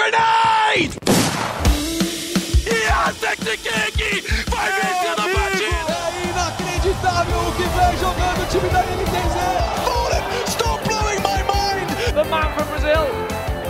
Grenade! 0.00 0.96
Yes, 2.64 3.20
Vai 4.48 4.72
vencendo 4.72 5.20
a 5.20 5.28
partida! 5.28 5.92
É 6.00 6.24
inacreditável 6.30 7.38
o 7.40 7.52
que 7.52 7.64
vem 7.64 7.92
jogando 7.98 8.40
o 8.40 8.46
time 8.46 8.68
da 8.70 8.80
NTZ! 8.80 9.36
Fallen, 9.84 10.22
stop 10.48 10.80
blowing 10.88 11.20
my 11.20 11.42
mind! 11.44 11.86
The 12.14 12.24
man 12.24 12.48
from 12.54 12.66
Brazil, 12.68 13.04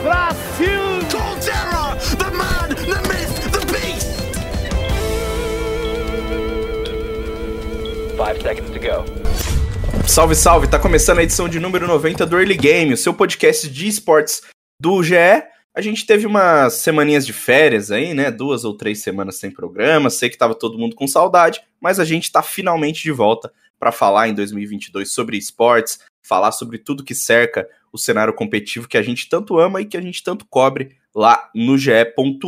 Brasil! 0.05 1.01
Colterra, 1.11 1.99
the 2.17 2.31
man, 2.31 2.69
the 2.77 3.01
myth, 3.09 3.35
the 3.51 3.67
beast! 3.73 4.07
Five 8.17 8.41
seconds 8.41 8.71
to 8.71 8.79
go. 8.79 9.05
Salve, 10.07 10.37
salve! 10.37 10.69
Tá 10.69 10.79
começando 10.79 11.19
a 11.19 11.25
edição 11.25 11.49
de 11.49 11.59
número 11.59 11.89
90 11.89 12.25
do 12.25 12.39
Early 12.39 12.57
Game, 12.57 12.93
o 12.93 12.97
seu 12.97 13.13
podcast 13.13 13.69
de 13.69 13.89
esportes 13.89 14.43
do 14.81 15.03
GE. 15.03 15.51
A 15.75 15.81
gente 15.81 16.05
teve 16.05 16.27
umas 16.27 16.75
semaninhas 16.75 17.25
de 17.25 17.33
férias 17.33 17.91
aí, 17.93 18.13
né? 18.13 18.31
Duas 18.31 18.65
ou 18.65 18.77
três 18.77 19.03
semanas 19.03 19.39
sem 19.39 19.51
programa. 19.51 20.11
Sei 20.11 20.29
que 20.29 20.37
tava 20.37 20.55
todo 20.55 20.79
mundo 20.79 20.97
com 20.97 21.07
saudade, 21.07 21.61
mas 21.81 22.01
a 22.01 22.05
gente 22.05 22.31
tá 22.31 22.43
finalmente 22.43 23.03
de 23.03 23.13
volta 23.13 23.53
para 23.79 23.93
falar 23.93 24.29
em 24.29 24.35
2022 24.35 25.13
sobre 25.13 25.39
esportes, 25.39 26.01
falar 26.23 26.53
sobre 26.53 26.79
tudo 26.79 27.05
que 27.05 27.15
cerca 27.15 27.69
o 27.93 27.99
cenário 27.99 28.35
competitivo 28.35 28.89
que 28.89 28.99
a 28.99 29.03
gente 29.03 29.29
tanto 29.29 29.59
ama 29.59 29.81
e 29.81 29.87
que 29.87 29.97
a 29.97 30.01
gente 30.01 30.23
tanto 30.23 30.45
cobre 30.47 30.97
lá 31.15 31.51
no 31.55 31.79
GE. 31.79 31.91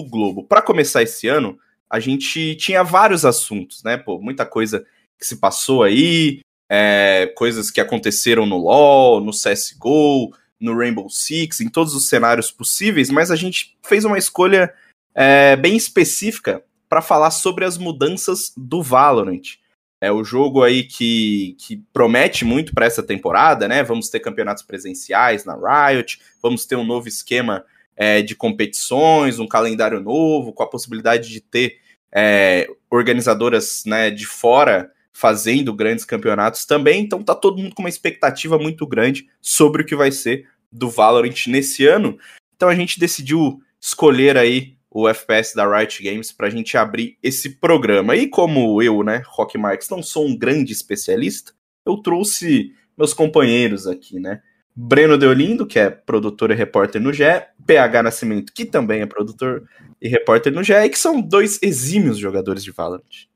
Globo. 0.09 0.45
Para 0.45 0.61
começar 0.61 1.03
esse 1.03 1.29
ano, 1.29 1.59
a 1.89 2.01
gente 2.01 2.57
tinha 2.57 2.83
vários 2.83 3.25
assuntos, 3.25 3.83
né? 3.85 3.97
Pô, 3.97 4.21
muita 4.21 4.45
coisa 4.45 4.85
que 5.19 5.27
se 5.27 5.37
passou 5.37 5.83
aí, 5.83 6.41
é, 6.69 7.33
coisas 7.37 7.71
que 7.71 7.81
aconteceram 7.81 8.47
no 8.47 8.57
LoL, 8.57 9.21
no 9.21 9.31
CSGO, 9.31 10.33
no 10.63 10.77
Rainbow 10.77 11.11
Six, 11.11 11.61
em 11.61 11.69
todos 11.69 11.95
os 11.95 12.09
cenários 12.09 12.51
possíveis, 12.51 13.11
mas 13.11 13.31
a 13.31 13.37
gente 13.37 13.77
fez 13.83 14.05
uma 14.05 14.17
escolha 14.17 14.73
é, 15.15 15.57
bem 15.57 15.77
específica 15.77 16.63
para 16.89 17.03
falar 17.03 17.31
sobre 17.31 17.65
as 17.65 17.77
mudanças 17.77 18.53
do 18.57 18.83
Valorant. 18.83 19.59
É 20.01 20.11
o 20.11 20.25
jogo 20.25 20.63
aí 20.63 20.85
que, 20.85 21.57
que 21.59 21.83
promete 21.93 22.45
muito 22.45 22.75
para 22.75 22.87
essa 22.87 23.03
temporada, 23.03 23.69
né? 23.69 23.83
Vamos 23.83 24.09
ter 24.09 24.21
campeonatos 24.21 24.63
presenciais 24.63 25.45
na 25.45 25.55
Riot, 25.55 26.21
vamos 26.43 26.67
ter 26.67 26.77
um 26.77 26.85
novo 26.85 27.09
esquema 27.09 27.65
é, 27.97 28.23
de 28.23 28.35
competições, 28.35 29.39
um 29.39 29.47
calendário 29.47 30.01
novo, 30.01 30.53
com 30.53 30.63
a 30.63 30.69
possibilidade 30.69 31.29
de 31.29 31.41
ter 31.41 31.79
é, 32.13 32.69
organizadoras 32.91 33.85
né, 33.87 34.11
de 34.11 34.27
fora 34.27 34.91
fazendo 35.13 35.73
grandes 35.73 36.05
campeonatos 36.05 36.65
também. 36.65 37.03
Então 37.03 37.23
tá 37.23 37.35
todo 37.35 37.59
mundo 37.59 37.75
com 37.75 37.83
uma 37.83 37.89
expectativa 37.89 38.59
muito 38.59 38.87
grande 38.87 39.29
sobre 39.41 39.83
o 39.83 39.87
que 39.87 39.95
vai 39.95 40.11
ser 40.11 40.49
do 40.73 40.89
Valorant 40.89 41.47
nesse 41.49 41.87
ano. 41.87 42.19
Então 42.57 42.69
a 42.69 42.75
gente 42.75 42.99
decidiu 42.99 43.61
escolher 43.81 44.37
aí 44.37 44.77
o 44.91 45.09
FPS 45.09 45.55
da 45.55 45.67
Riot 45.67 46.03
Games 46.03 46.33
para 46.33 46.47
a 46.47 46.51
gente 46.51 46.77
abrir 46.77 47.19
esse 47.23 47.51
programa. 47.59 48.15
E 48.15 48.29
como 48.29 48.81
eu, 48.83 49.03
né, 49.03 49.23
Rock 49.27 49.59
Marks, 49.59 49.89
não 49.89 50.03
sou 50.03 50.27
um 50.27 50.37
grande 50.37 50.73
especialista, 50.73 51.53
eu 51.85 51.97
trouxe 51.97 52.73
meus 52.97 53.15
companheiros 53.15 53.87
aqui, 53.87 54.21
né? 54.21 54.41
Breno 54.75 55.19
Deolindo, 55.19 55.67
que 55.67 55.79
é 55.79 55.91
produtor 55.91 56.51
e 56.51 56.55
repórter 56.55 57.01
no 57.01 57.13
GE, 57.13 57.25
PH 57.67 58.03
Nascimento, 58.03 58.53
que 58.55 58.65
também 58.65 59.03
é 59.03 59.07
produtor 59.07 59.65
e 60.01 60.09
repórter 60.09 60.53
no 60.53 60.63
GE, 60.63 60.73
e 60.73 60.89
que 60.89 60.99
são 60.99 61.21
dois 61.21 61.59
exímios 61.63 62.17
jogadores 62.17 62.65
de 62.65 62.71
Valorant. 62.71 63.27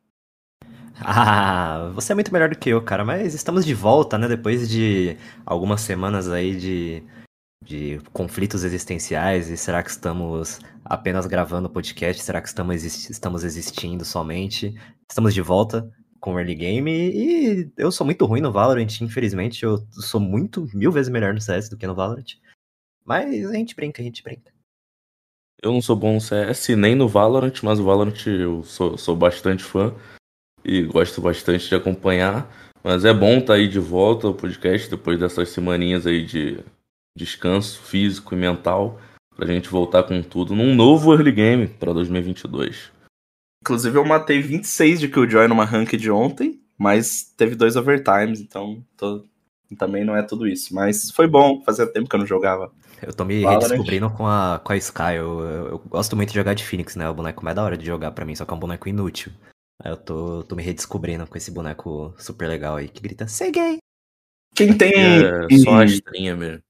Ah, 0.98 1.90
você 1.94 2.12
é 2.12 2.14
muito 2.14 2.32
melhor 2.32 2.48
do 2.48 2.58
que 2.58 2.70
eu, 2.70 2.80
cara, 2.80 3.04
mas 3.04 3.34
estamos 3.34 3.66
de 3.66 3.74
volta, 3.74 4.16
né? 4.16 4.28
Depois 4.28 4.68
de 4.68 5.16
algumas 5.44 5.82
semanas 5.82 6.30
aí 6.30 6.56
de, 6.56 7.02
de 7.64 8.00
conflitos 8.12 8.64
existenciais, 8.64 9.48
e 9.48 9.56
será 9.56 9.82
que 9.82 9.90
estamos 9.90 10.60
apenas 10.84 11.26
gravando 11.26 11.68
podcast? 11.68 12.22
Será 12.22 12.40
que 12.40 12.48
estamos, 12.48 12.84
estamos 12.84 13.44
existindo 13.44 14.04
somente? 14.04 14.74
Estamos 15.10 15.34
de 15.34 15.42
volta 15.42 15.90
com 16.20 16.34
o 16.34 16.38
Early 16.38 16.54
Game 16.54 16.90
e 16.90 17.70
eu 17.76 17.90
sou 17.90 18.04
muito 18.04 18.24
ruim 18.24 18.40
no 18.40 18.52
Valorant, 18.52 19.00
infelizmente. 19.00 19.64
Eu 19.64 19.78
sou 19.90 20.20
muito, 20.20 20.68
mil 20.74 20.92
vezes 20.92 21.10
melhor 21.10 21.34
no 21.34 21.40
CS 21.40 21.68
do 21.68 21.76
que 21.76 21.86
no 21.86 21.94
Valorant. 21.94 22.34
Mas 23.04 23.48
a 23.50 23.54
gente 23.54 23.74
brinca, 23.74 24.00
a 24.00 24.04
gente 24.04 24.22
brinca. 24.22 24.52
Eu 25.62 25.72
não 25.72 25.80
sou 25.80 25.96
bom 25.96 26.14
no 26.14 26.20
CS 26.20 26.68
nem 26.76 26.94
no 26.94 27.08
Valorant, 27.08 27.54
mas 27.62 27.80
o 27.80 27.84
Valorant 27.84 28.26
eu 28.26 28.62
sou, 28.62 28.98
sou 28.98 29.16
bastante 29.16 29.64
fã 29.64 29.94
e 30.64 30.82
gosto 30.82 31.20
bastante 31.20 31.68
de 31.68 31.74
acompanhar. 31.74 32.50
Mas 32.84 33.04
é 33.04 33.12
bom 33.12 33.34
estar 33.34 33.46
tá 33.46 33.54
aí 33.54 33.68
de 33.68 33.80
volta 33.80 34.26
ao 34.26 34.34
podcast 34.34 34.88
depois 34.88 35.18
dessas 35.18 35.48
semaninhas 35.48 36.06
aí 36.06 36.24
de 36.24 36.62
descanso 37.16 37.80
físico 37.80 38.34
e 38.34 38.38
mental 38.38 39.00
pra 39.34 39.46
gente 39.46 39.68
voltar 39.68 40.02
com 40.02 40.22
tudo 40.22 40.54
num 40.54 40.74
novo 40.74 41.12
early 41.12 41.32
game 41.32 41.66
para 41.66 41.92
2022. 41.92 42.90
Inclusive 43.62 43.98
eu 43.98 44.04
matei 44.04 44.40
26 44.40 45.00
de 45.00 45.08
Killjoy 45.08 45.48
numa 45.48 45.64
ranked 45.64 46.10
ontem, 46.10 46.60
mas 46.78 47.32
teve 47.36 47.54
dois 47.54 47.74
overtimes, 47.74 48.40
então 48.40 48.84
tô... 48.96 49.24
também 49.76 50.04
não 50.04 50.16
é 50.16 50.22
tudo 50.22 50.46
isso. 50.46 50.74
Mas 50.74 51.10
foi 51.10 51.26
bom, 51.26 51.62
fazia 51.64 51.86
tempo 51.86 52.08
que 52.08 52.14
eu 52.14 52.20
não 52.20 52.26
jogava. 52.26 52.70
Eu 53.02 53.12
tô 53.12 53.24
me 53.24 53.42
Valorant. 53.42 53.62
redescobrindo 53.62 54.10
com 54.10 54.26
a, 54.26 54.60
com 54.62 54.72
a 54.72 54.76
Sky. 54.76 55.16
Eu, 55.16 55.40
eu, 55.40 55.66
eu, 55.68 55.78
gosto 55.78 56.16
muito 56.16 56.30
de 56.30 56.34
jogar 56.34 56.54
de 56.54 56.64
Phoenix, 56.64 56.96
né? 56.96 57.04
É 57.04 57.08
o 57.08 57.14
boneco 57.14 57.44
mais 57.44 57.56
da 57.56 57.62
hora 57.62 57.76
de 57.76 57.84
jogar 57.84 58.10
para 58.12 58.24
mim, 58.24 58.34
só 58.34 58.44
que 58.44 58.52
é 58.52 58.56
um 58.56 58.60
boneco 58.60 58.88
inútil. 58.88 59.32
Eu 59.84 59.96
tô, 59.96 60.42
tô 60.44 60.56
me 60.56 60.62
redescobrindo 60.62 61.26
com 61.26 61.36
esse 61.36 61.50
boneco 61.50 62.14
super 62.18 62.48
legal 62.48 62.76
aí 62.76 62.88
que 62.88 63.02
grita 63.02 63.28
Ser 63.28 63.50
gay! 63.50 63.78
Quem 64.54 64.76
tem. 64.76 64.92
É, 64.94 65.58
só 65.62 65.76
a 65.76 65.84
estrinha 65.84 66.34
mesmo. 66.34 66.62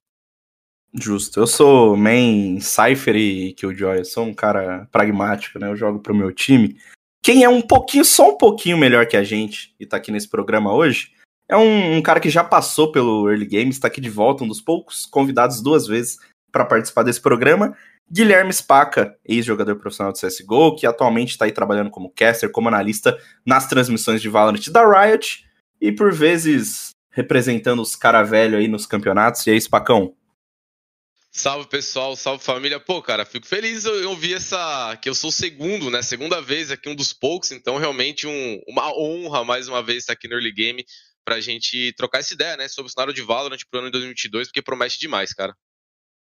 Justo. 0.94 1.40
Eu 1.40 1.46
sou 1.46 1.96
main 1.96 2.58
Cypher 2.60 3.16
e 3.16 3.52
Killjoy. 3.54 3.98
Eu 3.98 4.04
sou 4.04 4.24
um 4.24 4.34
cara 4.34 4.88
pragmático, 4.90 5.58
né? 5.58 5.68
Eu 5.68 5.76
jogo 5.76 5.98
pro 5.98 6.14
meu 6.14 6.32
time. 6.32 6.76
Quem 7.22 7.42
é 7.42 7.48
um 7.48 7.60
pouquinho, 7.60 8.04
só 8.04 8.30
um 8.30 8.38
pouquinho 8.38 8.78
melhor 8.78 9.06
que 9.06 9.16
a 9.16 9.24
gente 9.24 9.74
e 9.80 9.84
tá 9.84 9.96
aqui 9.96 10.12
nesse 10.12 10.28
programa 10.28 10.72
hoje, 10.72 11.10
é 11.48 11.56
um, 11.56 11.96
um 11.96 12.02
cara 12.02 12.20
que 12.20 12.30
já 12.30 12.44
passou 12.44 12.92
pelo 12.92 13.28
Early 13.28 13.46
Games, 13.46 13.78
tá 13.78 13.88
aqui 13.88 14.00
de 14.00 14.10
volta, 14.10 14.44
um 14.44 14.48
dos 14.48 14.60
poucos 14.60 15.06
convidados 15.06 15.60
duas 15.60 15.86
vezes 15.86 16.18
para 16.52 16.64
participar 16.64 17.02
desse 17.02 17.20
programa. 17.20 17.76
Guilherme 18.10 18.52
Spaca, 18.52 19.16
ex-jogador 19.24 19.76
profissional 19.76 20.12
de 20.12 20.20
CSGO, 20.20 20.76
que 20.76 20.86
atualmente 20.86 21.30
está 21.30 21.44
aí 21.44 21.52
trabalhando 21.52 21.90
como 21.90 22.10
caster, 22.10 22.50
como 22.50 22.68
analista 22.68 23.18
nas 23.44 23.66
transmissões 23.66 24.22
de 24.22 24.28
Valorant 24.28 24.68
da 24.70 24.86
Riot 24.88 25.44
e 25.80 25.90
por 25.90 26.12
vezes 26.12 26.90
representando 27.10 27.82
os 27.82 27.96
cara 27.96 28.22
velho 28.22 28.56
aí 28.56 28.68
nos 28.68 28.86
campeonatos. 28.86 29.44
E 29.46 29.50
aí, 29.50 29.60
Spacão? 29.60 30.14
Salve 31.36 31.68
pessoal, 31.68 32.16
salve 32.16 32.42
família. 32.42 32.80
Pô, 32.80 33.02
cara, 33.02 33.26
fico 33.26 33.46
feliz 33.46 33.84
eu 33.84 34.08
ouvir 34.08 34.36
essa. 34.36 34.96
que 35.02 35.06
eu 35.06 35.14
sou 35.14 35.28
o 35.28 35.32
segundo, 35.32 35.90
né? 35.90 36.00
Segunda 36.00 36.40
vez 36.40 36.70
aqui, 36.70 36.88
um 36.88 36.94
dos 36.94 37.12
poucos, 37.12 37.50
então 37.50 37.76
realmente 37.76 38.26
um, 38.26 38.62
uma 38.66 38.90
honra 38.98 39.44
mais 39.44 39.68
uma 39.68 39.82
vez 39.82 39.98
estar 39.98 40.14
aqui 40.14 40.26
no 40.26 40.32
Early 40.32 40.50
Game 40.50 40.82
pra 41.26 41.38
gente 41.38 41.92
trocar 41.94 42.20
essa 42.20 42.32
ideia, 42.32 42.56
né? 42.56 42.66
Sobre 42.68 42.88
o 42.88 42.90
cenário 42.90 43.12
de 43.12 43.20
Valorant 43.20 43.58
pro 43.70 43.80
ano 43.80 43.88
de 43.88 43.92
2022, 43.92 44.48
porque 44.48 44.62
promete 44.62 44.98
demais, 44.98 45.34
cara. 45.34 45.54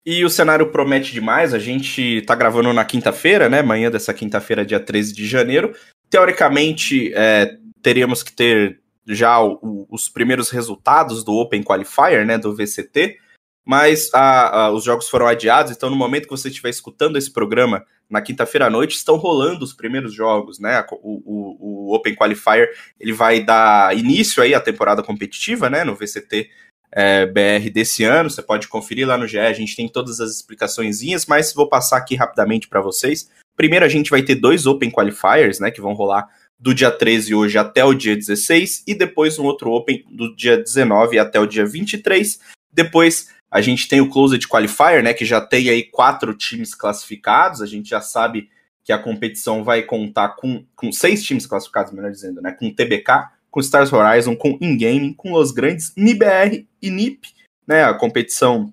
E 0.07 0.25
o 0.25 0.31
cenário 0.31 0.73
promete 0.73 1.13
demais. 1.13 1.53
A 1.53 1.59
gente 1.59 2.23
tá 2.23 2.35
gravando 2.35 2.73
na 2.73 2.85
quinta-feira, 2.87 3.51
né? 3.51 3.61
Manhã 3.61 3.91
dessa 3.91 4.15
quinta-feira, 4.15 4.65
dia 4.65 4.81
13 4.81 5.13
de 5.13 5.27
janeiro. 5.27 5.77
Teoricamente, 6.09 7.13
é, 7.15 7.55
teríamos 7.83 8.23
que 8.23 8.33
ter 8.33 8.81
já 9.07 9.43
o, 9.43 9.87
os 9.91 10.09
primeiros 10.09 10.49
resultados 10.49 11.23
do 11.23 11.35
Open 11.35 11.63
Qualifier, 11.63 12.25
né? 12.25 12.39
Do 12.39 12.57
VCT. 12.57 13.26
Mas 13.67 14.09
a, 14.15 14.61
a, 14.61 14.71
os 14.71 14.85
jogos 14.85 15.09
foram 15.09 15.27
adiados, 15.27 15.73
então 15.73 15.91
no 15.91 15.97
momento 15.97 16.25
que 16.25 16.31
você 16.31 16.49
estiver 16.49 16.71
escutando 16.71 17.19
esse 17.19 17.33
programa, 17.33 17.85
na 18.09 18.23
quinta-feira 18.23 18.67
à 18.67 18.71
noite, 18.71 18.95
estão 18.95 19.17
rolando 19.17 19.65
os 19.65 19.73
primeiros 19.73 20.15
jogos, 20.15 20.61
né? 20.61 20.87
O, 21.03 21.21
o, 21.25 21.89
o 21.91 21.95
Open 21.95 22.15
Qualifier 22.15 22.71
ele 23.01 23.13
vai 23.13 23.43
dar 23.43 23.97
início 23.97 24.41
aí 24.41 24.55
à 24.55 24.61
temporada 24.61 25.03
competitiva, 25.03 25.69
né? 25.69 25.83
No 25.83 25.97
VCT 25.97 26.49
é, 26.93 27.27
BR 27.27 27.69
desse 27.73 28.05
ano. 28.05 28.31
Você 28.31 28.41
pode 28.41 28.69
conferir 28.69 29.07
lá 29.07 29.19
no 29.19 29.27
GE, 29.27 29.39
a 29.39 29.53
gente 29.53 29.75
tem 29.75 29.89
todas 29.89 30.21
as 30.21 30.31
explicaçõezinhas, 30.31 31.27
mas 31.27 31.53
vou 31.53 31.69
passar 31.69 31.97
aqui 31.97 32.15
rapidamente 32.15 32.69
para 32.69 32.81
vocês. 32.81 33.29
Primeiro, 33.57 33.85
a 33.85 33.89
gente 33.89 34.11
vai 34.11 34.23
ter 34.23 34.37
dois 34.37 34.67
Open 34.67 34.91
Qualifiers, 34.91 35.59
né, 35.59 35.73
que 35.73 35.81
vão 35.81 35.93
rolar 35.93 36.29
do 36.59 36.73
dia 36.73 36.91
13 36.91 37.35
hoje 37.35 37.59
até 37.59 37.85
o 37.85 37.93
dia 37.93 38.15
16, 38.15 38.85
e 38.87 38.95
depois 38.95 39.39
um 39.39 39.45
outro 39.45 39.73
Open 39.73 40.05
do 40.11 40.35
dia 40.35 40.57
19 40.57 41.19
até 41.19 41.41
o 41.41 41.47
dia 41.47 41.67
23. 41.67 42.39
Depois 42.73 43.29
a 43.51 43.61
gente 43.61 43.89
tem 43.89 44.01
o 44.01 44.11
Closed 44.11 44.47
Qualifier, 44.47 45.03
né, 45.03 45.15
que 45.15 45.25
já 45.25 45.41
tem 45.41 45.69
aí 45.69 45.85
quatro 45.85 46.35
times 46.35 46.75
classificados, 46.75 47.63
a 47.63 47.67
gente 47.67 47.89
já 47.89 48.01
sabe 48.01 48.51
que 48.85 48.93
a 48.93 48.99
competição 48.99 49.65
vai 49.65 49.83
contar 49.83 50.31
com, 50.31 50.65
com 50.75 50.93
seis 50.93 51.23
times 51.25 51.47
classificados, 51.47 51.93
melhor 51.93 52.11
dizendo, 52.11 52.41
né, 52.41 52.53
com 52.53 52.73
TBK, 52.73 53.29
com 53.51 53.61
Stars 53.61 53.93
Horizon, 53.93 54.37
com 54.37 54.59
InGaming, 54.61 55.15
com 55.15 55.33
os 55.33 55.51
grandes 55.51 55.93
NIBR 55.97 56.67
e 56.81 56.91
NIP. 56.91 57.29
Né, 57.67 57.85
a 57.85 57.95
competição 57.95 58.73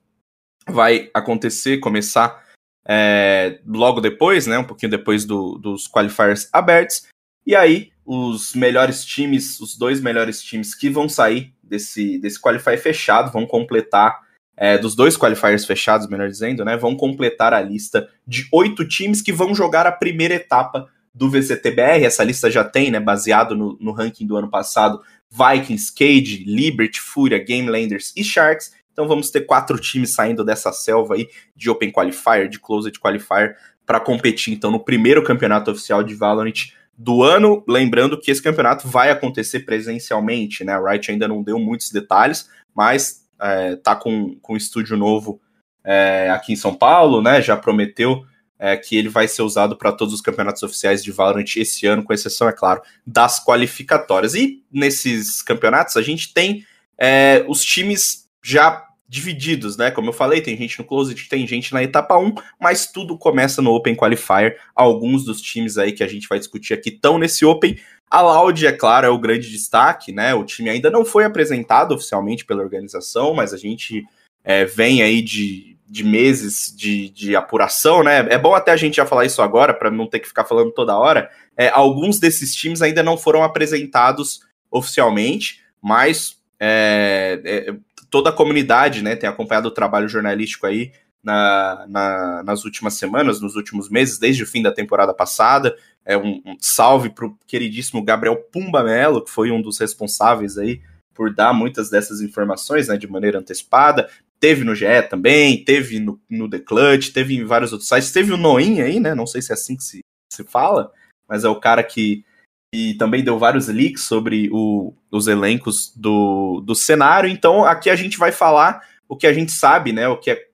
vai 0.68 1.10
acontecer, 1.14 1.80
começar 1.80 2.44
é, 2.86 3.60
logo 3.66 4.02
depois, 4.02 4.46
né, 4.46 4.58
um 4.58 4.66
pouquinho 4.66 4.92
depois 4.92 5.26
do, 5.26 5.58
dos 5.58 5.88
qualifiers 5.88 6.48
abertos. 6.52 7.08
E 7.46 7.56
aí, 7.56 7.92
os 8.06 8.54
melhores 8.54 9.04
times, 9.06 9.60
os 9.60 9.78
dois 9.78 10.02
melhores 10.02 10.42
times 10.42 10.76
que 10.76 10.90
vão 10.90 11.08
sair 11.08 11.54
desse, 11.64 12.18
desse 12.20 12.40
qualify 12.40 12.78
fechado, 12.78 13.32
vão 13.32 13.46
completar 13.46 14.22
é, 14.56 14.78
dos 14.78 14.96
dois 14.96 15.18
qualifiers 15.18 15.66
fechados, 15.66 16.08
melhor 16.08 16.30
dizendo, 16.30 16.64
né, 16.64 16.78
vão 16.78 16.96
completar 16.96 17.54
a 17.54 17.62
lista 17.62 18.08
de 18.28 18.48
oito 18.52 18.88
times 18.88 19.22
que 19.22 19.34
vão 19.34 19.54
jogar 19.54 19.88
a 19.88 19.92
primeira 19.92 20.36
etapa 20.36 20.88
do 21.14 21.30
VCTBR. 21.30 22.04
Essa 22.04 22.24
lista 22.24 22.50
já 22.50 22.64
tem, 22.64 22.92
né, 22.92 23.00
baseado 23.00 23.56
no, 23.56 23.78
no 23.80 23.92
ranking 23.92 24.26
do 24.26 24.36
ano 24.36 24.50
passado, 24.50 25.02
Vikings, 25.30 25.94
Cage, 25.94 26.44
Liberty, 26.46 27.00
Fúria, 27.00 27.44
Gamelanders 27.44 28.14
e 28.16 28.24
Sharks. 28.24 28.72
Então 28.92 29.08
vamos 29.08 29.32
ter 29.32 29.42
quatro 29.42 29.80
times 29.80 30.14
saindo 30.14 30.46
dessa 30.46 30.72
selva 30.72 31.16
aí 31.16 31.28
de 31.56 31.70
Open 31.70 31.92
Qualifier, 31.92 32.48
de 32.48 32.60
Closed 32.60 33.00
Qualifier, 33.00 33.58
para 33.86 34.00
competir 34.00 34.54
então 34.54 34.70
no 34.70 34.80
primeiro 34.80 35.24
campeonato 35.24 35.72
oficial 35.72 36.04
de 36.04 36.14
Valorant 36.14 36.70
do 36.96 37.24
ano. 37.24 37.64
Lembrando 37.68 38.20
que 38.20 38.30
esse 38.30 38.42
campeonato 38.42 38.88
vai 38.88 39.10
acontecer 39.10 39.62
presencialmente, 39.62 40.64
né? 40.64 40.74
A 40.74 40.92
Riot 40.92 41.12
ainda 41.12 41.28
não 41.28 41.42
deu 41.42 41.58
muitos 41.58 41.90
detalhes, 41.92 42.48
mas 42.76 43.23
é, 43.44 43.76
tá 43.76 43.96
com, 43.96 44.36
com 44.42 44.54
um 44.54 44.58
estúdio 44.58 44.96
novo 44.96 45.42
é, 45.84 46.30
aqui 46.32 46.54
em 46.54 46.56
São 46.56 46.74
Paulo, 46.74 47.22
né? 47.22 47.42
Já 47.42 47.58
prometeu 47.58 48.26
é, 48.58 48.78
que 48.78 48.96
ele 48.96 49.10
vai 49.10 49.28
ser 49.28 49.42
usado 49.42 49.76
para 49.76 49.92
todos 49.92 50.14
os 50.14 50.22
campeonatos 50.22 50.64
oficiais 50.64 51.04
de 51.04 51.12
Valorant 51.12 51.58
esse 51.58 51.86
ano, 51.86 52.04
com 52.04 52.14
exceção, 52.14 52.48
é 52.48 52.54
claro, 52.54 52.82
das 53.06 53.44
qualificatórias. 53.44 54.34
E 54.34 54.64
nesses 54.72 55.42
campeonatos 55.42 55.98
a 55.98 56.02
gente 56.02 56.34
tem 56.34 56.66
é, 56.98 57.44
os 57.48 57.62
times 57.64 58.30
já 58.42 58.88
divididos, 59.14 59.78
né? 59.78 59.92
Como 59.92 60.10
eu 60.10 60.14
falei, 60.14 60.42
tem 60.42 60.58
gente 60.58 60.80
no 60.80 60.86
Closet, 60.86 61.30
tem 61.30 61.46
gente 61.46 61.72
na 61.72 61.84
etapa 61.84 62.18
1, 62.18 62.34
mas 62.60 62.88
tudo 62.88 63.18
começa 63.18 63.62
no 63.62 63.72
Open 63.72 63.96
Qualifier. 63.96 64.60
Alguns 64.74 65.24
dos 65.24 65.40
times 65.40 65.78
aí 65.78 65.92
que 65.92 66.04
a 66.04 66.08
gente 66.08 66.28
vai 66.28 66.40
discutir 66.40 66.74
aqui 66.74 66.90
estão 66.90 67.20
nesse 67.20 67.46
Open. 67.46 67.78
A 68.14 68.22
Loud, 68.22 68.68
é 68.68 68.72
claro, 68.72 69.08
é 69.08 69.10
o 69.10 69.18
grande 69.18 69.50
destaque, 69.50 70.12
né? 70.12 70.36
O 70.36 70.44
time 70.44 70.70
ainda 70.70 70.92
não 70.92 71.04
foi 71.04 71.26
apresentado 71.26 71.96
oficialmente 71.96 72.46
pela 72.46 72.62
organização, 72.62 73.34
mas 73.34 73.56
a 73.56 73.58
gente 73.58 74.04
é, 74.44 74.66
vem 74.66 75.02
aí 75.02 75.20
de, 75.20 75.80
de 75.90 76.04
meses 76.04 76.72
de, 76.78 77.10
de 77.10 77.36
apuração, 77.36 78.04
né? 78.04 78.20
É 78.30 78.38
bom 78.38 78.54
até 78.54 78.72
a 78.72 78.78
gente 78.78 78.98
já 78.98 79.06
falar 79.08 79.26
isso 79.26 79.42
agora, 79.42 79.74
para 79.74 79.90
não 79.90 80.06
ter 80.06 80.20
que 80.20 80.28
ficar 80.28 80.46
falando 80.46 80.72
toda 80.72 80.96
hora. 80.96 81.28
É, 81.58 81.70
alguns 81.70 82.20
desses 82.20 82.54
times 82.54 82.84
ainda 82.84 83.02
não 83.02 83.18
foram 83.18 83.42
apresentados 83.42 84.42
oficialmente, 84.70 85.64
mas 85.82 86.38
é, 86.60 87.42
é, 87.44 87.76
toda 88.12 88.30
a 88.30 88.34
comunidade 88.34 89.02
né, 89.02 89.16
tem 89.16 89.28
acompanhado 89.28 89.70
o 89.70 89.74
trabalho 89.74 90.08
jornalístico 90.08 90.68
aí 90.68 90.92
na, 91.24 91.86
na, 91.88 92.44
nas 92.44 92.66
últimas 92.66 92.96
semanas, 92.96 93.40
nos 93.40 93.56
últimos 93.56 93.90
meses, 93.90 94.20
desde 94.20 94.44
o 94.44 94.48
fim 94.48 94.62
da 94.62 94.72
temporada 94.72 95.14
passada. 95.14 95.76
É 96.06 96.18
um, 96.18 96.42
um 96.46 96.58
salve 96.60 97.10
para 97.10 97.26
o 97.26 97.38
queridíssimo 97.48 98.04
Gabriel 98.04 98.36
Pumba 98.36 98.84
Melo, 98.84 99.24
que 99.24 99.32
foi 99.32 99.52
um 99.52 99.62
dos 99.62 99.80
responsáveis 99.80 100.58
aí 100.58 100.82
por 101.14 101.34
dar 101.34 101.54
muitas 101.54 101.90
dessas 101.90 102.22
informações 102.22 102.88
né, 102.88 102.98
de 102.98 103.08
maneira 103.08 103.40
antecipada. 103.40 104.10
Teve 104.40 104.66
no 104.66 104.76
GE 104.76 105.02
também, 105.10 105.64
teve 105.64 106.00
no, 106.00 106.20
no 106.30 106.50
The 106.50 106.60
Clutch, 106.60 107.12
teve 107.14 107.36
em 107.36 107.46
vários 107.46 107.72
outros 107.72 107.88
sites, 107.88 108.12
teve 108.12 108.34
o 108.34 108.38
Noin 108.38 108.82
aí, 108.82 109.00
né? 109.00 109.16
Não 109.16 109.26
sei 109.26 109.42
se 109.42 109.52
é 109.52 109.54
assim 109.54 109.78
que 109.78 109.84
se, 109.84 110.00
se 110.34 110.44
fala, 110.44 110.92
mas 111.30 111.46
é 111.46 111.50
o 111.50 111.60
cara 111.60 111.82
que 111.82 112.26
e 112.74 112.96
também 112.96 113.24
deu 113.24 113.38
vários 113.38 113.68
leaks 113.68 114.02
sobre 114.04 114.50
o, 114.52 114.96
os 115.12 115.28
elencos 115.28 115.94
do, 115.96 116.60
do 116.66 116.74
cenário. 116.74 117.30
Então, 117.30 117.64
aqui 117.64 117.88
a 117.88 117.96
gente 117.96 118.18
vai 118.18 118.32
falar 118.32 118.82
o 119.08 119.16
que 119.16 119.28
a 119.28 119.32
gente 119.32 119.52
sabe, 119.52 119.94
né? 119.94 120.08
O 120.08 120.18
que 120.18 120.32
é 120.32 120.48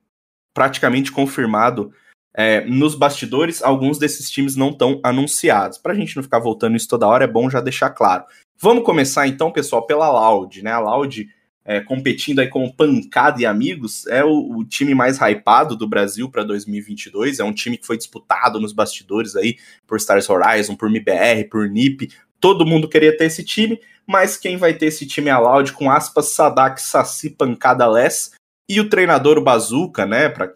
praticamente 0.59 1.09
confirmado 1.09 1.93
é, 2.35 2.65
nos 2.65 2.93
bastidores. 2.93 3.63
Alguns 3.63 3.97
desses 3.97 4.29
times 4.29 4.57
não 4.57 4.71
estão 4.71 4.99
anunciados. 5.01 5.77
Para 5.77 5.93
a 5.93 5.95
gente 5.95 6.17
não 6.17 6.21
ficar 6.21 6.39
voltando 6.39 6.75
isso 6.75 6.89
toda 6.89 7.07
hora, 7.07 7.23
é 7.23 7.27
bom 7.27 7.49
já 7.49 7.61
deixar 7.61 7.91
claro. 7.91 8.25
Vamos 8.59 8.83
começar 8.83 9.25
então, 9.25 9.53
pessoal, 9.53 9.85
pela 9.85 10.11
Loud, 10.11 10.61
né? 10.61 10.73
A 10.73 10.79
Loud 10.79 11.29
é, 11.63 11.79
competindo 11.79 12.39
aí 12.39 12.49
com 12.49 12.69
Pancada 12.69 13.41
e 13.41 13.45
Amigos, 13.45 14.05
é 14.07 14.21
o, 14.21 14.57
o 14.57 14.65
time 14.65 14.93
mais 14.93 15.17
hypado 15.17 15.77
do 15.77 15.87
Brasil 15.87 16.29
para 16.29 16.43
2022. 16.43 17.39
É 17.39 17.43
um 17.45 17.53
time 17.53 17.77
que 17.77 17.87
foi 17.87 17.95
disputado 17.95 18.59
nos 18.59 18.73
bastidores 18.73 19.37
aí 19.37 19.55
por 19.87 19.95
Stars 19.95 20.29
Horizon, 20.29 20.75
por 20.75 20.89
MBR, 20.89 21.45
por 21.45 21.69
NiP. 21.69 22.09
Todo 22.37 22.65
mundo 22.65 22.89
queria 22.89 23.15
ter 23.15 23.27
esse 23.27 23.45
time, 23.45 23.79
mas 24.05 24.35
quem 24.35 24.57
vai 24.57 24.73
ter 24.73 24.87
esse 24.87 25.07
time 25.07 25.29
é 25.29 25.31
a 25.31 25.39
Loud 25.39 25.71
com 25.71 25.89
aspas, 25.89 26.33
Sadak, 26.33 26.81
Saci, 26.81 27.29
Pancada, 27.29 27.87
Les 27.87 28.37
e 28.69 28.79
o 28.79 28.87
treinador 28.87 29.39
o 29.39 29.43
Bazuca, 29.43 30.05
né, 30.05 30.29
para 30.29 30.53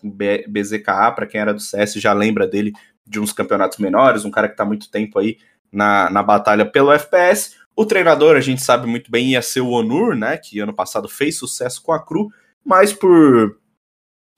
BZKA, 0.47 1.11
para 1.11 1.25
quem 1.25 1.41
era 1.41 1.53
do 1.53 1.59
CS 1.59 1.93
já 1.95 2.13
lembra 2.13 2.47
dele 2.47 2.71
de 3.05 3.19
uns 3.19 3.33
campeonatos 3.33 3.79
menores, 3.79 4.23
um 4.23 4.31
cara 4.31 4.47
que 4.47 4.53
está 4.53 4.63
muito 4.63 4.89
tempo 4.89 5.17
aí 5.17 5.37
na, 5.71 6.09
na 6.11 6.21
batalha 6.21 6.65
pelo 6.65 6.91
FPS. 6.91 7.55
O 7.75 7.85
treinador, 7.85 8.35
a 8.35 8.41
gente 8.41 8.61
sabe 8.61 8.85
muito 8.85 9.09
bem, 9.09 9.31
ia 9.31 9.41
ser 9.41 9.61
o 9.61 9.69
Onur, 9.69 10.15
né? 10.15 10.37
Que 10.37 10.59
ano 10.59 10.73
passado 10.73 11.09
fez 11.09 11.37
sucesso 11.37 11.81
com 11.81 11.91
a 11.91 11.99
Cru, 11.99 12.29
mas 12.63 12.93
por 12.93 13.57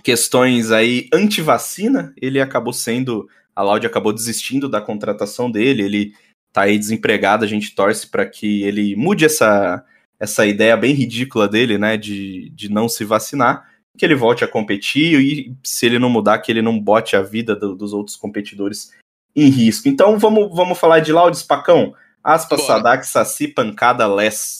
questões 0.01 0.71
aí 0.71 1.09
anti-vacina, 1.13 2.13
ele 2.19 2.39
acabou 2.39 2.71
sendo. 2.71 3.27
A 3.53 3.61
Laude 3.61 3.87
acabou 3.87 4.13
desistindo 4.13 4.69
da 4.69 4.81
contratação 4.81 5.51
dele, 5.51 5.83
ele 5.83 6.13
tá 6.53 6.61
aí 6.63 6.77
desempregado, 6.77 7.43
a 7.43 7.47
gente 7.47 7.75
torce 7.75 8.07
para 8.07 8.25
que 8.25 8.63
ele 8.63 8.95
mude 8.95 9.25
essa, 9.25 9.83
essa 10.19 10.45
ideia 10.45 10.75
bem 10.77 10.93
ridícula 10.93 11.47
dele, 11.47 11.77
né? 11.77 11.97
De, 11.97 12.49
de 12.49 12.69
não 12.69 12.87
se 12.87 13.03
vacinar, 13.03 13.69
que 13.97 14.05
ele 14.05 14.15
volte 14.15 14.43
a 14.43 14.47
competir 14.47 15.19
e 15.19 15.55
se 15.63 15.85
ele 15.85 15.99
não 15.99 16.09
mudar, 16.09 16.39
que 16.39 16.51
ele 16.51 16.61
não 16.61 16.79
bote 16.79 17.15
a 17.15 17.21
vida 17.21 17.55
do, 17.55 17.75
dos 17.75 17.93
outros 17.93 18.15
competidores 18.15 18.91
em 19.35 19.49
risco. 19.49 19.87
Então 19.87 20.17
vamos, 20.17 20.55
vamos 20.55 20.77
falar 20.77 20.99
de 20.99 21.11
Laudes 21.11 21.43
Pacão. 21.43 21.93
Aspas. 22.23 22.61
Sadak, 22.63 23.07
Saci, 23.07 23.47
Pancada, 23.47 24.07
Les. 24.07 24.57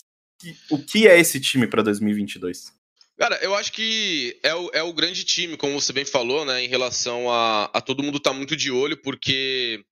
O 0.70 0.78
que 0.78 1.08
é 1.08 1.18
esse 1.18 1.40
time 1.40 1.66
para 1.66 1.82
2022? 1.82 2.72
Cara, 3.18 3.36
eu 3.42 3.54
acho 3.54 3.72
que 3.72 4.38
é 4.42 4.54
o, 4.54 4.70
é 4.74 4.82
o 4.82 4.92
grande 4.92 5.24
time, 5.24 5.56
como 5.56 5.80
você 5.80 5.92
bem 5.92 6.04
falou, 6.04 6.44
né, 6.44 6.62
em 6.62 6.68
relação 6.68 7.30
a, 7.30 7.64
a 7.72 7.80
todo 7.80 8.02
mundo 8.02 8.20
tá 8.20 8.32
muito 8.32 8.54
de 8.54 8.70
olho, 8.70 9.00
porque 9.00 9.82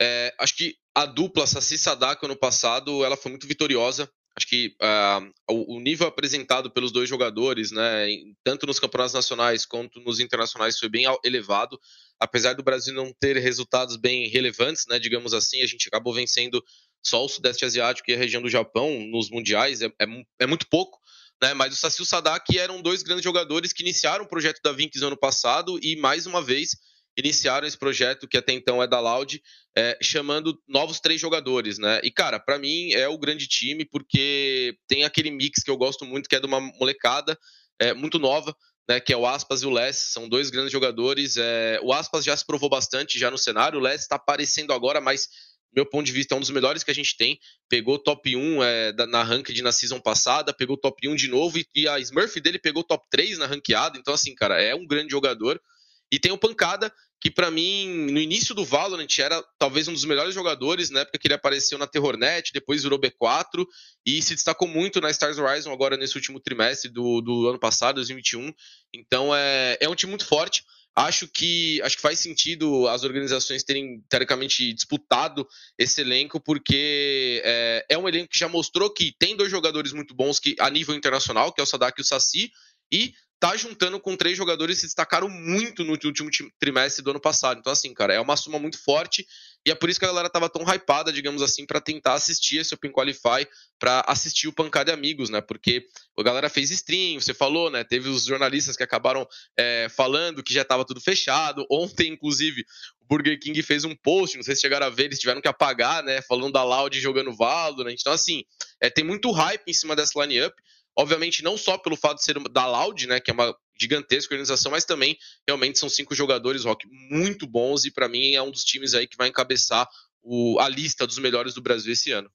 é, 0.00 0.34
acho 0.38 0.56
que 0.56 0.74
a 0.94 1.04
dupla 1.04 1.46
Saci 1.46 1.76
Sadak 1.76 2.24
ano 2.24 2.34
passado, 2.34 3.04
ela 3.04 3.16
foi 3.16 3.30
muito 3.30 3.46
vitoriosa. 3.46 4.10
Acho 4.36 4.46
que 4.46 4.76
uh, 4.82 5.32
o, 5.50 5.80
nível 5.80 6.06
apresentado 6.06 6.70
pelos 6.70 6.92
dois 6.92 7.08
jogadores, 7.08 7.70
né, 7.70 8.06
tanto 8.44 8.66
nos 8.66 8.78
campeonatos 8.78 9.14
nacionais 9.14 9.64
quanto 9.64 9.98
nos 10.00 10.20
internacionais, 10.20 10.78
foi 10.78 10.90
bem 10.90 11.06
elevado. 11.24 11.80
Apesar 12.20 12.52
do 12.52 12.62
Brasil 12.62 12.92
não 12.92 13.14
ter 13.18 13.38
resultados 13.38 13.96
bem 13.96 14.28
relevantes, 14.28 14.84
né, 14.88 14.98
digamos 14.98 15.32
assim, 15.32 15.62
a 15.62 15.66
gente 15.66 15.88
acabou 15.88 16.12
vencendo 16.12 16.62
só 17.02 17.24
o 17.24 17.28
Sudeste 17.28 17.64
Asiático 17.64 18.10
e 18.10 18.14
a 18.14 18.18
região 18.18 18.42
do 18.42 18.50
Japão 18.50 19.00
nos 19.10 19.30
mundiais 19.30 19.80
é, 19.80 19.86
é, 19.86 20.06
é 20.40 20.46
muito 20.46 20.66
pouco. 20.68 20.98
Né, 21.42 21.54
mas 21.54 21.82
o 21.82 22.02
o 22.02 22.04
Sadak 22.04 22.58
eram 22.58 22.82
dois 22.82 23.02
grandes 23.02 23.24
jogadores 23.24 23.72
que 23.72 23.82
iniciaram 23.82 24.24
o 24.24 24.28
projeto 24.28 24.60
da 24.62 24.72
Vinx 24.72 25.00
ano 25.00 25.16
passado 25.16 25.78
e, 25.82 25.96
mais 25.96 26.26
uma 26.26 26.42
vez, 26.42 26.76
iniciaram 27.16 27.66
esse 27.66 27.78
projeto 27.78 28.28
que 28.28 28.36
até 28.36 28.52
então 28.52 28.82
é 28.82 28.86
da 28.86 29.00
Loud, 29.00 29.42
é, 29.76 29.98
chamando 30.02 30.60
novos 30.68 31.00
três 31.00 31.20
jogadores, 31.20 31.78
né? 31.78 32.00
E, 32.02 32.10
cara, 32.10 32.38
para 32.38 32.58
mim 32.58 32.92
é 32.92 33.08
o 33.08 33.18
grande 33.18 33.46
time 33.46 33.84
porque 33.84 34.76
tem 34.86 35.04
aquele 35.04 35.30
mix 35.30 35.62
que 35.62 35.70
eu 35.70 35.76
gosto 35.76 36.04
muito, 36.04 36.28
que 36.28 36.36
é 36.36 36.40
de 36.40 36.46
uma 36.46 36.60
molecada 36.60 37.38
é, 37.80 37.94
muito 37.94 38.18
nova, 38.18 38.54
né? 38.88 39.00
Que 39.00 39.12
é 39.12 39.16
o 39.16 39.26
Aspas 39.26 39.62
e 39.62 39.66
o 39.66 39.70
Les, 39.70 39.96
são 39.96 40.28
dois 40.28 40.50
grandes 40.50 40.72
jogadores. 40.72 41.36
É, 41.36 41.80
o 41.82 41.92
Aspas 41.92 42.24
já 42.24 42.36
se 42.36 42.44
provou 42.44 42.68
bastante 42.68 43.18
já 43.18 43.30
no 43.30 43.38
cenário, 43.38 43.78
o 43.78 43.82
Les 43.82 44.02
está 44.02 44.16
aparecendo 44.16 44.72
agora, 44.72 45.00
mas 45.00 45.28
meu 45.76 45.84
ponto 45.84 46.06
de 46.06 46.12
vista, 46.12 46.34
é 46.34 46.38
um 46.38 46.40
dos 46.40 46.48
melhores 46.48 46.82
que 46.82 46.90
a 46.90 46.94
gente 46.94 47.14
tem. 47.18 47.38
Pegou 47.68 47.98
top 47.98 48.34
1 48.34 48.62
é, 48.62 48.92
na 49.06 49.22
ranked 49.22 49.60
na 49.60 49.70
season 49.70 50.00
passada, 50.00 50.54
pegou 50.54 50.78
top 50.78 51.06
1 51.06 51.14
de 51.14 51.28
novo, 51.28 51.58
e, 51.58 51.66
e 51.74 51.86
a 51.86 51.98
Smurf 52.00 52.40
dele 52.40 52.58
pegou 52.58 52.82
top 52.82 53.04
3 53.10 53.36
na 53.36 53.46
ranqueada. 53.46 53.98
Então, 53.98 54.14
assim, 54.14 54.34
cara, 54.34 54.60
é 54.60 54.74
um 54.74 54.86
grande 54.86 55.10
jogador. 55.10 55.60
E 56.10 56.18
tem 56.18 56.32
o 56.32 56.38
Pancada, 56.38 56.92
que 57.20 57.30
para 57.30 57.50
mim, 57.50 58.10
no 58.12 58.20
início 58.20 58.54
do 58.54 58.64
Valorant, 58.64 59.08
era 59.18 59.42
talvez 59.58 59.88
um 59.88 59.92
dos 59.92 60.04
melhores 60.04 60.34
jogadores, 60.34 60.90
na 60.90 61.00
época 61.00 61.18
que 61.18 61.26
ele 61.26 61.34
apareceu 61.34 61.78
na 61.78 61.86
Terrornet, 61.86 62.52
depois 62.52 62.82
virou 62.82 63.00
B4, 63.00 63.66
e 64.04 64.22
se 64.22 64.34
destacou 64.34 64.68
muito 64.68 65.00
na 65.00 65.10
Stars 65.10 65.38
Horizon 65.38 65.72
agora 65.72 65.96
nesse 65.96 66.16
último 66.16 66.38
trimestre 66.38 66.90
do, 66.90 67.20
do 67.20 67.48
ano 67.48 67.58
passado, 67.58 67.96
2021. 67.96 68.52
Então, 68.94 69.34
é, 69.34 69.76
é 69.80 69.88
um 69.88 69.94
time 69.94 70.10
muito 70.10 70.26
forte. 70.26 70.62
Acho 70.94 71.28
que 71.28 71.78
acho 71.82 71.96
que 71.96 72.02
faz 72.02 72.18
sentido 72.20 72.88
as 72.88 73.04
organizações 73.04 73.62
terem 73.62 74.02
teoricamente 74.08 74.72
disputado 74.72 75.46
esse 75.76 76.00
elenco, 76.00 76.40
porque 76.40 77.42
é, 77.44 77.84
é, 77.90 77.98
um 77.98 78.08
elenco 78.08 78.30
que 78.30 78.38
já 78.38 78.48
mostrou 78.48 78.90
que 78.90 79.14
tem 79.18 79.36
dois 79.36 79.50
jogadores 79.50 79.92
muito 79.92 80.14
bons 80.14 80.40
que 80.40 80.56
a 80.58 80.70
nível 80.70 80.94
internacional, 80.94 81.52
que 81.52 81.60
é 81.60 81.64
o 81.64 81.66
Sadak 81.66 82.00
e 82.00 82.02
o 82.02 82.04
Saci, 82.04 82.50
e 82.90 83.12
tá 83.38 83.56
juntando 83.56 84.00
com 84.00 84.16
três 84.16 84.36
jogadores 84.36 84.76
que 84.76 84.80
se 84.82 84.86
destacaram 84.86 85.28
muito 85.28 85.84
no 85.84 85.92
último 85.92 86.30
trimestre 86.58 87.02
do 87.02 87.10
ano 87.10 87.20
passado. 87.20 87.58
Então, 87.58 87.72
assim, 87.72 87.92
cara, 87.92 88.14
é 88.14 88.20
uma 88.20 88.36
soma 88.36 88.58
muito 88.58 88.82
forte 88.82 89.26
e 89.66 89.70
é 89.70 89.74
por 89.74 89.90
isso 89.90 89.98
que 89.98 90.04
a 90.04 90.08
galera 90.08 90.30
tava 90.30 90.48
tão 90.48 90.62
hypada, 90.62 91.12
digamos 91.12 91.42
assim, 91.42 91.66
para 91.66 91.80
tentar 91.80 92.14
assistir 92.14 92.58
esse 92.58 92.72
Open 92.72 92.92
Qualify, 92.92 93.48
para 93.80 94.04
assistir 94.06 94.46
o 94.46 94.52
Pancada 94.52 94.94
Amigos, 94.94 95.28
né? 95.28 95.40
Porque 95.40 95.84
a 96.16 96.22
galera 96.22 96.48
fez 96.48 96.70
stream, 96.70 97.20
você 97.20 97.34
falou, 97.34 97.68
né? 97.68 97.82
Teve 97.82 98.08
os 98.08 98.24
jornalistas 98.24 98.76
que 98.76 98.84
acabaram 98.84 99.26
é, 99.58 99.88
falando 99.88 100.40
que 100.40 100.54
já 100.54 100.64
tava 100.64 100.84
tudo 100.84 101.00
fechado. 101.00 101.66
Ontem, 101.68 102.12
inclusive, 102.12 102.64
o 103.00 103.06
Burger 103.06 103.40
King 103.40 103.60
fez 103.60 103.84
um 103.84 103.96
post, 103.96 104.36
não 104.36 104.44
sei 104.44 104.54
se 104.54 104.60
chegaram 104.60 104.86
a 104.86 104.90
ver, 104.90 105.06
eles 105.06 105.18
tiveram 105.18 105.40
que 105.40 105.48
apagar, 105.48 106.00
né? 106.04 106.22
Falando 106.22 106.52
da 106.52 106.62
Loud 106.62 107.00
jogando 107.00 107.34
Valorant. 107.34 107.96
Então, 107.98 108.12
assim, 108.12 108.44
é, 108.80 108.88
tem 108.88 109.04
muito 109.04 109.32
hype 109.32 109.64
em 109.66 109.74
cima 109.74 109.96
dessa 109.96 110.24
line-up. 110.24 110.54
Obviamente, 110.98 111.44
não 111.44 111.56
só 111.56 111.76
pelo 111.76 111.96
fato 111.96 112.18
de 112.18 112.24
ser 112.24 112.38
da 112.48 112.66
Loud, 112.66 113.06
né, 113.06 113.20
que 113.20 113.30
é 113.30 113.34
uma 113.34 113.54
gigantesca 113.78 114.32
organização, 114.32 114.72
mas 114.72 114.84
também 114.84 115.18
realmente 115.46 115.78
são 115.78 115.88
cinco 115.88 116.14
jogadores, 116.14 116.64
Rock, 116.64 116.86
muito 117.10 117.46
bons 117.46 117.84
e 117.84 117.90
para 117.90 118.08
mim 118.08 118.34
é 118.34 118.42
um 118.42 118.50
dos 118.50 118.64
times 118.64 118.94
aí 118.94 119.06
que 119.06 119.16
vai 119.16 119.28
encabeçar 119.28 119.86
o, 120.22 120.58
a 120.58 120.68
lista 120.68 121.06
dos 121.06 121.18
melhores 121.18 121.54
do 121.54 121.60
Brasil 121.60 121.92
esse 121.92 122.10
ano. 122.12 122.30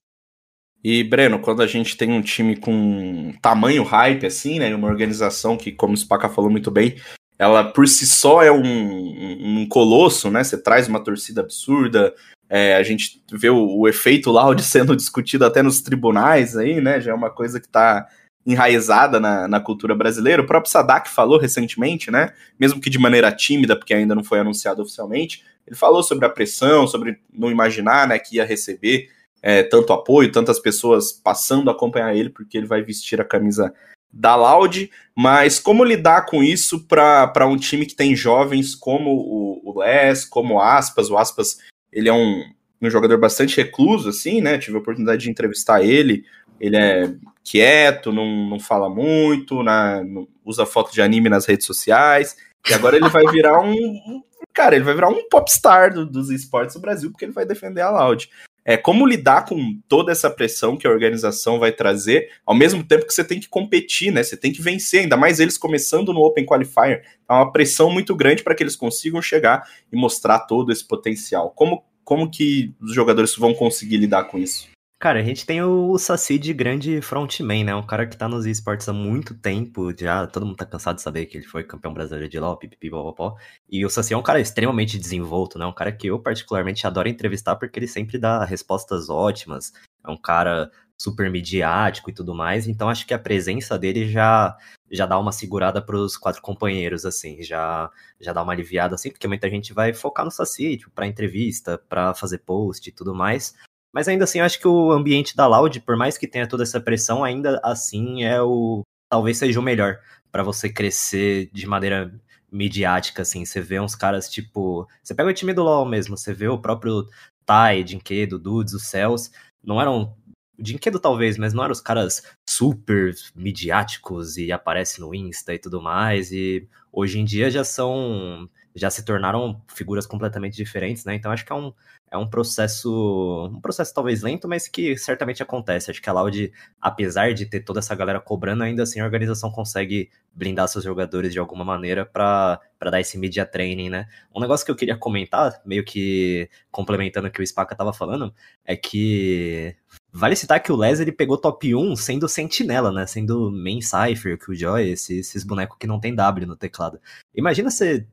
E, 0.84 1.04
Breno, 1.04 1.38
quando 1.40 1.62
a 1.62 1.66
gente 1.66 1.96
tem 1.96 2.10
um 2.10 2.22
time 2.22 2.56
com 2.56 3.32
tamanho 3.40 3.84
hype, 3.84 4.26
assim, 4.26 4.58
né? 4.58 4.74
Uma 4.74 4.88
organização 4.88 5.56
que, 5.56 5.70
como 5.70 5.94
o 5.94 5.96
Spaca 5.96 6.28
falou 6.28 6.50
muito 6.50 6.72
bem, 6.72 6.96
ela 7.38 7.62
por 7.62 7.86
si 7.86 8.04
só 8.04 8.42
é 8.42 8.50
um, 8.50 9.60
um, 9.60 9.68
colosso, 9.68 10.28
né? 10.28 10.42
Você 10.42 10.60
traz 10.60 10.88
uma 10.88 11.02
torcida 11.02 11.40
absurda. 11.40 12.12
É, 12.48 12.74
a 12.74 12.82
gente 12.82 13.22
vê 13.30 13.48
o, 13.48 13.78
o 13.78 13.88
efeito 13.88 14.30
Loud 14.32 14.60
sendo 14.64 14.96
discutido 14.96 15.44
até 15.44 15.62
nos 15.62 15.80
tribunais 15.80 16.56
aí, 16.56 16.80
né? 16.80 17.00
Já 17.00 17.12
é 17.12 17.14
uma 17.14 17.30
coisa 17.30 17.60
que 17.60 17.66
está 17.66 18.08
enraizada 18.46 19.20
na, 19.20 19.46
na, 19.46 19.60
cultura 19.60 19.94
brasileira. 19.94 20.42
O 20.42 20.46
próprio 20.46 20.70
Sadak 20.70 21.08
falou 21.08 21.38
recentemente, 21.38 22.10
né? 22.10 22.32
Mesmo 22.58 22.80
que 22.80 22.90
de 22.90 22.98
maneira 22.98 23.30
tímida, 23.30 23.76
porque 23.76 23.94
ainda 23.94 24.14
não 24.14 24.24
foi 24.24 24.40
anunciado 24.40 24.82
oficialmente, 24.82 25.44
ele 25.66 25.76
falou 25.76 26.02
sobre 26.02 26.26
a 26.26 26.30
pressão, 26.30 26.86
sobre 26.86 27.18
não 27.32 27.50
imaginar 27.50 28.06
né, 28.06 28.18
que 28.18 28.36
ia 28.36 28.44
receber 28.44 29.08
é, 29.40 29.62
tanto 29.62 29.92
apoio, 29.92 30.32
tantas 30.32 30.58
pessoas 30.58 31.12
passando 31.12 31.68
a 31.70 31.72
acompanhar 31.72 32.14
ele, 32.14 32.30
porque 32.30 32.56
ele 32.56 32.66
vai 32.66 32.82
vestir 32.82 33.20
a 33.20 33.24
camisa 33.24 33.72
da 34.12 34.36
Loud, 34.36 34.90
mas 35.16 35.58
como 35.58 35.84
lidar 35.84 36.26
com 36.26 36.42
isso 36.42 36.86
para 36.86 37.46
um 37.46 37.56
time 37.56 37.86
que 37.86 37.94
tem 37.94 38.14
jovens 38.14 38.74
como 38.74 39.10
o, 39.10 39.70
o 39.70 39.80
Les, 39.80 40.24
como 40.24 40.54
o 40.54 40.60
Aspas, 40.60 41.10
o 41.10 41.16
Aspas 41.16 41.58
ele 41.90 42.08
é 42.08 42.12
um, 42.12 42.44
um 42.80 42.90
jogador 42.90 43.18
bastante 43.18 43.56
recluso, 43.56 44.10
assim, 44.10 44.40
né, 44.40 44.58
tive 44.58 44.76
a 44.76 44.80
oportunidade 44.80 45.22
de 45.22 45.30
entrevistar 45.30 45.82
ele, 45.82 46.24
ele 46.62 46.76
é 46.76 47.12
quieto, 47.44 48.12
não, 48.12 48.48
não 48.48 48.60
fala 48.60 48.88
muito, 48.88 49.62
na, 49.62 50.02
não, 50.04 50.28
usa 50.44 50.64
foto 50.64 50.92
de 50.92 51.02
anime 51.02 51.28
nas 51.28 51.44
redes 51.44 51.66
sociais, 51.66 52.36
e 52.70 52.72
agora 52.72 52.96
ele 52.96 53.08
vai 53.08 53.26
virar 53.26 53.60
um, 53.60 54.22
cara, 54.54 54.76
ele 54.76 54.84
vai 54.84 54.94
virar 54.94 55.08
um 55.08 55.28
popstar 55.28 55.92
do, 55.92 56.06
dos 56.06 56.30
esportes 56.30 56.76
do 56.76 56.80
Brasil, 56.80 57.10
porque 57.10 57.24
ele 57.24 57.32
vai 57.32 57.44
defender 57.44 57.80
a 57.80 57.90
Loud 57.90 58.30
é, 58.64 58.76
como 58.76 59.06
lidar 59.06 59.44
com 59.44 59.80
toda 59.88 60.12
essa 60.12 60.30
pressão 60.30 60.76
que 60.76 60.86
a 60.86 60.90
organização 60.90 61.58
vai 61.58 61.72
trazer, 61.72 62.30
ao 62.46 62.54
mesmo 62.54 62.84
tempo 62.84 63.06
que 63.06 63.12
você 63.12 63.24
tem 63.24 63.40
que 63.40 63.48
competir, 63.48 64.12
né? 64.12 64.22
Você 64.22 64.36
tem 64.36 64.52
que 64.52 64.62
vencer, 64.62 65.00
ainda 65.00 65.16
mais 65.16 65.40
eles 65.40 65.58
começando 65.58 66.12
no 66.12 66.20
Open 66.20 66.46
Qualifier. 66.46 67.04
É 67.28 67.32
uma 67.32 67.50
pressão 67.50 67.90
muito 67.90 68.14
grande 68.14 68.42
para 68.42 68.54
que 68.54 68.62
eles 68.62 68.76
consigam 68.76 69.20
chegar 69.20 69.68
e 69.92 69.96
mostrar 69.96 70.40
todo 70.40 70.70
esse 70.70 70.86
potencial. 70.86 71.50
Como, 71.50 71.84
como 72.04 72.30
que 72.30 72.72
os 72.80 72.94
jogadores 72.94 73.34
vão 73.34 73.52
conseguir 73.52 73.96
lidar 73.96 74.24
com 74.24 74.38
isso? 74.38 74.70
Cara, 75.02 75.18
a 75.18 75.22
gente 75.24 75.44
tem 75.44 75.60
o 75.60 75.98
Saci 75.98 76.38
de 76.38 76.54
grande 76.54 77.02
frontman, 77.02 77.64
né? 77.64 77.74
Um 77.74 77.84
cara 77.84 78.06
que 78.06 78.16
tá 78.16 78.28
nos 78.28 78.46
esportes 78.46 78.88
há 78.88 78.92
muito 78.92 79.34
tempo, 79.34 79.92
já 79.98 80.28
todo 80.28 80.46
mundo 80.46 80.54
tá 80.54 80.64
cansado 80.64 80.94
de 80.94 81.02
saber 81.02 81.26
que 81.26 81.38
ele 81.38 81.44
foi 81.44 81.64
campeão 81.64 81.92
brasileiro 81.92 82.28
de 82.28 82.38
LoL, 82.38 82.56
popopó. 82.56 83.36
E 83.68 83.84
o 83.84 83.90
Saci 83.90 84.14
é 84.14 84.16
um 84.16 84.22
cara 84.22 84.38
extremamente 84.38 84.96
desenvolto, 84.96 85.58
né? 85.58 85.66
Um 85.66 85.72
cara 85.72 85.90
que 85.90 86.06
eu 86.06 86.20
particularmente 86.20 86.86
adoro 86.86 87.08
entrevistar 87.08 87.56
porque 87.56 87.80
ele 87.80 87.88
sempre 87.88 88.16
dá 88.16 88.44
respostas 88.44 89.10
ótimas. 89.10 89.72
É 90.06 90.08
um 90.08 90.16
cara 90.16 90.70
super 90.96 91.28
midiático 91.28 92.08
e 92.08 92.14
tudo 92.14 92.32
mais, 92.32 92.68
então 92.68 92.88
acho 92.88 93.04
que 93.04 93.12
a 93.12 93.18
presença 93.18 93.76
dele 93.76 94.08
já 94.08 94.56
já 94.88 95.04
dá 95.04 95.18
uma 95.18 95.32
segurada 95.32 95.82
para 95.82 95.96
os 95.96 96.16
quatro 96.16 96.40
companheiros 96.40 97.04
assim, 97.04 97.42
já 97.42 97.90
já 98.20 98.32
dá 98.32 98.40
uma 98.40 98.52
aliviada 98.52 98.94
assim, 98.94 99.10
porque 99.10 99.26
muita 99.26 99.50
gente 99.50 99.72
vai 99.72 99.92
focar 99.92 100.24
no 100.24 100.30
Saci, 100.30 100.76
tipo, 100.76 100.92
para 100.92 101.08
entrevista, 101.08 101.76
para 101.88 102.14
fazer 102.14 102.38
post 102.38 102.88
e 102.88 102.92
tudo 102.92 103.12
mais. 103.12 103.52
Mas 103.92 104.08
ainda 104.08 104.24
assim, 104.24 104.38
eu 104.38 104.44
acho 104.44 104.58
que 104.58 104.66
o 104.66 104.90
ambiente 104.90 105.36
da 105.36 105.46
Loud, 105.46 105.80
por 105.80 105.96
mais 105.96 106.16
que 106.16 106.26
tenha 106.26 106.48
toda 106.48 106.62
essa 106.62 106.80
pressão, 106.80 107.22
ainda 107.22 107.60
assim 107.62 108.24
é 108.24 108.40
o. 108.40 108.82
Talvez 109.10 109.36
seja 109.36 109.60
o 109.60 109.62
melhor 109.62 110.00
para 110.30 110.42
você 110.42 110.68
crescer 110.72 111.50
de 111.52 111.66
maneira 111.66 112.12
midiática, 112.50 113.22
assim. 113.22 113.44
Você 113.44 113.60
vê 113.60 113.78
uns 113.78 113.94
caras 113.94 114.28
tipo. 114.30 114.88
Você 115.02 115.14
pega 115.14 115.28
o 115.28 115.34
time 115.34 115.52
do 115.52 115.62
LoL 115.62 115.84
mesmo, 115.84 116.16
você 116.16 116.32
vê 116.32 116.48
o 116.48 116.58
próprio 116.58 117.06
Tai, 117.44 117.84
Dinquedo, 117.84 118.38
Dudes, 118.38 118.72
os 118.74 118.84
Céus. 118.86 119.30
Não 119.62 119.80
eram. 119.80 120.16
Dinquedo 120.58 121.00
talvez, 121.00 121.36
mas 121.38 121.52
não 121.52 121.64
eram 121.64 121.72
os 121.72 121.80
caras 121.80 122.22
super 122.48 123.14
midiáticos 123.34 124.36
e 124.36 124.52
aparecem 124.52 125.04
no 125.04 125.14
Insta 125.14 125.54
e 125.54 125.58
tudo 125.58 125.82
mais. 125.82 126.30
E 126.32 126.68
hoje 126.92 127.18
em 127.18 127.24
dia 127.24 127.50
já 127.50 127.64
são. 127.64 128.48
Já 128.74 128.90
se 128.90 129.04
tornaram 129.04 129.60
figuras 129.68 130.06
completamente 130.06 130.56
diferentes, 130.56 131.04
né? 131.04 131.14
Então 131.14 131.30
acho 131.30 131.44
que 131.44 131.52
é 131.52 131.54
um, 131.54 131.72
é 132.12 132.18
um 132.18 132.28
processo, 132.28 133.50
um 133.50 133.60
processo 133.60 133.94
talvez 133.94 134.22
lento, 134.22 134.46
mas 134.46 134.68
que 134.68 134.96
certamente 134.98 135.42
acontece. 135.42 135.90
Acho 135.90 136.00
que 136.02 136.10
a 136.10 136.12
Loud, 136.12 136.52
apesar 136.78 137.32
de 137.32 137.46
ter 137.46 137.60
toda 137.60 137.78
essa 137.78 137.94
galera 137.94 138.20
cobrando, 138.20 138.62
ainda 138.62 138.82
assim 138.82 139.00
a 139.00 139.04
organização 139.04 139.50
consegue 139.50 140.10
blindar 140.34 140.68
seus 140.68 140.84
jogadores 140.84 141.32
de 141.32 141.38
alguma 141.38 141.64
maneira 141.64 142.04
para 142.04 142.60
dar 142.82 143.00
esse 143.00 143.16
media 143.16 143.46
training, 143.46 143.88
né? 143.88 144.06
Um 144.34 144.40
negócio 144.40 144.64
que 144.64 144.70
eu 144.70 144.76
queria 144.76 144.96
comentar, 144.96 145.60
meio 145.64 145.82
que 145.82 146.50
complementando 146.70 147.28
o 147.28 147.30
que 147.30 147.40
o 147.40 147.46
Spaca 147.46 147.74
tava 147.74 147.94
falando, 147.94 148.34
é 148.64 148.76
que 148.76 149.74
vale 150.12 150.36
citar 150.36 150.62
que 150.62 150.70
o 150.70 150.76
Les 150.76 151.00
ele 151.00 151.12
pegou 151.12 151.38
top 151.38 151.74
1 151.74 151.96
sendo 151.96 152.28
sentinela, 152.28 152.92
né? 152.92 153.06
Sendo 153.06 153.50
main 153.50 153.80
cipher, 153.80 154.38
Killjoy, 154.38 154.90
esses, 154.90 155.28
esses 155.28 155.44
bonecos 155.44 155.78
que 155.78 155.86
não 155.86 155.98
tem 155.98 156.14
W 156.14 156.46
no 156.46 156.56
teclado. 156.56 157.00
Imagina 157.34 157.70
você 157.70 158.06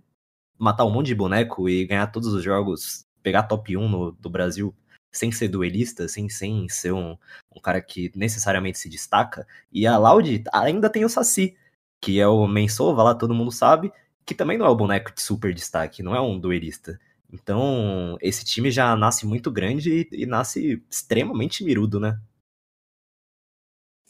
matar 0.59 0.85
um 0.85 0.91
monte 0.91 1.07
de 1.07 1.15
boneco 1.15 1.69
e 1.69 1.85
ganhar 1.85 2.07
todos 2.07 2.33
os 2.33 2.43
jogos 2.43 3.05
pegar 3.23 3.43
top 3.43 3.75
1 3.75 3.89
no, 3.89 4.11
do 4.11 4.29
Brasil 4.29 4.75
sem 5.11 5.31
ser 5.31 5.47
duelista, 5.47 6.07
sem, 6.07 6.29
sem 6.29 6.69
ser 6.69 6.91
um, 6.91 7.17
um 7.55 7.59
cara 7.59 7.81
que 7.81 8.11
necessariamente 8.15 8.77
se 8.77 8.89
destaca. 8.89 9.47
E 9.71 9.87
a 9.87 9.97
Loud 9.97 10.43
ainda 10.53 10.89
tem 10.89 11.03
o 11.03 11.09
Saci, 11.09 11.55
que 11.99 12.19
é 12.19 12.27
o 12.27 12.47
Mensova 12.47 13.03
lá, 13.03 13.15
todo 13.15 13.33
mundo 13.33 13.51
sabe, 13.51 13.91
que 14.25 14.35
também 14.35 14.57
não 14.57 14.65
é 14.65 14.69
o 14.69 14.75
boneco 14.75 15.13
de 15.13 15.21
super 15.21 15.53
destaque, 15.53 16.03
não 16.03 16.15
é 16.15 16.21
um 16.21 16.39
duelista. 16.39 16.99
Então, 17.31 18.17
esse 18.21 18.45
time 18.45 18.71
já 18.71 18.95
nasce 18.95 19.25
muito 19.25 19.51
grande 19.51 20.07
e, 20.11 20.23
e 20.23 20.25
nasce 20.25 20.83
extremamente 20.89 21.63
mirudo, 21.63 21.99
né? 21.99 22.19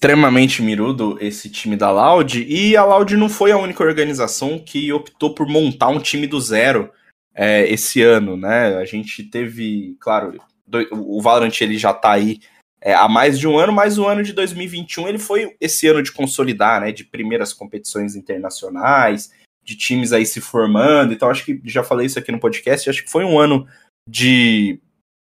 Extremamente 0.02 0.62
mirudo 0.62 1.18
esse 1.20 1.50
time 1.50 1.76
da 1.76 1.92
Loud, 1.92 2.46
e 2.48 2.78
a 2.78 2.86
Loud 2.86 3.18
não 3.18 3.28
foi 3.28 3.52
a 3.52 3.58
única 3.58 3.84
organização 3.84 4.58
que 4.58 4.94
optou 4.94 5.36
por 5.36 5.46
montar 5.46 5.90
um 5.90 6.00
time 6.00 6.26
do 6.26 6.40
zero 6.40 6.90
é, 7.36 7.70
esse 7.70 8.02
ano, 8.02 8.38
né? 8.38 8.78
A 8.78 8.86
gente 8.86 9.26
teve, 9.26 9.98
claro, 10.00 10.40
do, 10.66 10.88
o 10.92 11.22
Valorant 11.22 11.52
ele 11.60 11.78
já 11.78 11.94
tá 11.94 12.12
aí 12.12 12.40
é, 12.82 12.94
há 12.94 13.10
mais 13.10 13.38
de 13.38 13.46
um 13.46 13.58
ano, 13.58 13.74
mas 13.74 13.98
o 13.98 14.08
ano 14.08 14.24
de 14.24 14.32
2021 14.32 15.08
ele 15.08 15.20
foi 15.20 15.54
esse 15.60 15.86
ano 15.88 16.02
de 16.02 16.14
consolidar, 16.14 16.80
né? 16.80 16.94
De 16.94 17.04
primeiras 17.04 17.52
competições 17.52 18.16
internacionais, 18.16 19.32
de 19.64 19.76
times 19.76 20.14
aí 20.14 20.26
se 20.26 20.40
formando. 20.40 21.14
Então, 21.14 21.30
acho 21.30 21.44
que 21.44 21.60
já 21.66 21.84
falei 21.84 22.06
isso 22.06 22.18
aqui 22.18 22.32
no 22.32 22.40
podcast. 22.40 22.90
Acho 22.90 23.04
que 23.04 23.12
foi 23.12 23.26
um 23.26 23.38
ano 23.38 23.68
de, 24.08 24.80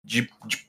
de, 0.05 0.29
de 0.45 0.66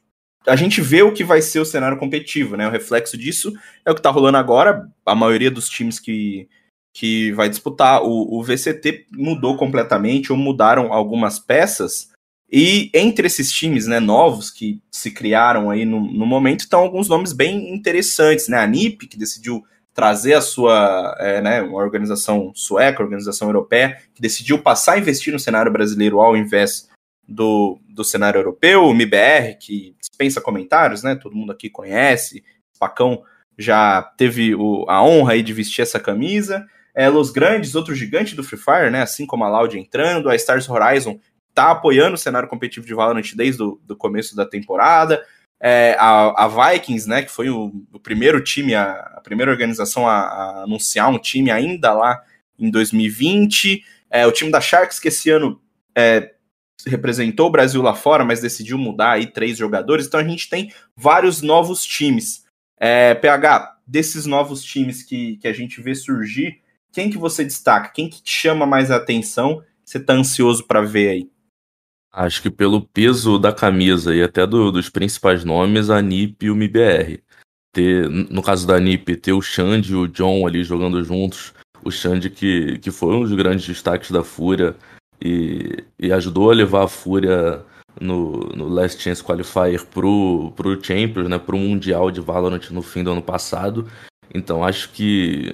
a 0.47 0.55
gente 0.55 0.81
vê 0.81 1.01
o 1.01 1.13
que 1.13 1.23
vai 1.23 1.41
ser 1.41 1.59
o 1.59 1.65
cenário 1.65 1.97
competitivo, 1.97 2.55
né? 2.55 2.67
O 2.67 2.71
reflexo 2.71 3.17
disso 3.17 3.53
é 3.85 3.91
o 3.91 3.95
que 3.95 4.01
tá 4.01 4.09
rolando 4.09 4.37
agora. 4.37 4.89
A 5.05 5.13
maioria 5.13 5.51
dos 5.51 5.67
times 5.69 5.99
que 5.99 6.47
que 6.97 7.31
vai 7.33 7.47
disputar. 7.47 8.01
O, 8.01 8.39
o 8.39 8.43
VCT 8.43 9.05
mudou 9.11 9.55
completamente, 9.55 10.31
ou 10.31 10.37
mudaram 10.37 10.91
algumas 10.91 11.37
peças. 11.37 12.09
E 12.51 12.89
entre 12.91 13.27
esses 13.27 13.51
times 13.51 13.85
né, 13.85 13.99
novos 13.99 14.49
que 14.49 14.81
se 14.91 15.11
criaram 15.11 15.69
aí 15.69 15.85
no, 15.85 15.99
no 15.99 16.25
momento, 16.25 16.61
estão 16.61 16.79
alguns 16.79 17.07
nomes 17.07 17.33
bem 17.33 17.71
interessantes. 17.71 18.47
Né? 18.47 18.57
A 18.57 18.65
NIP, 18.65 19.05
que 19.05 19.17
decidiu 19.17 19.63
trazer 19.93 20.33
a 20.33 20.41
sua, 20.41 21.15
é, 21.19 21.39
né, 21.41 21.61
uma 21.61 21.79
organização 21.79 22.51
sueca, 22.55 23.03
organização 23.03 23.47
europeia, 23.47 23.97
que 24.15 24.21
decidiu 24.21 24.59
passar 24.59 24.93
a 24.93 24.99
investir 24.99 25.31
no 25.31 25.39
cenário 25.39 25.71
brasileiro 25.71 26.19
ao 26.19 26.35
invés 26.35 26.87
do, 27.27 27.79
do 27.89 28.03
cenário 28.03 28.39
europeu, 28.39 28.85
o 28.85 28.93
MIBR, 28.93 29.57
que 29.59 29.95
dispensa 29.99 30.39
comentários, 30.39 31.03
né, 31.03 31.15
todo 31.15 31.35
mundo 31.35 31.51
aqui 31.51 31.69
conhece, 31.69 32.43
Pacão 32.79 33.23
já 33.57 34.01
teve 34.17 34.55
o, 34.55 34.85
a 34.87 35.03
honra 35.03 35.33
aí 35.33 35.41
de 35.41 35.51
vestir 35.51 35.81
essa 35.81 35.99
camisa, 35.99 36.65
é, 36.97 37.09
Los 37.09 37.29
Grandes, 37.29 37.75
outro 37.75 37.93
gigante 37.93 38.35
do 38.35 38.43
Free 38.43 38.59
Fire, 38.59 38.89
né? 38.89 39.03
Assim 39.03 39.27
como 39.27 39.43
a 39.43 39.49
Loud 39.49 39.77
entrando, 39.77 40.29
a 40.29 40.35
Stars 40.35 40.67
Horizon 40.67 41.19
tá 41.53 41.69
apoiando 41.69 42.15
o 42.15 42.17
cenário 42.17 42.49
competitivo 42.49 42.87
de 42.87 42.93
Valorant 42.93 43.35
desde 43.35 43.61
o 43.61 43.79
do 43.85 43.95
começo 43.95 44.35
da 44.35 44.47
temporada. 44.47 45.23
É, 45.59 45.95
a, 45.99 46.45
a, 46.45 46.47
Vikings, 46.47 47.07
né, 47.07 47.23
que 47.23 47.31
foi 47.31 47.49
o, 47.49 47.71
o 47.91 47.99
primeiro 47.99 48.43
time, 48.43 48.75
a, 48.75 48.91
a 49.15 49.21
primeira 49.21 49.51
organização 49.51 50.07
a, 50.07 50.19
a, 50.19 50.63
anunciar 50.63 51.09
um 51.09 51.19
time 51.19 51.51
ainda 51.51 51.93
lá 51.93 52.19
em 52.59 52.69
2020. 52.69 53.83
É, 54.09 54.25
o 54.25 54.31
time 54.31 54.51
da 54.51 54.61
Sharks, 54.61 54.99
que 54.99 55.07
esse 55.07 55.29
ano 55.29 55.61
é, 55.95 56.31
representou 56.85 57.47
o 57.47 57.51
Brasil 57.51 57.81
lá 57.81 57.95
fora, 57.95 58.23
mas 58.23 58.41
decidiu 58.41 58.77
mudar 58.77 59.13
aí 59.13 59.27
três 59.27 59.57
jogadores. 59.57 60.05
Então 60.05 60.19
a 60.19 60.23
gente 60.23 60.49
tem 60.49 60.71
vários 60.95 61.41
novos 61.41 61.83
times. 61.83 62.45
É, 62.79 63.15
PH, 63.15 63.77
desses 63.85 64.25
novos 64.25 64.63
times 64.63 65.01
que, 65.01 65.37
que 65.37 65.47
a 65.47 65.53
gente 65.53 65.81
vê 65.81 65.95
surgir, 65.95 66.61
quem 66.91 67.09
que 67.09 67.17
você 67.17 67.43
destaca? 67.43 67.91
Quem 67.93 68.09
que 68.09 68.21
te 68.21 68.31
chama 68.31 68.65
mais 68.65 68.91
a 68.91 68.97
atenção? 68.97 69.63
Você 69.83 69.99
tá 69.99 70.13
ansioso 70.13 70.65
para 70.65 70.81
ver 70.81 71.09
aí? 71.09 71.29
Acho 72.11 72.41
que 72.41 72.49
pelo 72.49 72.81
peso 72.81 73.37
da 73.37 73.53
camisa 73.53 74.15
e 74.15 74.23
até 74.23 74.45
do, 74.45 74.71
dos 74.71 74.89
principais 74.89 75.43
nomes, 75.43 75.89
a 75.89 76.01
NIP 76.01 76.45
e 76.45 76.49
o 76.49 76.55
MBR. 76.55 77.21
Ter, 77.71 78.09
no 78.09 78.41
caso 78.41 78.65
da 78.65 78.79
NIP, 78.79 79.15
ter 79.17 79.33
o 79.33 79.41
Xande 79.41 79.91
e 79.91 79.95
o 79.95 80.07
John 80.07 80.47
ali 80.47 80.63
jogando 80.63 81.03
juntos, 81.03 81.53
o 81.83 81.91
Xande 81.91 82.29
que, 82.29 82.79
que 82.79 82.89
foi 82.89 83.15
um 83.15 83.21
dos 83.21 83.33
grandes 83.33 83.67
destaques 83.67 84.09
da 84.09 84.23
Fúria 84.23 84.75
e, 85.21 85.83
e 85.99 86.11
ajudou 86.11 86.51
a 86.51 86.53
levar 86.53 86.83
a 86.83 86.87
Fúria 86.87 87.63
no, 87.99 88.39
no 88.55 88.67
Last 88.67 89.01
Chance 89.01 89.23
Qualifier 89.23 89.85
pro, 89.85 90.51
pro 90.55 90.83
Champions, 90.83 91.27
né, 91.27 91.39
pro 91.39 91.57
Mundial 91.57 92.11
de 92.11 92.21
Valorant 92.21 92.69
no 92.71 92.81
fim 92.81 93.03
do 93.03 93.11
ano 93.11 93.21
passado. 93.21 93.89
Então 94.33 94.63
acho 94.63 94.91
que, 94.91 95.51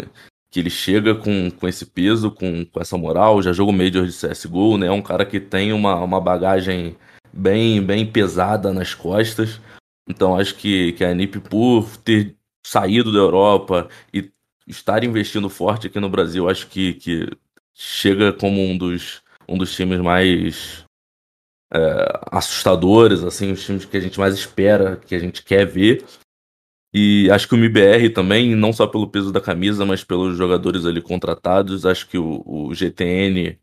que 0.51 0.59
ele 0.59 0.69
chega 0.69 1.15
com, 1.15 1.49
com 1.51 1.67
esse 1.67 1.85
peso, 1.85 2.31
com, 2.31 2.65
com 2.65 2.81
essa 2.81 2.97
moral, 2.97 3.41
já 3.41 3.53
jogou 3.53 3.73
Major 3.73 4.05
de 4.05 4.11
CSGO, 4.11 4.77
né, 4.77 4.87
é 4.87 4.91
um 4.91 5.01
cara 5.01 5.25
que 5.25 5.39
tem 5.39 5.71
uma, 5.73 5.95
uma 5.95 6.19
bagagem 6.19 6.95
bem, 7.31 7.81
bem 7.81 8.05
pesada 8.05 8.73
nas 8.73 8.93
costas. 8.93 9.59
Então 10.07 10.37
acho 10.37 10.55
que, 10.55 10.93
que 10.93 11.05
a 11.05 11.13
NiP, 11.13 11.39
por 11.39 11.97
ter 11.97 12.35
saído 12.65 13.11
da 13.11 13.19
Europa 13.19 13.87
e 14.13 14.31
estar 14.67 15.03
investindo 15.03 15.49
forte 15.49 15.87
aqui 15.87 15.99
no 15.99 16.09
Brasil, 16.09 16.49
acho 16.49 16.67
que, 16.67 16.93
que 16.93 17.29
chega 17.73 18.31
como 18.31 18.61
um 18.61 18.77
dos, 18.77 19.22
um 19.47 19.57
dos 19.57 19.75
times 19.75 19.99
mais 19.99 20.85
é, 21.73 22.21
assustadores, 22.31 23.23
assim, 23.23 23.51
os 23.51 23.65
times 23.65 23.85
que 23.85 23.97
a 23.97 23.99
gente 23.99 24.19
mais 24.19 24.35
espera, 24.35 24.97
que 24.97 25.15
a 25.15 25.19
gente 25.19 25.43
quer 25.43 25.65
ver. 25.65 26.05
E 26.93 27.29
acho 27.31 27.47
que 27.47 27.55
o 27.55 27.57
MBR 27.57 28.11
também, 28.11 28.55
não 28.55 28.71
só 28.71 28.85
pelo 28.85 29.09
peso 29.09 29.31
da 29.31 29.41
camisa, 29.41 29.83
mas 29.83 30.03
pelos 30.03 30.37
jogadores 30.37 30.85
ali 30.85 31.01
contratados, 31.01 31.85
acho 31.85 32.07
que 32.07 32.19
o, 32.19 32.43
o 32.45 32.73
GTN, 32.73 33.57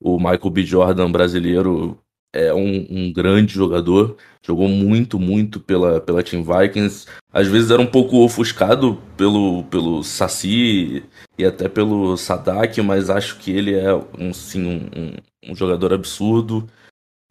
o 0.00 0.18
Michael 0.18 0.50
B. 0.50 0.62
Jordan 0.62 1.12
brasileiro, 1.12 2.02
é 2.32 2.52
um, 2.54 2.86
um, 2.90 3.12
grande 3.12 3.54
jogador, 3.54 4.16
jogou 4.42 4.68
muito, 4.68 5.18
muito 5.18 5.58
pela, 5.60 6.00
pela 6.00 6.22
Team 6.22 6.44
Vikings. 6.44 7.06
Às 7.32 7.48
vezes 7.48 7.70
era 7.70 7.82
um 7.82 7.86
pouco 7.86 8.18
ofuscado 8.18 9.00
pelo, 9.16 9.64
pelo 9.64 10.02
Saci 10.02 11.04
e 11.36 11.44
até 11.44 11.68
pelo 11.68 12.16
Sadak, 12.16 12.80
mas 12.82 13.10
acho 13.10 13.38
que 13.38 13.50
ele 13.50 13.74
é 13.74 13.94
um, 14.18 14.32
sim, 14.32 14.88
um, 14.96 15.50
um 15.50 15.54
jogador 15.54 15.92
absurdo. 15.92 16.68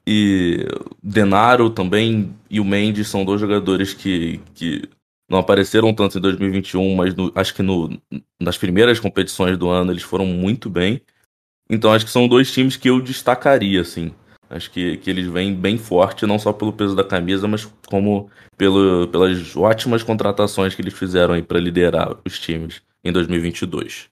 E 0.05 0.65
Denaro 1.03 1.69
também 1.69 2.33
e 2.49 2.59
o 2.59 2.65
Mendes 2.65 3.07
são 3.07 3.23
dois 3.23 3.39
jogadores 3.39 3.93
que, 3.93 4.39
que 4.55 4.89
não 5.29 5.37
apareceram 5.37 5.93
tanto 5.93 6.17
em 6.17 6.21
2021, 6.21 6.95
mas 6.95 7.13
no, 7.13 7.31
acho 7.35 7.53
que 7.53 7.61
no, 7.61 8.01
nas 8.41 8.57
primeiras 8.57 8.99
competições 8.99 9.57
do 9.57 9.69
ano 9.69 9.91
eles 9.91 10.03
foram 10.03 10.25
muito 10.25 10.69
bem. 10.69 11.01
Então 11.69 11.93
acho 11.93 12.05
que 12.05 12.11
são 12.11 12.27
dois 12.27 12.51
times 12.51 12.75
que 12.75 12.89
eu 12.89 12.99
destacaria, 12.99 13.81
assim. 13.81 14.11
Acho 14.49 14.71
que, 14.71 14.97
que 14.97 15.09
eles 15.09 15.27
vêm 15.27 15.53
bem 15.53 15.77
forte, 15.77 16.25
não 16.25 16.39
só 16.39 16.51
pelo 16.51 16.73
peso 16.73 16.95
da 16.95 17.03
camisa, 17.03 17.47
mas 17.47 17.65
como 17.87 18.31
pelo, 18.57 19.07
pelas 19.07 19.55
ótimas 19.55 20.01
contratações 20.01 20.73
que 20.73 20.81
eles 20.81 20.93
fizeram 20.93 21.35
aí 21.35 21.43
para 21.43 21.59
liderar 21.59 22.17
os 22.25 22.39
times 22.39 22.81
em 23.03 23.11
2022. 23.11 24.09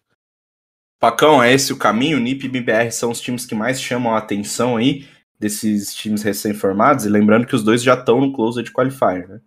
Pacão, 0.99 1.41
é 1.41 1.53
esse 1.53 1.73
o 1.73 1.77
caminho? 1.77 2.19
NIP 2.19 2.45
e 2.45 2.49
BBR 2.49 2.91
são 2.91 3.11
os 3.11 3.19
times 3.19 3.45
que 3.45 3.55
mais 3.55 3.81
chamam 3.81 4.13
a 4.13 4.19
atenção 4.19 4.77
aí 4.77 5.07
desses 5.39 5.93
times 5.93 6.23
recém-formados. 6.23 7.05
E 7.05 7.09
lembrando 7.09 7.45
que 7.45 7.55
os 7.55 7.63
dois 7.63 7.81
já 7.81 7.93
estão 7.93 8.19
no 8.19 8.33
Closed 8.33 8.71
Qualifier, 8.71 9.27
né? 9.27 9.39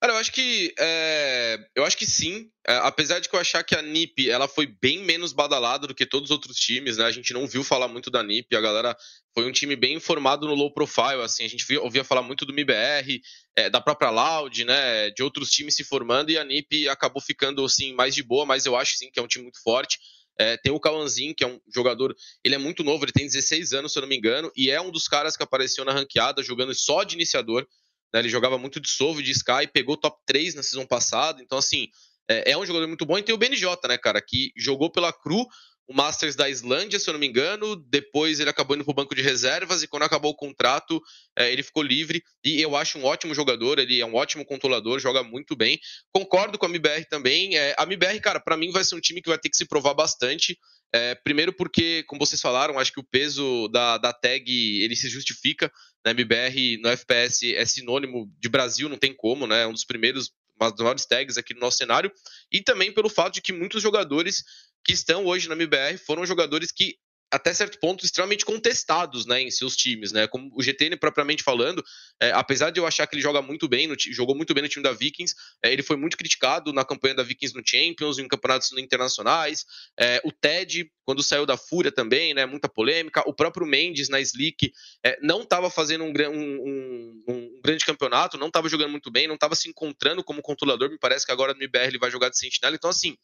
Cara, 0.00 0.12
eu 0.14 0.18
acho 0.18 0.32
que. 0.32 0.74
É, 0.78 1.58
eu 1.74 1.84
acho 1.84 1.96
que 1.96 2.06
sim. 2.06 2.50
É, 2.66 2.76
apesar 2.82 3.20
de 3.20 3.28
que 3.28 3.34
eu 3.34 3.40
achar 3.40 3.64
que 3.64 3.74
a 3.74 3.82
NIP 3.82 4.30
ela 4.30 4.46
foi 4.46 4.66
bem 4.66 5.02
menos 5.02 5.32
badalada 5.32 5.86
do 5.86 5.94
que 5.94 6.04
todos 6.06 6.30
os 6.30 6.30
outros 6.30 6.56
times, 6.56 6.98
né? 6.98 7.06
A 7.06 7.10
gente 7.10 7.32
não 7.32 7.46
viu 7.46 7.64
falar 7.64 7.88
muito 7.88 8.10
da 8.10 8.22
NIP. 8.22 8.54
A 8.54 8.60
galera 8.60 8.96
foi 9.34 9.46
um 9.46 9.52
time 9.52 9.74
bem 9.74 9.94
informado 9.94 10.46
no 10.46 10.54
low 10.54 10.72
profile. 10.72 11.20
Assim, 11.22 11.44
a 11.44 11.48
gente 11.48 11.66
via, 11.66 11.82
ouvia 11.82 12.04
falar 12.04 12.22
muito 12.22 12.46
do 12.46 12.54
MIBR, 12.54 13.20
é, 13.56 13.68
da 13.68 13.80
própria 13.80 14.10
Loud, 14.10 14.64
né? 14.64 15.10
De 15.10 15.22
outros 15.22 15.50
times 15.50 15.74
se 15.74 15.82
formando 15.82 16.30
e 16.30 16.38
a 16.38 16.44
NIP 16.44 16.88
acabou 16.88 17.20
ficando 17.20 17.64
assim 17.64 17.92
mais 17.92 18.14
de 18.14 18.22
boa, 18.22 18.46
mas 18.46 18.64
eu 18.64 18.76
acho 18.76 18.96
sim 18.96 19.10
que 19.10 19.18
é 19.18 19.22
um 19.22 19.26
time 19.26 19.42
muito 19.42 19.60
forte. 19.62 19.98
É, 20.38 20.56
tem 20.56 20.72
o 20.72 20.80
Kawanzin, 20.80 21.32
que 21.34 21.44
é 21.44 21.46
um 21.46 21.60
jogador, 21.72 22.14
ele 22.44 22.54
é 22.54 22.58
muito 22.58 22.82
novo, 22.82 23.04
ele 23.04 23.12
tem 23.12 23.24
16 23.24 23.72
anos, 23.72 23.92
se 23.92 23.98
eu 23.98 24.02
não 24.02 24.08
me 24.08 24.16
engano, 24.16 24.50
e 24.56 24.68
é 24.68 24.80
um 24.80 24.90
dos 24.90 25.06
caras 25.06 25.36
que 25.36 25.42
apareceu 25.42 25.84
na 25.84 25.92
ranqueada 25.92 26.42
jogando 26.42 26.74
só 26.74 27.04
de 27.04 27.14
iniciador. 27.14 27.66
Né? 28.12 28.20
Ele 28.20 28.28
jogava 28.28 28.58
muito 28.58 28.80
de 28.80 28.88
Solve, 28.88 29.22
de 29.22 29.30
Sky, 29.32 29.66
pegou 29.72 29.96
top 29.96 30.18
3 30.26 30.54
na 30.54 30.62
season 30.62 30.86
passada. 30.86 31.42
Então, 31.42 31.58
assim, 31.58 31.88
é, 32.28 32.52
é, 32.52 32.58
um 32.58 32.64
jogador 32.64 32.86
muito 32.86 33.04
bom. 33.04 33.18
E 33.18 33.22
tem 33.22 33.34
o 33.34 33.38
BNJ, 33.38 33.76
né, 33.88 33.98
cara, 33.98 34.20
que 34.20 34.52
jogou 34.56 34.90
pela 34.90 35.12
Cru, 35.12 35.46
o 35.86 35.94
Masters 35.94 36.34
da 36.34 36.48
Islândia, 36.48 36.98
se 36.98 37.08
eu 37.08 37.12
não 37.12 37.20
me 37.20 37.26
engano. 37.26 37.76
Depois 37.76 38.40
ele 38.40 38.50
acabou 38.50 38.74
indo 38.76 38.84
pro 38.84 38.94
banco 38.94 39.14
de 39.14 39.22
reservas 39.22 39.82
e 39.82 39.88
quando 39.88 40.04
acabou 40.04 40.32
o 40.32 40.36
contrato, 40.36 41.00
é, 41.36 41.52
ele 41.52 41.62
ficou 41.62 41.82
livre. 41.82 42.22
E 42.44 42.60
eu 42.60 42.76
acho 42.76 42.98
um 42.98 43.04
ótimo 43.04 43.34
jogador, 43.34 43.78
ele 43.78 44.00
é 44.00 44.06
um 44.06 44.14
ótimo 44.14 44.44
controlador, 44.44 44.98
joga 44.98 45.22
muito 45.22 45.54
bem. 45.54 45.78
Concordo 46.12 46.58
com 46.58 46.66
a 46.66 46.68
MBR 46.68 47.04
também. 47.08 47.56
É, 47.56 47.74
a 47.78 47.84
MBR, 47.84 48.20
cara, 48.20 48.40
para 48.40 48.56
mim 48.56 48.70
vai 48.70 48.84
ser 48.84 48.94
um 48.94 49.00
time 49.00 49.20
que 49.20 49.28
vai 49.28 49.38
ter 49.38 49.48
que 49.48 49.56
se 49.56 49.66
provar 49.66 49.94
bastante. 49.94 50.58
É, 50.94 51.14
primeiro 51.16 51.52
porque, 51.52 52.04
como 52.04 52.24
vocês 52.24 52.40
falaram, 52.40 52.78
acho 52.78 52.92
que 52.92 53.00
o 53.00 53.04
peso 53.10 53.66
da, 53.66 53.98
da 53.98 54.12
tag 54.12 54.44
ele 54.48 54.94
se 54.94 55.08
justifica. 55.08 55.70
Né? 56.04 56.12
MBR 56.12 56.78
no 56.80 56.88
FPS 56.88 57.54
é 57.54 57.64
sinônimo 57.66 58.30
de 58.38 58.48
Brasil, 58.48 58.88
não 58.88 58.96
tem 58.96 59.12
como, 59.12 59.46
né? 59.46 59.62
É 59.62 59.66
um 59.66 59.72
dos 59.72 59.84
primeiros, 59.84 60.30
uma 60.60 60.70
das 60.70 60.78
maiores 60.78 61.04
tags 61.04 61.36
aqui 61.36 61.52
no 61.52 61.58
nosso 61.58 61.78
cenário. 61.78 62.12
E 62.52 62.62
também 62.62 62.92
pelo 62.92 63.08
fato 63.08 63.34
de 63.34 63.42
que 63.42 63.52
muitos 63.52 63.82
jogadores 63.82 64.44
que 64.84 64.92
estão 64.92 65.24
hoje 65.24 65.48
na 65.48 65.54
MBR 65.54 65.98
foram 65.98 66.26
jogadores 66.26 66.70
que 66.70 66.98
até 67.34 67.52
certo 67.52 67.80
ponto, 67.80 68.04
extremamente 68.04 68.44
contestados 68.44 69.26
né, 69.26 69.42
em 69.42 69.50
seus 69.50 69.74
times. 69.74 70.12
Né? 70.12 70.28
Como 70.28 70.50
o 70.54 70.62
GTN 70.62 70.96
propriamente 70.96 71.42
falando, 71.42 71.84
é, 72.20 72.30
apesar 72.30 72.70
de 72.70 72.78
eu 72.78 72.86
achar 72.86 73.08
que 73.08 73.16
ele 73.16 73.22
joga 73.22 73.42
muito 73.42 73.66
bem, 73.66 73.88
no, 73.88 73.96
jogou 73.98 74.36
muito 74.36 74.54
bem 74.54 74.62
no 74.62 74.68
time 74.68 74.84
da 74.84 74.92
Vikings, 74.92 75.34
é, 75.62 75.72
ele 75.72 75.82
foi 75.82 75.96
muito 75.96 76.16
criticado 76.16 76.72
na 76.72 76.84
campanha 76.84 77.16
da 77.16 77.24
Vikings 77.24 77.56
no 77.56 77.62
Champions, 77.66 78.18
em 78.18 78.28
campeonatos 78.28 78.70
internacionais. 78.78 79.66
É, 79.98 80.20
o 80.24 80.30
Ted, 80.30 80.88
quando 81.04 81.24
saiu 81.24 81.44
da 81.44 81.56
Fúria 81.56 81.90
também, 81.90 82.34
né, 82.34 82.46
muita 82.46 82.68
polêmica. 82.68 83.22
O 83.26 83.34
próprio 83.34 83.66
Mendes 83.66 84.08
na 84.08 84.20
Slick 84.20 84.72
é, 85.04 85.18
não 85.20 85.42
estava 85.42 85.68
fazendo 85.68 86.04
um, 86.04 86.12
um, 86.12 86.34
um, 86.38 87.24
um, 87.28 87.60
grande 87.64 87.84
campeonato, 87.84 88.38
não 88.38 88.46
estava 88.46 88.68
jogando 88.68 88.90
muito 88.90 89.10
bem, 89.10 89.26
não 89.26 89.34
estava 89.34 89.56
se 89.56 89.68
encontrando 89.68 90.22
como 90.22 90.40
controlador. 90.40 90.88
Me 90.88 90.98
parece 90.98 91.26
que 91.26 91.32
agora 91.32 91.52
no 91.52 91.62
IBR 91.64 91.88
ele 91.88 91.98
vai 91.98 92.12
jogar 92.12 92.28
de 92.28 92.38
sentinela. 92.38 92.76
Então, 92.76 92.90
assim, 92.90 93.16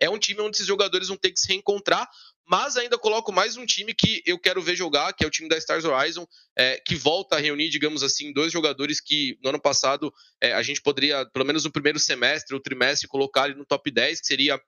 é 0.00 0.08
um 0.08 0.18
time 0.18 0.40
onde 0.40 0.56
esses 0.56 0.66
jogadores 0.66 1.08
vão 1.08 1.16
ter 1.16 1.30
que 1.30 1.40
se 1.40 1.48
reencontrar, 1.48 2.08
mas 2.46 2.76
ainda 2.76 2.96
coloco 2.96 3.30
mais 3.30 3.56
um 3.56 3.66
time 3.66 3.92
que 3.92 4.22
eu 4.24 4.38
quero 4.38 4.62
ver 4.62 4.74
jogar, 4.74 5.12
que 5.12 5.22
é 5.22 5.26
o 5.26 5.30
time 5.30 5.48
da 5.48 5.58
Stars 5.58 5.84
Horizon, 5.84 6.26
é, 6.56 6.80
que 6.80 6.94
volta 6.94 7.36
a 7.36 7.38
reunir, 7.38 7.68
digamos 7.68 8.02
assim, 8.02 8.32
dois 8.32 8.50
jogadores 8.50 9.00
que 9.00 9.38
no 9.42 9.50
ano 9.50 9.60
passado 9.60 10.12
é, 10.40 10.54
a 10.54 10.62
gente 10.62 10.80
poderia, 10.80 11.26
pelo 11.26 11.44
menos 11.44 11.64
no 11.64 11.72
primeiro 11.72 11.98
semestre 11.98 12.54
ou 12.54 12.60
trimestre, 12.60 13.06
colocar 13.06 13.42
ali 13.42 13.54
no 13.54 13.66
top 13.66 13.90
10, 13.90 14.20
que 14.20 14.26
seria 14.26 14.58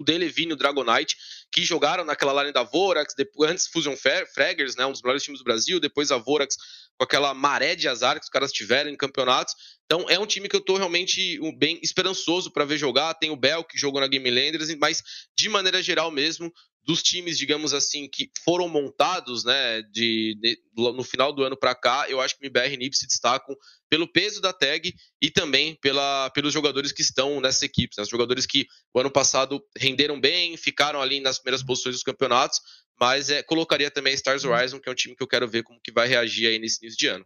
o 0.00 0.04
Delevine 0.04 0.50
e 0.50 0.54
o 0.54 0.56
Dragonite, 0.56 1.16
que 1.52 1.62
jogaram 1.62 2.04
naquela 2.04 2.40
line 2.40 2.52
da 2.52 2.62
Vorax, 2.62 3.14
depois, 3.14 3.50
antes 3.50 3.66
Fusion 3.66 3.94
Fraggers, 3.96 4.74
né, 4.74 4.86
um 4.86 4.92
dos 4.92 5.02
melhores 5.02 5.22
times 5.22 5.40
do 5.40 5.44
Brasil, 5.44 5.78
depois 5.78 6.10
a 6.10 6.16
Vorax 6.16 6.56
com 6.96 7.04
aquela 7.04 7.32
maré 7.32 7.74
de 7.74 7.88
azar 7.88 8.18
que 8.18 8.24
os 8.24 8.28
caras 8.28 8.52
tiveram 8.52 8.90
em 8.90 8.96
campeonatos. 8.96 9.54
Então 9.86 10.04
é 10.08 10.18
um 10.18 10.26
time 10.26 10.48
que 10.48 10.56
eu 10.56 10.60
tô 10.60 10.76
realmente 10.76 11.38
bem 11.56 11.80
esperançoso 11.82 12.52
para 12.52 12.64
ver 12.64 12.76
jogar. 12.76 13.14
Tem 13.14 13.30
o 13.30 13.36
Bel 13.36 13.64
que 13.64 13.78
jogou 13.78 14.00
na 14.00 14.06
Game 14.06 14.30
Landers, 14.30 14.74
mas 14.76 15.02
de 15.36 15.48
maneira 15.48 15.82
geral 15.82 16.10
mesmo, 16.10 16.52
dos 16.84 17.02
times, 17.02 17.38
digamos 17.38 17.74
assim, 17.74 18.08
que 18.08 18.30
foram 18.44 18.68
montados, 18.68 19.44
né, 19.44 19.82
de, 19.82 20.36
de 20.40 20.58
no 20.76 21.04
final 21.04 21.32
do 21.32 21.42
ano 21.42 21.56
para 21.56 21.74
cá, 21.74 22.06
eu 22.08 22.20
acho 22.20 22.36
que 22.36 22.44
MBR 22.44 22.74
e 22.74 22.76
NIP 22.76 22.96
se 22.96 23.06
destacam 23.06 23.54
pelo 23.88 24.10
peso 24.10 24.40
da 24.40 24.52
tag 24.52 24.94
e 25.20 25.30
também 25.30 25.76
pela, 25.80 26.30
pelos 26.30 26.52
jogadores 26.52 26.92
que 26.92 27.02
estão 27.02 27.40
nessa 27.40 27.64
equipe, 27.64 27.94
né, 27.96 28.02
os 28.02 28.08
jogadores 28.08 28.46
que 28.46 28.66
o 28.94 29.00
ano 29.00 29.10
passado 29.10 29.62
renderam 29.76 30.20
bem, 30.20 30.56
ficaram 30.56 31.00
ali 31.00 31.20
nas 31.20 31.38
primeiras 31.38 31.62
posições 31.62 31.96
dos 31.96 32.02
campeonatos, 32.02 32.60
mas 32.98 33.30
é, 33.30 33.42
colocaria 33.42 33.90
também 33.90 34.12
a 34.12 34.16
Stars 34.16 34.44
Horizon, 34.44 34.78
que 34.78 34.88
é 34.88 34.92
um 34.92 34.96
time 34.96 35.16
que 35.16 35.22
eu 35.22 35.28
quero 35.28 35.48
ver 35.48 35.62
como 35.62 35.80
que 35.82 35.92
vai 35.92 36.08
reagir 36.08 36.46
aí 36.46 36.58
nesse 36.58 36.82
início 36.82 36.98
de 36.98 37.06
ano. 37.06 37.24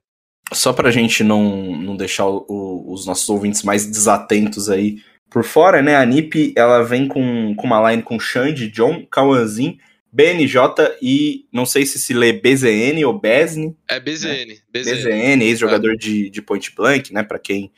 Só 0.52 0.72
para 0.72 0.88
a 0.88 0.92
gente 0.92 1.24
não, 1.24 1.74
não 1.76 1.96
deixar 1.96 2.26
o, 2.26 2.44
o, 2.48 2.92
os 2.92 3.06
nossos 3.06 3.28
ouvintes 3.28 3.62
mais 3.62 3.86
desatentos 3.86 4.68
aí 4.68 5.02
por 5.34 5.42
fora, 5.42 5.82
né? 5.82 5.96
A 5.96 6.06
NiP 6.06 6.54
ela 6.56 6.80
vem 6.84 7.08
com, 7.08 7.56
com 7.56 7.66
uma 7.66 7.90
line 7.90 8.04
com 8.04 8.20
Xande, 8.20 8.70
John, 8.70 9.04
Kawanzin, 9.04 9.80
BNJ 10.12 10.60
e 11.02 11.48
não 11.52 11.66
sei 11.66 11.84
se 11.84 11.98
se 11.98 12.14
lê 12.14 12.32
BZN 12.32 13.04
ou 13.04 13.18
BESN. 13.18 13.74
É 13.88 13.98
BZN. 13.98 14.46
Né? 14.46 14.56
BZN, 14.72 14.94
BZN 14.94 15.42
ex-jogador 15.42 15.94
é. 15.94 15.96
de, 15.96 16.30
de 16.30 16.40
Point 16.40 16.72
Blank, 16.76 17.12
né? 17.12 17.24
Para 17.24 17.40
quem 17.40 17.72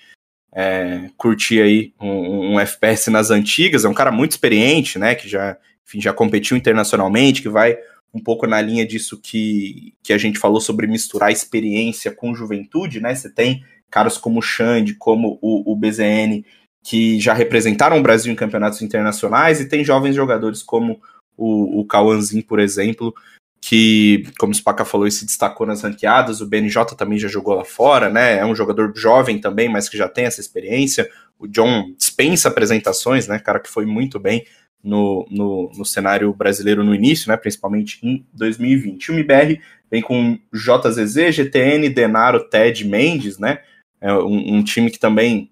é, 0.54 1.08
curtir 1.16 1.62
aí 1.62 1.94
um, 1.98 2.56
um, 2.56 2.60
FPS 2.60 3.08
nas 3.08 3.30
antigas, 3.30 3.86
é 3.86 3.88
um 3.88 3.94
cara 3.94 4.12
muito 4.12 4.32
experiente, 4.32 4.98
né? 4.98 5.14
Que 5.14 5.26
já, 5.26 5.56
enfim, 5.88 5.98
já 5.98 6.12
competiu 6.12 6.58
internacionalmente, 6.58 7.40
que 7.40 7.48
vai 7.48 7.78
um 8.12 8.22
pouco 8.22 8.46
na 8.46 8.60
linha 8.60 8.86
disso 8.86 9.18
que, 9.18 9.94
que 10.02 10.12
a 10.12 10.18
gente 10.18 10.38
falou 10.38 10.60
sobre 10.60 10.86
misturar 10.86 11.32
experiência 11.32 12.10
com 12.12 12.34
juventude, 12.34 13.00
né? 13.00 13.14
Você 13.14 13.32
tem 13.32 13.64
caras 13.90 14.18
como 14.18 14.40
o 14.40 14.42
Xande, 14.42 14.92
como 14.92 15.38
o, 15.40 15.72
o 15.72 15.74
BZN, 15.74 16.44
que 16.87 17.18
já 17.18 17.35
representaram 17.35 17.99
o 17.99 18.03
Brasil 18.03 18.33
em 18.33 18.37
campeonatos 18.37 18.81
internacionais, 18.81 19.61
e 19.61 19.68
tem 19.68 19.85
jovens 19.85 20.14
jogadores 20.14 20.62
como 20.62 21.01
o, 21.37 21.81
o 21.81 21.85
Cauanzin, 21.85 22.40
por 22.42 22.61
exemplo, 22.61 23.12
que, 23.61 24.22
como 24.38 24.53
o 24.53 24.55
Spaca 24.55 24.85
falou, 24.85 25.11
se 25.11 25.27
destacou 25.27 25.66
nas 25.66 25.83
ranqueadas, 25.83 26.40
o 26.40 26.46
BNJ 26.46 26.94
também 26.96 27.18
já 27.18 27.27
jogou 27.27 27.55
lá 27.55 27.64
fora, 27.64 28.09
né? 28.09 28.38
É 28.38 28.46
um 28.46 28.55
jogador 28.55 28.92
jovem 28.94 29.40
também, 29.40 29.68
mas 29.68 29.88
que 29.88 29.96
já 29.96 30.09
tem 30.09 30.27
essa 30.27 30.40
experiência. 30.40 31.11
O 31.37 31.49
John 31.49 31.92
dispensa 31.99 32.46
apresentações, 32.49 33.27
né? 33.27 33.40
Cara 33.40 33.59
que 33.59 33.68
foi 33.68 33.85
muito 33.85 34.20
bem 34.20 34.46
no, 34.81 35.27
no, 35.29 35.72
no, 35.77 35.85
cenário 35.85 36.33
brasileiro 36.33 36.85
no 36.85 36.94
início, 36.94 37.29
né, 37.29 37.37
principalmente 37.37 37.99
em 38.01 38.25
2020. 38.33 39.11
O 39.11 39.14
MBR 39.14 39.61
vem 39.90 40.01
com 40.01 40.38
JZZ, 40.53 41.35
GTN, 41.35 41.88
Denaro, 41.88 42.49
Ted, 42.49 42.87
Mendes, 42.87 43.37
né, 43.37 43.59
é 44.01 44.12
um, 44.12 44.59
um 44.59 44.62
time 44.62 44.88
que 44.88 45.01
também 45.01 45.51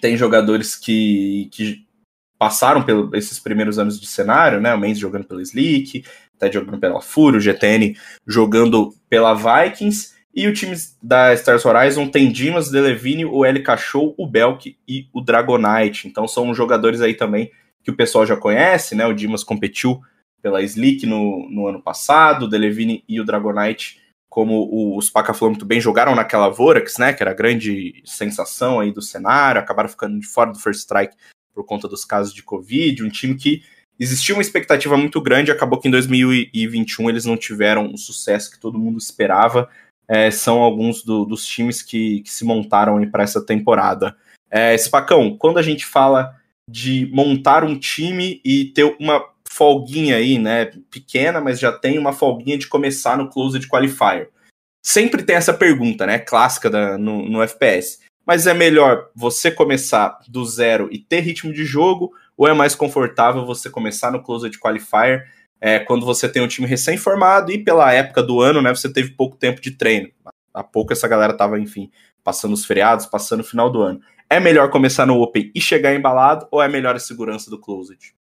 tem 0.00 0.16
jogadores 0.16 0.74
que, 0.76 1.48
que 1.52 1.84
passaram 2.38 2.82
por 2.82 3.14
esses 3.14 3.38
primeiros 3.38 3.78
anos 3.78 4.00
de 4.00 4.06
cenário, 4.06 4.60
né, 4.60 4.74
o 4.74 4.78
Mendes 4.78 4.98
jogando 4.98 5.24
pela 5.24 5.42
Slick, 5.42 6.04
Ted 6.38 6.54
jogando 6.54 6.78
pela 6.78 7.00
Fúria, 7.00 7.38
o 7.38 7.40
GTN 7.40 7.94
jogando 8.26 8.94
pela 9.08 9.34
Vikings, 9.34 10.14
e 10.34 10.46
o 10.46 10.54
time 10.54 10.76
da 11.02 11.34
Stars 11.34 11.64
Horizon 11.64 12.08
tem 12.08 12.30
Dimas, 12.30 12.70
Delevine, 12.70 13.24
o 13.24 13.44
L 13.44 13.62
Cachou, 13.62 14.14
o 14.16 14.26
Belk 14.26 14.76
e 14.86 15.08
o 15.12 15.20
Dragonite. 15.20 16.06
Então 16.06 16.26
são 16.28 16.54
jogadores 16.54 17.00
aí 17.00 17.14
também 17.14 17.50
que 17.82 17.90
o 17.90 17.96
pessoal 17.96 18.24
já 18.24 18.36
conhece, 18.36 18.94
né? 18.94 19.04
O 19.06 19.12
Dimas 19.12 19.42
competiu 19.42 20.00
pela 20.40 20.62
Slick 20.62 21.04
no, 21.04 21.48
no 21.50 21.66
ano 21.66 21.82
passado, 21.82 22.44
o 22.44 22.48
Delevine 22.48 23.04
e 23.08 23.20
o 23.20 23.24
Dragonite, 23.24 23.99
como 24.30 24.96
os 24.96 25.10
Pacaflow 25.10 25.50
muito 25.50 25.66
bem, 25.66 25.80
jogaram 25.80 26.14
naquela 26.14 26.48
Vorax, 26.48 26.96
né? 26.98 27.12
Que 27.12 27.22
era 27.22 27.32
a 27.32 27.34
grande 27.34 28.00
sensação 28.04 28.78
aí 28.78 28.92
do 28.92 29.02
cenário, 29.02 29.60
acabaram 29.60 29.88
ficando 29.88 30.18
de 30.18 30.26
fora 30.26 30.52
do 30.52 30.58
First 30.58 30.80
Strike 30.80 31.16
por 31.52 31.64
conta 31.64 31.88
dos 31.88 32.04
casos 32.04 32.32
de 32.32 32.42
Covid, 32.42 33.02
um 33.02 33.10
time 33.10 33.34
que 33.34 33.62
existia 33.98 34.34
uma 34.34 34.40
expectativa 34.40 34.96
muito 34.96 35.20
grande, 35.20 35.50
acabou 35.50 35.78
que 35.78 35.88
em 35.88 35.90
2021 35.90 37.10
eles 37.10 37.24
não 37.24 37.36
tiveram 37.36 37.92
o 37.92 37.98
sucesso 37.98 38.50
que 38.50 38.58
todo 38.58 38.78
mundo 38.78 38.98
esperava, 38.98 39.68
é, 40.08 40.30
são 40.30 40.60
alguns 40.60 41.02
do, 41.02 41.24
dos 41.24 41.44
times 41.44 41.82
que, 41.82 42.20
que, 42.20 42.30
se 42.30 42.44
montaram 42.44 43.04
para 43.10 43.24
essa 43.24 43.44
temporada. 43.44 44.16
É, 44.48 44.76
Spacão, 44.78 45.36
quando 45.36 45.58
a 45.58 45.62
gente 45.62 45.84
fala 45.84 46.34
de 46.68 47.10
montar 47.12 47.64
um 47.64 47.78
time 47.78 48.40
e 48.44 48.66
ter 48.66 48.96
uma 48.98 49.22
folguinha 49.60 50.16
aí, 50.16 50.38
né, 50.38 50.72
pequena, 50.90 51.38
mas 51.38 51.60
já 51.60 51.70
tem 51.70 51.98
uma 51.98 52.14
folguinha 52.14 52.56
de 52.56 52.66
começar 52.66 53.18
no 53.18 53.28
Closed 53.28 53.68
Qualifier. 53.68 54.30
Sempre 54.82 55.22
tem 55.22 55.36
essa 55.36 55.52
pergunta, 55.52 56.06
né, 56.06 56.18
clássica 56.18 56.70
da, 56.70 56.96
no, 56.96 57.28
no 57.28 57.42
FPS. 57.42 57.98
Mas 58.26 58.46
é 58.46 58.54
melhor 58.54 59.10
você 59.14 59.50
começar 59.50 60.18
do 60.26 60.46
zero 60.46 60.88
e 60.90 60.98
ter 60.98 61.20
ritmo 61.20 61.52
de 61.52 61.66
jogo, 61.66 62.10
ou 62.38 62.48
é 62.48 62.54
mais 62.54 62.74
confortável 62.74 63.44
você 63.44 63.68
começar 63.68 64.10
no 64.10 64.22
Closed 64.22 64.58
Qualifier 64.58 65.30
é, 65.60 65.78
quando 65.78 66.06
você 66.06 66.26
tem 66.26 66.40
um 66.40 66.48
time 66.48 66.66
recém-formado 66.66 67.52
e 67.52 67.62
pela 67.62 67.92
época 67.92 68.22
do 68.22 68.40
ano, 68.40 68.62
né, 68.62 68.74
você 68.74 68.90
teve 68.90 69.10
pouco 69.10 69.36
tempo 69.36 69.60
de 69.60 69.72
treino. 69.72 70.08
Há 70.54 70.64
pouco 70.64 70.94
essa 70.94 71.06
galera 71.06 71.36
tava, 71.36 71.60
enfim, 71.60 71.90
passando 72.24 72.54
os 72.54 72.64
feriados, 72.64 73.04
passando 73.04 73.40
o 73.40 73.44
final 73.44 73.68
do 73.68 73.82
ano. 73.82 74.00
É 74.30 74.40
melhor 74.40 74.70
começar 74.70 75.04
no 75.04 75.20
Open 75.20 75.52
e 75.54 75.60
chegar 75.60 75.94
embalado 75.94 76.48
ou 76.50 76.62
é 76.62 76.68
melhor 76.68 76.96
a 76.96 76.98
segurança 76.98 77.50
do 77.50 77.60
Closed? 77.60 78.18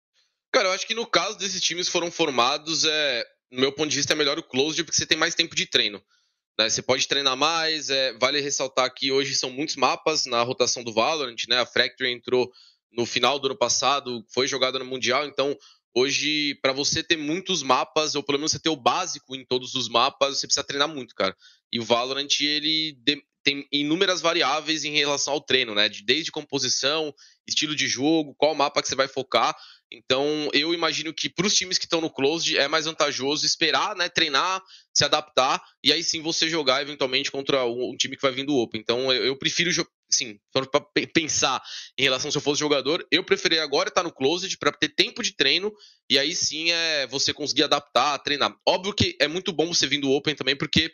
Cara, 0.54 0.68
eu 0.68 0.72
acho 0.72 0.86
que 0.86 0.94
no 0.94 1.04
caso 1.04 1.36
desses 1.36 1.60
times 1.60 1.88
foram 1.88 2.12
formados, 2.12 2.84
é, 2.84 3.26
no 3.50 3.60
meu 3.60 3.72
ponto 3.72 3.90
de 3.90 3.96
vista, 3.96 4.12
é 4.12 4.16
melhor 4.16 4.38
o 4.38 4.42
Closed 4.42 4.84
porque 4.84 4.96
você 4.96 5.04
tem 5.04 5.18
mais 5.18 5.34
tempo 5.34 5.56
de 5.56 5.66
treino. 5.66 6.00
Né? 6.56 6.70
Você 6.70 6.80
pode 6.80 7.08
treinar 7.08 7.36
mais, 7.36 7.90
é, 7.90 8.12
vale 8.20 8.40
ressaltar 8.40 8.94
que 8.94 9.10
hoje 9.10 9.34
são 9.34 9.50
muitos 9.50 9.74
mapas 9.74 10.26
na 10.26 10.40
rotação 10.44 10.84
do 10.84 10.92
Valorant, 10.92 11.34
né? 11.48 11.58
A 11.58 11.66
Fracture 11.66 12.08
entrou 12.08 12.52
no 12.92 13.04
final 13.04 13.40
do 13.40 13.48
ano 13.48 13.58
passado, 13.58 14.24
foi 14.32 14.46
jogada 14.46 14.78
no 14.78 14.84
Mundial, 14.84 15.26
então 15.26 15.58
Hoje, 15.96 16.56
para 16.60 16.72
você 16.72 17.04
ter 17.04 17.16
muitos 17.16 17.62
mapas, 17.62 18.16
ou 18.16 18.22
pelo 18.24 18.38
menos 18.38 18.50
você 18.50 18.58
ter 18.58 18.68
o 18.68 18.74
básico 18.74 19.36
em 19.36 19.44
todos 19.46 19.76
os 19.76 19.88
mapas, 19.88 20.40
você 20.40 20.46
precisa 20.48 20.66
treinar 20.66 20.88
muito, 20.88 21.14
cara. 21.14 21.36
E 21.72 21.78
o 21.78 21.84
Valorant, 21.84 22.26
ele 22.40 22.98
tem 23.44 23.64
inúmeras 23.70 24.20
variáveis 24.20 24.84
em 24.84 24.90
relação 24.90 25.34
ao 25.34 25.40
treino, 25.40 25.72
né? 25.72 25.88
Desde 26.04 26.32
composição, 26.32 27.14
estilo 27.46 27.76
de 27.76 27.86
jogo, 27.86 28.34
qual 28.36 28.56
mapa 28.56 28.82
que 28.82 28.88
você 28.88 28.96
vai 28.96 29.06
focar. 29.06 29.54
Então, 29.90 30.48
eu 30.52 30.74
imagino 30.74 31.12
que 31.12 31.28
para 31.28 31.46
os 31.46 31.54
times 31.54 31.78
que 31.78 31.84
estão 31.84 32.00
no 32.00 32.10
Closed 32.10 32.56
é 32.56 32.66
mais 32.66 32.86
vantajoso 32.86 33.46
esperar, 33.46 33.94
né, 33.94 34.08
treinar, 34.08 34.62
se 34.92 35.04
adaptar 35.04 35.62
e 35.82 35.92
aí 35.92 36.02
sim 36.02 36.20
você 36.20 36.48
jogar 36.48 36.82
eventualmente 36.82 37.30
contra 37.30 37.64
um, 37.64 37.96
time 37.96 38.16
que 38.16 38.22
vai 38.22 38.32
vir 38.32 38.44
do 38.44 38.56
Open. 38.56 38.80
Então, 38.80 39.12
eu, 39.12 39.24
eu 39.24 39.36
prefiro, 39.36 39.70
assim, 40.10 40.38
para 40.52 40.80
pensar 41.12 41.62
em 41.98 42.02
relação 42.02 42.30
se 42.30 42.36
eu 42.36 42.42
fosse 42.42 42.60
jogador, 42.60 43.06
eu 43.10 43.22
preferi 43.24 43.58
agora 43.58 43.88
estar 43.88 44.02
no 44.02 44.12
Closed 44.12 44.56
para 44.58 44.72
ter 44.72 44.88
tempo 44.88 45.22
de 45.22 45.34
treino 45.34 45.72
e 46.10 46.18
aí 46.18 46.34
sim 46.34 46.70
é 46.70 47.06
você 47.06 47.32
conseguir 47.32 47.64
adaptar, 47.64 48.18
treinar. 48.18 48.54
Óbvio 48.66 48.94
que 48.94 49.16
é 49.20 49.28
muito 49.28 49.52
bom 49.52 49.72
você 49.72 49.86
vir 49.86 50.00
do 50.00 50.10
Open 50.10 50.34
também, 50.34 50.56
porque 50.56 50.92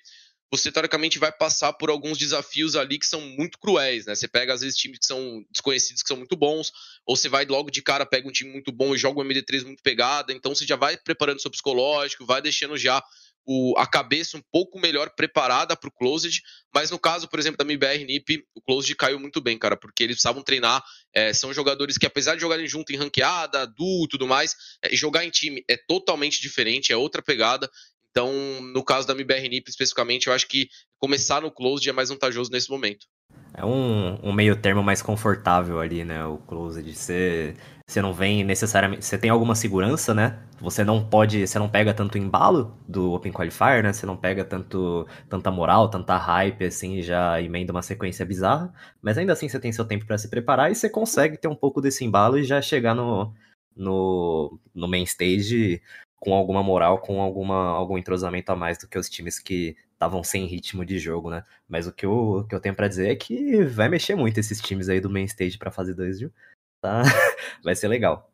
você 0.50 0.72
teoricamente 0.72 1.18
vai 1.18 1.30
passar 1.30 1.72
por 1.72 1.90
alguns 1.90 2.18
desafios 2.18 2.74
ali 2.74 2.98
que 2.98 3.06
são 3.06 3.20
muito 3.20 3.58
cruéis, 3.58 4.06
né? 4.06 4.14
Você 4.14 4.26
pega 4.26 4.52
às 4.52 4.60
vezes 4.60 4.76
times 4.76 4.98
que 4.98 5.06
são 5.06 5.44
desconhecidos 5.50 6.02
que 6.02 6.08
são 6.08 6.16
muito 6.16 6.36
bons, 6.36 6.72
ou 7.06 7.16
você 7.16 7.28
vai 7.28 7.44
logo 7.44 7.70
de 7.70 7.80
cara, 7.82 8.04
pega 8.04 8.28
um 8.28 8.32
time 8.32 8.50
muito 8.50 8.72
bom 8.72 8.94
e 8.94 8.98
joga 8.98 9.20
um 9.20 9.24
MD3 9.24 9.64
muito 9.64 9.82
pegada, 9.82 10.32
então 10.32 10.54
você 10.54 10.66
já 10.66 10.76
vai 10.76 10.96
preparando 10.96 11.40
seu 11.40 11.50
psicológico, 11.50 12.26
vai 12.26 12.42
deixando 12.42 12.76
já 12.76 13.02
o, 13.46 13.74
a 13.78 13.86
cabeça 13.86 14.36
um 14.36 14.42
pouco 14.52 14.78
melhor 14.78 15.10
preparada 15.10 15.76
para 15.76 15.88
o 15.88 15.92
Closed, 15.92 16.42
mas 16.74 16.90
no 16.90 16.98
caso, 16.98 17.28
por 17.28 17.38
exemplo, 17.38 17.56
da 17.56 17.64
MBR 17.64 18.04
NIP, 18.04 18.44
o 18.54 18.60
Closed 18.60 18.94
caiu 18.96 19.18
muito 19.18 19.40
bem, 19.40 19.58
cara, 19.58 19.76
porque 19.76 20.02
eles 20.02 20.16
precisavam 20.16 20.42
treinar, 20.42 20.82
é, 21.14 21.32
são 21.32 21.52
jogadores 21.52 21.96
que 21.96 22.06
apesar 22.06 22.34
de 22.34 22.40
jogarem 22.40 22.66
junto 22.66 22.92
em 22.92 22.96
ranqueada, 22.96 23.66
duo 23.66 24.04
e 24.04 24.08
tudo 24.08 24.26
mais, 24.26 24.54
é, 24.82 24.94
jogar 24.94 25.24
em 25.24 25.30
time 25.30 25.64
é 25.68 25.76
totalmente 25.76 26.40
diferente, 26.40 26.92
é 26.92 26.96
outra 26.96 27.22
pegada, 27.22 27.70
então, 28.11 28.33
no 28.75 28.85
caso 28.85 29.07
da 29.07 29.14
MBR 29.14 29.49
NIP 29.49 29.68
especificamente, 29.68 30.27
eu 30.27 30.33
acho 30.33 30.49
que 30.49 30.68
começar 30.99 31.40
no 31.40 31.51
closed 31.51 31.88
é 31.88 31.92
mais 31.92 32.09
vantajoso 32.09 32.51
nesse 32.51 32.70
momento. 32.70 33.07
É 33.55 33.64
um, 33.64 34.18
um 34.23 34.33
meio 34.33 34.57
termo 34.57 34.83
mais 34.83 35.03
confortável 35.03 35.81
ali, 35.81 36.05
né? 36.05 36.25
O 36.25 36.38
closed. 36.38 36.92
Você, 36.94 37.55
você 37.87 38.01
não 38.01 38.12
vem 38.12 38.44
necessariamente. 38.44 39.05
Você 39.05 39.18
tem 39.18 39.31
alguma 39.31 39.55
segurança, 39.55 40.14
né? 40.14 40.40
Você 40.61 40.85
não 40.85 41.05
pode. 41.05 41.46
Você 41.46 41.59
não 41.59 41.68
pega 41.68 41.92
tanto 41.94 42.18
embalo 42.18 42.77
do 42.88 43.12
Open 43.12 43.33
Qualifier, 43.33 43.83
né? 43.83 43.92
Você 43.92 44.07
não 44.07 44.16
pega 44.16 44.44
tanto, 44.44 45.07
tanta 45.29 45.51
moral, 45.51 45.88
tanta 45.88 46.16
hype, 46.16 46.64
assim, 46.64 47.03
já 47.03 47.40
emenda 47.40 47.73
uma 47.73 47.83
sequência 47.83 48.25
bizarra. 48.25 48.73
Mas 49.03 49.18
ainda 49.18 49.33
assim 49.33 49.49
você 49.49 49.59
tem 49.59 49.73
seu 49.73 49.85
tempo 49.85 50.07
para 50.07 50.18
se 50.18 50.29
preparar 50.29 50.70
e 50.70 50.75
você 50.75 50.88
consegue 50.88 51.37
ter 51.37 51.49
um 51.49 51.57
pouco 51.57 51.81
desse 51.81 52.05
embalo 52.05 52.38
e 52.38 52.44
já 52.44 52.62
chegar 52.62 52.94
no, 52.94 53.33
no, 53.77 54.59
no 54.75 54.88
main 54.88 55.05
stage 55.05 55.83
com 56.20 56.35
alguma 56.35 56.62
moral, 56.62 56.98
com 56.98 57.20
alguma, 57.20 57.70
algum 57.70 57.96
entrosamento 57.96 58.52
a 58.52 58.56
mais 58.56 58.76
do 58.76 58.87
que 58.87 58.98
os 58.98 59.09
times 59.09 59.38
que 59.38 59.74
estavam 59.94 60.22
sem 60.22 60.44
ritmo 60.44 60.85
de 60.85 60.98
jogo, 60.98 61.30
né? 61.30 61.42
Mas 61.66 61.87
o 61.87 61.92
que 61.92 62.04
eu, 62.04 62.12
o 62.12 62.44
que 62.44 62.54
eu 62.54 62.61
tenho 62.61 62.74
para 62.74 62.88
dizer 62.88 63.11
é 63.11 63.16
que 63.16 63.64
vai 63.64 63.88
mexer 63.88 64.14
muito 64.14 64.38
esses 64.38 64.61
times 64.61 64.88
aí 64.88 65.00
do 65.00 65.11
main 65.11 65.24
stage 65.24 65.59
pra 65.59 65.70
fase 65.70 65.94
2, 65.94 66.20
viu? 66.20 66.33
Tá? 66.80 67.02
vai 67.64 67.74
ser 67.74 67.88
legal. 67.88 68.30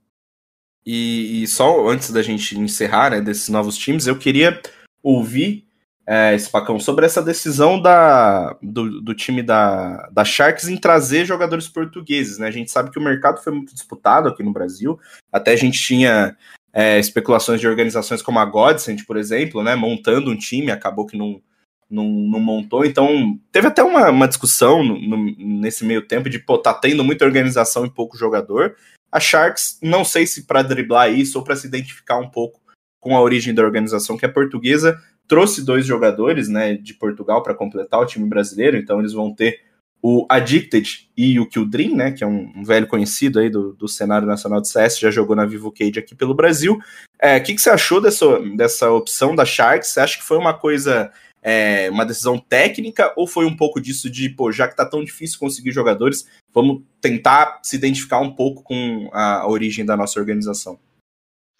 E, 0.84 1.42
e, 1.42 1.46
só 1.48 1.88
antes 1.88 2.12
da 2.12 2.22
gente 2.22 2.56
encerrar, 2.58 3.10
né, 3.10 3.20
desses 3.20 3.48
novos 3.48 3.76
times, 3.76 4.06
eu 4.06 4.16
queria 4.16 4.60
ouvir, 5.02 5.66
é, 6.06 6.38
Spacão, 6.38 6.78
sobre 6.78 7.04
essa 7.04 7.20
decisão 7.20 7.82
da, 7.82 8.56
do, 8.62 9.00
do 9.00 9.12
time 9.12 9.42
da, 9.42 10.08
da 10.12 10.24
Sharks 10.24 10.68
em 10.68 10.76
trazer 10.76 11.24
jogadores 11.24 11.68
portugueses, 11.68 12.38
né? 12.38 12.46
A 12.46 12.52
gente 12.52 12.70
sabe 12.70 12.90
que 12.90 12.98
o 12.98 13.02
mercado 13.02 13.42
foi 13.42 13.52
muito 13.52 13.74
disputado 13.74 14.28
aqui 14.28 14.44
no 14.44 14.52
Brasil, 14.52 14.98
até 15.32 15.52
a 15.52 15.56
gente 15.56 15.80
tinha 15.80 16.36
é, 16.78 16.98
especulações 16.98 17.58
de 17.58 17.66
organizações 17.66 18.20
como 18.20 18.38
a 18.38 18.44
Godsend, 18.44 19.06
por 19.06 19.16
exemplo, 19.16 19.62
né, 19.62 19.74
montando 19.74 20.30
um 20.30 20.36
time, 20.36 20.70
acabou 20.70 21.06
que 21.06 21.16
não, 21.16 21.40
não, 21.88 22.04
não 22.04 22.38
montou. 22.38 22.84
Então, 22.84 23.40
teve 23.50 23.66
até 23.66 23.82
uma, 23.82 24.10
uma 24.10 24.28
discussão 24.28 24.84
no, 24.84 25.00
no, 25.00 25.36
nesse 25.38 25.86
meio 25.86 26.06
tempo 26.06 26.28
de, 26.28 26.38
pô, 26.38 26.58
tá 26.58 26.74
tendo 26.74 27.02
muita 27.02 27.24
organização 27.24 27.86
e 27.86 27.90
pouco 27.90 28.18
jogador. 28.18 28.76
A 29.10 29.18
Sharks, 29.18 29.78
não 29.82 30.04
sei 30.04 30.26
se 30.26 30.46
para 30.46 30.60
driblar 30.60 31.10
isso 31.10 31.38
ou 31.38 31.44
para 31.44 31.56
se 31.56 31.66
identificar 31.66 32.18
um 32.18 32.28
pouco 32.28 32.60
com 33.00 33.16
a 33.16 33.22
origem 33.22 33.54
da 33.54 33.62
organização, 33.62 34.18
que 34.18 34.26
é 34.26 34.28
portuguesa, 34.28 35.00
trouxe 35.26 35.64
dois 35.64 35.86
jogadores 35.86 36.46
né, 36.46 36.74
de 36.74 36.92
Portugal 36.92 37.42
para 37.42 37.54
completar 37.54 38.00
o 38.00 38.06
time 38.06 38.28
brasileiro, 38.28 38.76
então 38.76 39.00
eles 39.00 39.14
vão 39.14 39.34
ter 39.34 39.60
o 40.08 40.24
Addicted 40.28 41.10
e 41.16 41.40
o 41.40 41.48
Kill 41.48 41.66
Dream, 41.66 41.96
né, 41.96 42.12
que 42.12 42.22
é 42.22 42.26
um, 42.28 42.52
um, 42.54 42.62
velho 42.62 42.86
conhecido 42.86 43.40
aí 43.40 43.50
do, 43.50 43.72
do 43.72 43.88
cenário 43.88 44.24
nacional 44.24 44.60
de 44.60 44.68
CS, 44.68 45.00
já 45.00 45.10
jogou 45.10 45.34
na 45.34 45.44
Vivo 45.44 45.72
Cage 45.72 45.98
aqui 45.98 46.14
pelo 46.14 46.32
Brasil. 46.32 46.74
O 46.74 46.80
é, 47.18 47.40
que, 47.40 47.52
que 47.52 47.60
você 47.60 47.70
achou 47.70 48.00
dessa, 48.00 48.38
dessa 48.56 48.88
opção 48.88 49.34
da 49.34 49.44
Sharks? 49.44 49.88
Você 49.88 49.98
acha 49.98 50.16
que 50.16 50.22
foi 50.22 50.38
uma 50.38 50.54
coisa, 50.54 51.12
é, 51.42 51.90
uma 51.90 52.06
decisão 52.06 52.38
técnica, 52.38 53.12
ou 53.16 53.26
foi 53.26 53.46
um 53.46 53.56
pouco 53.56 53.80
disso 53.80 54.08
de, 54.08 54.28
pô, 54.28 54.52
já 54.52 54.68
que 54.68 54.76
tá 54.76 54.86
tão 54.86 55.02
difícil 55.02 55.40
conseguir 55.40 55.72
jogadores, 55.72 56.24
vamos 56.54 56.84
tentar 57.00 57.58
se 57.64 57.74
identificar 57.74 58.20
um 58.20 58.32
pouco 58.32 58.62
com 58.62 59.10
a 59.12 59.44
origem 59.48 59.84
da 59.84 59.96
nossa 59.96 60.20
organização? 60.20 60.78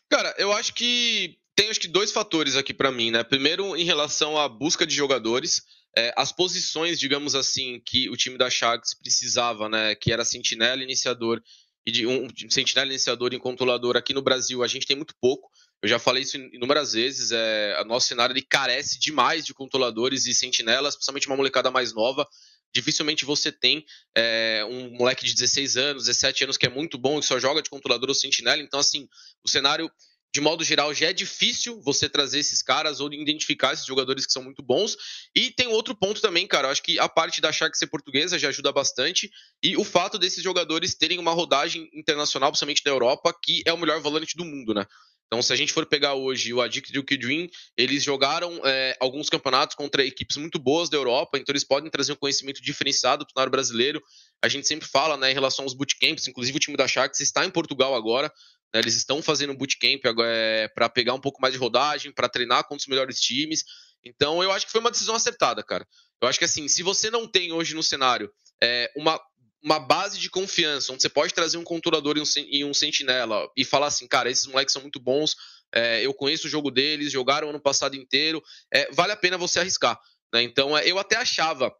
Cara, 0.08 0.32
eu 0.38 0.52
acho 0.52 0.72
que 0.72 1.36
tem 1.56 1.68
acho 1.68 1.80
que 1.80 1.88
dois 1.88 2.12
fatores 2.12 2.54
aqui 2.54 2.72
para 2.72 2.92
mim, 2.92 3.10
né? 3.10 3.24
Primeiro, 3.24 3.76
em 3.76 3.82
relação 3.82 4.38
à 4.38 4.48
busca 4.48 4.86
de 4.86 4.94
jogadores 4.94 5.64
é, 5.96 6.12
as 6.16 6.30
posições, 6.30 7.00
digamos 7.00 7.34
assim, 7.34 7.80
que 7.84 8.10
o 8.10 8.16
time 8.16 8.36
da 8.36 8.50
Sharks 8.50 8.94
precisava, 8.94 9.68
né, 9.68 9.94
que 9.94 10.12
era 10.12 10.24
sentinela, 10.24 10.82
iniciador 10.82 11.42
e 11.86 11.92
de 11.92 12.06
um 12.06 12.28
sentinela, 12.50 12.90
iniciador 12.90 13.32
e 13.32 13.38
controlador 13.38 13.96
aqui 13.96 14.12
no 14.12 14.20
Brasil, 14.20 14.62
a 14.62 14.66
gente 14.66 14.86
tem 14.86 14.96
muito 14.96 15.14
pouco. 15.20 15.48
Eu 15.80 15.88
já 15.88 15.98
falei 15.98 16.24
isso 16.24 16.36
inúmeras 16.36 16.92
vezes. 16.92 17.30
É, 17.30 17.80
o 17.80 17.84
nosso 17.84 18.08
cenário 18.08 18.32
ele 18.32 18.42
carece 18.42 18.98
demais 18.98 19.46
de 19.46 19.54
controladores 19.54 20.26
e 20.26 20.34
sentinelas, 20.34 20.96
principalmente 20.96 21.28
uma 21.28 21.36
molecada 21.36 21.70
mais 21.70 21.94
nova. 21.94 22.26
dificilmente 22.74 23.24
você 23.24 23.50
tem 23.50 23.84
é, 24.14 24.66
um 24.68 24.90
moleque 24.90 25.24
de 25.24 25.32
16 25.32 25.76
anos, 25.76 26.04
17 26.06 26.44
anos 26.44 26.56
que 26.56 26.66
é 26.66 26.68
muito 26.68 26.98
bom 26.98 27.20
e 27.20 27.22
só 27.22 27.38
joga 27.38 27.62
de 27.62 27.70
controlador 27.70 28.08
ou 28.08 28.14
sentinela. 28.14 28.60
Então, 28.60 28.80
assim, 28.80 29.08
o 29.44 29.48
cenário 29.48 29.90
de 30.36 30.40
modo 30.42 30.62
geral, 30.62 30.92
já 30.92 31.06
é 31.06 31.12
difícil 31.14 31.80
você 31.80 32.10
trazer 32.10 32.40
esses 32.40 32.60
caras 32.60 33.00
ou 33.00 33.10
identificar 33.10 33.72
esses 33.72 33.86
jogadores 33.86 34.26
que 34.26 34.32
são 34.32 34.42
muito 34.42 34.62
bons. 34.62 34.94
E 35.34 35.50
tem 35.50 35.66
outro 35.66 35.96
ponto 35.96 36.20
também, 36.20 36.46
cara. 36.46 36.68
Eu 36.68 36.72
acho 36.72 36.82
que 36.82 36.98
a 36.98 37.08
parte 37.08 37.40
da 37.40 37.50
Shark 37.50 37.76
ser 37.76 37.86
portuguesa 37.86 38.38
já 38.38 38.50
ajuda 38.50 38.70
bastante. 38.70 39.30
E 39.62 39.78
o 39.78 39.82
fato 39.82 40.18
desses 40.18 40.44
jogadores 40.44 40.94
terem 40.94 41.18
uma 41.18 41.32
rodagem 41.32 41.88
internacional, 41.94 42.50
principalmente 42.50 42.84
da 42.84 42.90
Europa, 42.90 43.34
que 43.42 43.62
é 43.64 43.72
o 43.72 43.78
melhor 43.78 43.98
volante 44.02 44.36
do 44.36 44.44
mundo, 44.44 44.74
né? 44.74 44.84
Então, 45.26 45.42
se 45.42 45.52
a 45.52 45.56
gente 45.56 45.72
for 45.72 45.84
pegar 45.86 46.14
hoje 46.14 46.52
o 46.54 46.60
Addict 46.60 46.94
e 46.94 46.98
o 46.98 47.18
Dream, 47.18 47.48
eles 47.76 48.04
jogaram 48.04 48.60
é, 48.64 48.96
alguns 49.00 49.28
campeonatos 49.28 49.74
contra 49.74 50.04
equipes 50.04 50.36
muito 50.36 50.58
boas 50.58 50.88
da 50.88 50.96
Europa, 50.96 51.36
então 51.36 51.52
eles 51.52 51.64
podem 51.64 51.90
trazer 51.90 52.12
um 52.12 52.16
conhecimento 52.16 52.62
diferenciado 52.62 53.24
do 53.24 53.32
cenário 53.32 53.50
brasileiro. 53.50 54.00
A 54.40 54.48
gente 54.48 54.68
sempre 54.68 54.86
fala 54.86 55.16
né, 55.16 55.32
em 55.32 55.34
relação 55.34 55.64
aos 55.64 55.74
bootcamps, 55.74 56.28
inclusive 56.28 56.56
o 56.56 56.60
time 56.60 56.76
da 56.76 56.86
Sharks 56.86 57.20
está 57.20 57.44
em 57.44 57.50
Portugal 57.50 57.94
agora, 57.94 58.32
eles 58.74 58.94
estão 58.94 59.22
fazendo 59.22 59.54
bootcamp 59.54 60.02
é, 60.24 60.68
para 60.68 60.88
pegar 60.88 61.14
um 61.14 61.20
pouco 61.20 61.40
mais 61.40 61.54
de 61.54 61.60
rodagem, 61.60 62.12
para 62.12 62.28
treinar 62.28 62.64
contra 62.64 62.82
os 62.82 62.86
melhores 62.86 63.20
times. 63.20 63.64
Então, 64.04 64.42
eu 64.42 64.52
acho 64.52 64.66
que 64.66 64.72
foi 64.72 64.80
uma 64.80 64.90
decisão 64.90 65.14
acertada, 65.14 65.62
cara. 65.62 65.86
Eu 66.20 66.28
acho 66.28 66.38
que 66.38 66.44
assim, 66.44 66.68
se 66.68 66.82
você 66.82 67.10
não 67.10 67.26
tem 67.26 67.52
hoje 67.52 67.74
no 67.74 67.82
cenário 67.82 68.30
é, 68.62 68.90
uma, 68.96 69.20
uma 69.62 69.78
base 69.78 70.18
de 70.18 70.30
confiança, 70.30 70.92
onde 70.92 71.02
você 71.02 71.08
pode 71.08 71.34
trazer 71.34 71.58
um 71.58 71.64
controlador 71.64 72.16
e 72.16 72.20
um, 72.20 72.24
e 72.48 72.64
um 72.64 72.72
sentinela 72.72 73.48
e 73.56 73.64
falar 73.64 73.88
assim, 73.88 74.06
cara, 74.06 74.30
esses 74.30 74.46
moleques 74.46 74.72
são 74.72 74.82
muito 74.82 75.00
bons, 75.00 75.34
é, 75.74 76.04
eu 76.04 76.14
conheço 76.14 76.46
o 76.46 76.50
jogo 76.50 76.70
deles, 76.70 77.12
jogaram 77.12 77.50
ano 77.50 77.60
passado 77.60 77.96
inteiro, 77.96 78.42
é, 78.72 78.90
vale 78.92 79.12
a 79.12 79.16
pena 79.16 79.36
você 79.36 79.60
arriscar. 79.60 79.98
Né? 80.32 80.42
Então, 80.42 80.76
é, 80.76 80.88
eu 80.88 80.98
até 80.98 81.16
achava 81.16 81.72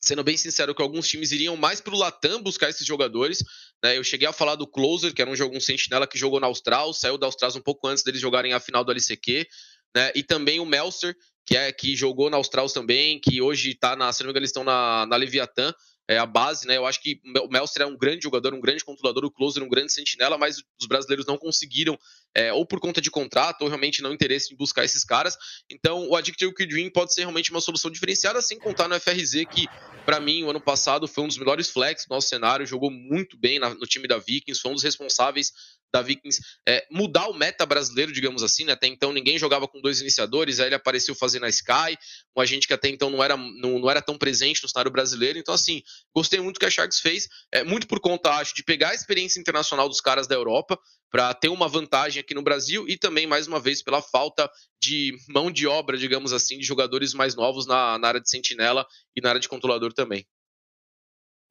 sendo 0.00 0.22
bem 0.22 0.36
sincero, 0.36 0.74
que 0.74 0.82
alguns 0.82 1.08
times 1.08 1.32
iriam 1.32 1.56
mais 1.56 1.80
pro 1.80 1.96
Latam 1.96 2.42
buscar 2.42 2.70
esses 2.70 2.86
jogadores. 2.86 3.42
Né? 3.82 3.96
Eu 3.96 4.04
cheguei 4.04 4.26
a 4.26 4.32
falar 4.32 4.54
do 4.54 4.66
Closer, 4.66 5.14
que 5.14 5.22
era 5.22 5.30
um 5.30 5.36
jogo 5.36 5.56
um 5.56 5.60
sentinela 5.60 6.06
que 6.06 6.18
jogou 6.18 6.40
na 6.40 6.46
Austral, 6.46 6.92
saiu 6.92 7.18
da 7.18 7.26
Austral 7.26 7.52
um 7.56 7.60
pouco 7.60 7.86
antes 7.86 8.02
deles 8.02 8.20
jogarem 8.20 8.52
a 8.52 8.60
final 8.60 8.84
do 8.84 8.92
LCQ, 8.92 9.46
né? 9.94 10.12
E 10.14 10.22
também 10.22 10.60
o 10.60 10.66
Melster, 10.66 11.14
que 11.44 11.56
é 11.56 11.72
que 11.72 11.94
jogou 11.94 12.28
na 12.28 12.36
Austral 12.36 12.68
também, 12.68 13.20
que 13.20 13.40
hoje 13.40 13.70
está 13.70 13.94
na, 13.96 14.12
se 14.12 14.20
não 14.20 14.26
me 14.26 14.30
engano, 14.32 14.42
eles 14.42 14.50
estão 14.50 14.64
na, 14.64 15.06
na 15.06 15.16
Leviathan 15.16 15.72
é, 16.08 16.18
a 16.18 16.26
base, 16.26 16.66
né? 16.66 16.76
Eu 16.76 16.86
acho 16.86 17.00
que 17.00 17.20
o 17.24 17.48
Melster 17.48 17.82
é 17.82 17.86
um 17.86 17.96
grande 17.96 18.22
jogador, 18.22 18.54
um 18.54 18.60
grande 18.60 18.84
controlador, 18.84 19.24
o 19.24 19.30
Closer 19.30 19.62
um 19.62 19.68
grande 19.68 19.92
sentinela, 19.92 20.38
mas 20.38 20.58
os 20.80 20.86
brasileiros 20.86 21.26
não 21.26 21.36
conseguiram, 21.36 21.98
é, 22.36 22.52
ou 22.52 22.66
por 22.66 22.78
conta 22.78 23.00
de 23.00 23.10
contrato, 23.10 23.62
ou 23.62 23.68
realmente 23.68 24.02
não 24.02 24.12
interesse 24.12 24.52
em 24.52 24.56
buscar 24.56 24.84
esses 24.84 25.02
caras. 25.02 25.38
Então, 25.70 26.06
o 26.06 26.14
Addictive 26.14 26.52
Dream 26.66 26.90
pode 26.90 27.14
ser 27.14 27.22
realmente 27.22 27.50
uma 27.50 27.62
solução 27.62 27.90
diferenciada, 27.90 28.42
sem 28.42 28.58
contar 28.58 28.86
no 28.88 29.00
FRZ, 29.00 29.46
que, 29.50 29.66
para 30.04 30.20
mim, 30.20 30.44
o 30.44 30.50
ano 30.50 30.60
passado 30.60 31.08
foi 31.08 31.24
um 31.24 31.28
dos 31.28 31.38
melhores 31.38 31.70
flex 31.70 32.04
do 32.04 32.14
nosso 32.14 32.28
cenário, 32.28 32.66
jogou 32.66 32.90
muito 32.90 33.38
bem 33.38 33.58
na, 33.58 33.70
no 33.70 33.86
time 33.86 34.06
da 34.06 34.18
Vikings, 34.18 34.60
foi 34.60 34.70
um 34.70 34.74
dos 34.74 34.82
responsáveis 34.82 35.50
da 35.92 36.02
Vikings 36.02 36.42
é, 36.68 36.86
mudar 36.90 37.28
o 37.28 37.32
meta 37.32 37.64
brasileiro, 37.64 38.12
digamos 38.12 38.42
assim, 38.42 38.64
né? 38.64 38.72
Até 38.72 38.86
então 38.86 39.12
ninguém 39.12 39.38
jogava 39.38 39.66
com 39.66 39.80
dois 39.80 40.00
iniciadores, 40.00 40.60
aí 40.60 40.66
ele 40.66 40.74
apareceu 40.74 41.14
fazendo 41.14 41.46
a 41.46 41.48
Sky, 41.48 41.96
um 42.36 42.40
agente 42.40 42.66
que 42.66 42.74
até 42.74 42.88
então 42.88 43.08
não 43.08 43.22
era, 43.22 43.36
não, 43.36 43.78
não 43.78 43.90
era 43.90 44.02
tão 44.02 44.18
presente 44.18 44.62
no 44.62 44.68
cenário 44.68 44.90
brasileiro. 44.90 45.38
Então, 45.38 45.54
assim, 45.54 45.82
gostei 46.14 46.40
muito 46.40 46.56
do 46.56 46.60
que 46.60 46.66
a 46.66 46.70
Sharks 46.70 47.00
fez, 47.00 47.28
é, 47.52 47.64
muito 47.64 47.86
por 47.86 48.00
conta, 48.00 48.30
acho, 48.32 48.54
de 48.54 48.62
pegar 48.62 48.90
a 48.90 48.94
experiência 48.94 49.40
internacional 49.40 49.88
dos 49.88 50.00
caras 50.00 50.26
da 50.26 50.34
Europa 50.34 50.78
para 51.10 51.32
ter 51.32 51.48
uma 51.48 51.68
vantagem 51.68 52.20
aqui 52.26 52.34
no 52.34 52.42
Brasil 52.42 52.84
e 52.88 52.98
também, 52.98 53.26
mais 53.26 53.46
uma 53.46 53.60
vez, 53.60 53.82
pela 53.82 54.02
falta 54.02 54.50
de 54.82 55.16
mão 55.28 55.50
de 55.50 55.66
obra, 55.66 55.96
digamos 55.96 56.32
assim, 56.32 56.58
de 56.58 56.64
jogadores 56.64 57.14
mais 57.14 57.36
novos 57.36 57.66
na, 57.66 57.96
na 57.98 58.08
área 58.08 58.20
de 58.20 58.28
sentinela 58.28 58.84
e 59.14 59.20
na 59.20 59.30
área 59.30 59.40
de 59.40 59.48
controlador 59.48 59.92
também. 59.92 60.26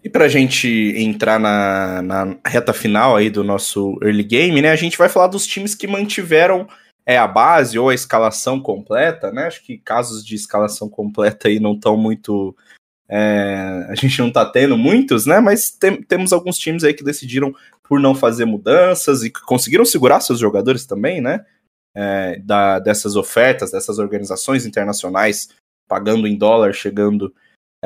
E 0.03 0.09
para 0.09 0.25
a 0.25 0.29
gente 0.29 0.67
entrar 0.95 1.39
na, 1.39 2.01
na, 2.01 2.37
reta 2.45 2.73
final 2.73 3.15
aí 3.15 3.29
do 3.29 3.43
nosso 3.43 3.97
early 4.03 4.23
game, 4.23 4.61
né? 4.61 4.69
A 4.69 4.75
gente 4.75 4.97
vai 4.97 5.09
falar 5.09 5.27
dos 5.27 5.47
times 5.47 5.73
que 5.73 5.87
mantiveram 5.87 6.67
é, 7.05 7.17
a 7.17 7.27
base 7.27 7.79
ou 7.79 7.89
a 7.89 7.95
escalação 7.95 8.59
completa, 8.59 9.31
né? 9.31 9.47
Acho 9.47 9.63
que 9.63 9.79
casos 9.79 10.23
de 10.23 10.35
escalação 10.35 10.89
completa 10.89 11.47
aí 11.47 11.59
não 11.59 11.73
estão 11.73 11.97
muito. 11.97 12.55
É, 13.09 13.87
a 13.89 13.95
gente 13.95 14.19
não 14.19 14.31
tá 14.31 14.45
tendo 14.45 14.77
muitos, 14.77 15.25
né? 15.25 15.39
Mas 15.39 15.71
tem, 15.71 16.03
temos 16.03 16.31
alguns 16.33 16.57
times 16.57 16.83
aí 16.83 16.93
que 16.93 17.03
decidiram 17.03 17.55
por 17.87 17.99
não 17.99 18.15
fazer 18.15 18.45
mudanças 18.45 19.23
e 19.23 19.29
conseguiram 19.29 19.85
segurar 19.85 20.19
seus 20.19 20.39
jogadores 20.39 20.85
também, 20.85 21.21
né? 21.21 21.45
É, 21.95 22.39
da, 22.39 22.79
dessas 22.79 23.15
ofertas, 23.15 23.71
dessas 23.71 23.99
organizações 23.99 24.65
internacionais 24.65 25.49
pagando 25.87 26.27
em 26.27 26.35
dólar, 26.35 26.73
chegando 26.73 27.33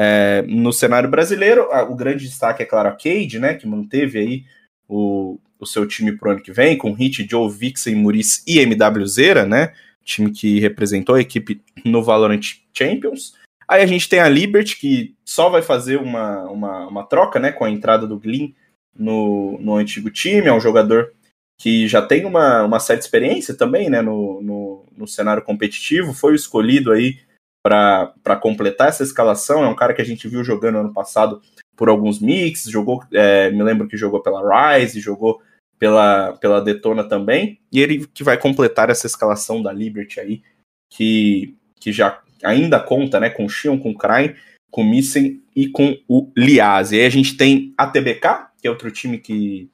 é, 0.01 0.43
no 0.47 0.71
cenário 0.71 1.09
brasileiro, 1.09 1.67
o 1.89 1.95
grande 1.95 2.25
destaque 2.25 2.63
é 2.63 2.65
claro 2.65 2.89
a 2.89 2.93
Cade, 2.93 3.37
né, 3.37 3.53
que 3.53 3.67
manteve 3.67 4.17
aí 4.17 4.45
o, 4.87 5.37
o 5.59 5.65
seu 5.65 5.85
time 5.85 6.13
pro 6.13 6.31
ano 6.31 6.41
que 6.41 6.53
vem, 6.53 6.77
com 6.77 6.93
Hit, 6.93 7.27
Joe, 7.29 7.51
Vixen, 7.51 7.95
Muris 7.95 8.41
e 8.47 8.59
MWZera, 8.59 9.45
né, 9.45 9.73
time 10.03 10.31
que 10.31 10.59
representou 10.59 11.15
a 11.15 11.21
equipe 11.21 11.61
no 11.83 12.01
Valorant 12.01 12.41
Champions. 12.73 13.35
Aí 13.67 13.83
a 13.83 13.85
gente 13.85 14.07
tem 14.07 14.19
a 14.19 14.29
Liberty, 14.29 14.77
que 14.77 15.15
só 15.23 15.49
vai 15.49 15.61
fazer 15.61 15.97
uma, 15.97 16.43
uma, 16.45 16.87
uma 16.87 17.03
troca, 17.03 17.37
né, 17.37 17.51
com 17.51 17.65
a 17.65 17.69
entrada 17.69 18.07
do 18.07 18.17
Glyn 18.17 18.53
no, 18.95 19.57
no 19.59 19.75
antigo 19.75 20.09
time, 20.09 20.47
é 20.47 20.53
um 20.53 20.59
jogador 20.59 21.13
que 21.59 21.87
já 21.87 22.01
tem 22.01 22.25
uma, 22.25 22.63
uma 22.63 22.79
certa 22.79 23.03
experiência 23.03 23.53
também, 23.53 23.89
né, 23.89 24.01
no, 24.01 24.41
no, 24.41 24.85
no 24.95 25.07
cenário 25.07 25.43
competitivo, 25.43 26.13
foi 26.13 26.33
escolhido 26.33 26.91
aí 26.91 27.19
para 27.61 28.39
completar 28.41 28.87
essa 28.87 29.03
escalação. 29.03 29.63
É 29.63 29.67
um 29.67 29.75
cara 29.75 29.93
que 29.93 30.01
a 30.01 30.05
gente 30.05 30.27
viu 30.27 30.43
jogando 30.43 30.77
ano 30.77 30.93
passado 30.93 31.41
por 31.75 31.89
alguns 31.89 32.19
mix, 32.19 32.63
jogou, 32.63 33.03
é, 33.13 33.51
me 33.51 33.61
lembro 33.61 33.87
que 33.87 33.97
jogou 33.97 34.21
pela 34.21 34.77
Rise, 34.77 35.01
jogou 35.01 35.41
pela, 35.77 36.33
pela 36.33 36.61
Detona 36.61 37.07
também, 37.07 37.59
e 37.71 37.79
ele 37.79 38.05
que 38.07 38.23
vai 38.23 38.37
completar 38.37 38.89
essa 38.89 39.07
escalação 39.07 39.61
da 39.61 39.71
Liberty 39.71 40.19
aí, 40.19 40.41
que, 40.89 41.55
que 41.79 41.91
já 41.91 42.21
ainda 42.43 42.79
conta 42.79 43.19
né, 43.19 43.29
com 43.29 43.45
o 43.45 43.49
Xion, 43.49 43.77
com 43.77 43.95
Krain, 43.95 44.35
com 44.71 44.81
o 44.81 44.85
Missen 44.85 45.41
e 45.55 45.67
com 45.67 45.97
o 46.07 46.31
Liaz. 46.37 46.91
E 46.91 46.99
aí 46.99 47.05
a 47.05 47.09
gente 47.09 47.35
tem 47.35 47.73
a 47.77 47.87
TBK, 47.87 48.49
que 48.61 48.67
é 48.67 48.69
outro 48.69 48.91
time 48.91 49.17
que, 49.17 49.69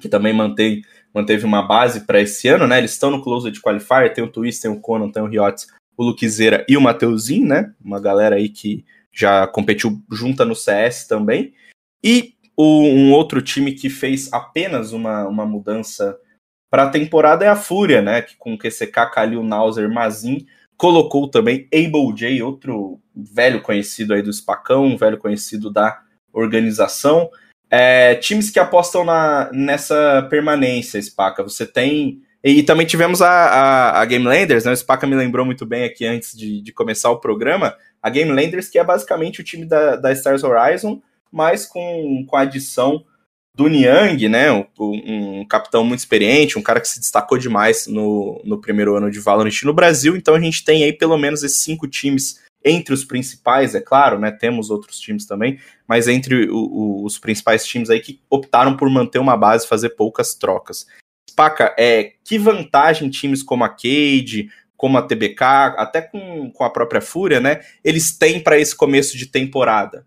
que 0.00 0.08
também 0.08 0.32
mantém, 0.32 0.82
manteve 1.14 1.44
uma 1.44 1.62
base 1.62 2.06
para 2.06 2.20
esse 2.20 2.48
ano, 2.48 2.66
né? 2.66 2.78
Eles 2.78 2.92
estão 2.92 3.10
no 3.10 3.22
Closed 3.22 3.60
Qualifier, 3.60 4.12
tem 4.12 4.24
o 4.24 4.30
Twist, 4.30 4.62
tem 4.62 4.70
o 4.70 4.80
Conan, 4.80 5.10
tem 5.10 5.22
o 5.22 5.26
Riots, 5.26 5.66
o 5.96 6.04
Luquizeira 6.04 6.64
e 6.68 6.76
o 6.76 6.80
Mateuzinho, 6.80 7.46
né? 7.46 7.74
Uma 7.84 8.00
galera 8.00 8.36
aí 8.36 8.48
que 8.48 8.84
já 9.12 9.46
competiu 9.46 10.00
junta 10.10 10.44
no 10.44 10.54
CS 10.54 11.06
também. 11.06 11.52
E 12.02 12.34
o, 12.56 12.82
um 12.84 13.12
outro 13.12 13.42
time 13.42 13.72
que 13.72 13.90
fez 13.90 14.32
apenas 14.32 14.92
uma, 14.92 15.26
uma 15.26 15.44
mudança 15.44 16.18
para 16.70 16.84
a 16.84 16.90
temporada 16.90 17.44
é 17.44 17.48
a 17.48 17.56
Fúria, 17.56 18.02
né? 18.02 18.22
Que 18.22 18.36
com 18.36 18.56
QCK, 18.56 19.10
Kalil, 19.12 19.42
Nauser, 19.42 19.92
Mazin 19.92 20.46
colocou 20.78 21.28
também 21.28 21.68
Able 21.74 22.14
J, 22.14 22.40
outro 22.40 23.00
velho 23.14 23.60
conhecido 23.60 24.14
aí 24.14 24.22
do 24.22 24.32
Spacão, 24.32 24.96
velho 24.96 25.18
conhecido 25.18 25.70
da 25.70 26.00
organização. 26.32 27.28
É, 27.68 28.14
times 28.14 28.48
que 28.48 28.60
apostam 28.60 29.04
na, 29.04 29.50
nessa 29.52 30.26
permanência, 30.30 31.02
Spaca. 31.02 31.42
Você 31.42 31.66
tem 31.66 32.22
e 32.42 32.62
também 32.62 32.86
tivemos 32.86 33.20
a, 33.20 33.28
a, 33.28 34.02
a 34.02 34.06
né? 34.06 34.72
O 34.72 34.76
Spaca 34.76 35.06
me 35.06 35.16
lembrou 35.16 35.44
muito 35.44 35.66
bem 35.66 35.84
aqui 35.84 36.06
antes 36.06 36.36
de, 36.36 36.62
de 36.62 36.72
começar 36.72 37.10
o 37.10 37.18
programa. 37.18 37.74
A 38.00 38.08
Game 38.08 38.30
Landers, 38.30 38.68
que 38.68 38.78
é 38.78 38.84
basicamente 38.84 39.40
o 39.40 39.44
time 39.44 39.66
da, 39.66 39.96
da 39.96 40.12
Stars 40.12 40.44
Horizon, 40.44 41.02
mas 41.32 41.66
com, 41.66 42.24
com 42.26 42.36
a 42.36 42.42
adição 42.42 43.04
do 43.58 43.66
Niang, 43.66 44.28
né? 44.28 44.52
Um, 44.52 45.40
um, 45.40 45.44
capitão 45.44 45.84
muito 45.84 45.98
experiente, 45.98 46.56
um 46.56 46.62
cara 46.62 46.80
que 46.80 46.86
se 46.86 47.00
destacou 47.00 47.36
demais 47.36 47.88
no, 47.88 48.40
no 48.44 48.60
primeiro 48.60 48.94
ano 48.94 49.10
de 49.10 49.18
Valorant 49.18 49.64
no 49.64 49.74
Brasil. 49.74 50.16
Então 50.16 50.36
a 50.36 50.40
gente 50.40 50.64
tem 50.64 50.84
aí 50.84 50.92
pelo 50.92 51.18
menos 51.18 51.42
esses 51.42 51.64
cinco 51.64 51.88
times 51.88 52.40
entre 52.64 52.94
os 52.94 53.04
principais, 53.04 53.74
é 53.74 53.80
claro, 53.80 54.16
né? 54.16 54.30
Temos 54.30 54.70
outros 54.70 55.00
times 55.00 55.26
também, 55.26 55.58
mas 55.88 56.06
entre 56.06 56.48
o, 56.48 56.56
o, 56.56 57.04
os 57.04 57.18
principais 57.18 57.66
times 57.66 57.90
aí 57.90 57.98
que 57.98 58.20
optaram 58.30 58.76
por 58.76 58.88
manter 58.88 59.18
uma 59.18 59.36
base, 59.36 59.66
fazer 59.66 59.90
poucas 59.90 60.36
trocas. 60.36 60.86
Paca, 61.34 61.74
é, 61.76 62.12
que 62.24 62.38
vantagem 62.38 63.10
times 63.10 63.42
como 63.42 63.64
a 63.64 63.68
Cade, 63.68 64.50
como 64.76 64.96
a 64.98 65.02
TBK, 65.02 65.42
até 65.76 66.00
com, 66.00 66.52
com 66.52 66.62
a 66.62 66.70
própria 66.70 67.00
Fúria, 67.00 67.40
né? 67.40 67.60
Eles 67.82 68.16
têm 68.16 68.40
para 68.40 68.56
esse 68.56 68.76
começo 68.76 69.18
de 69.18 69.26
temporada? 69.26 70.06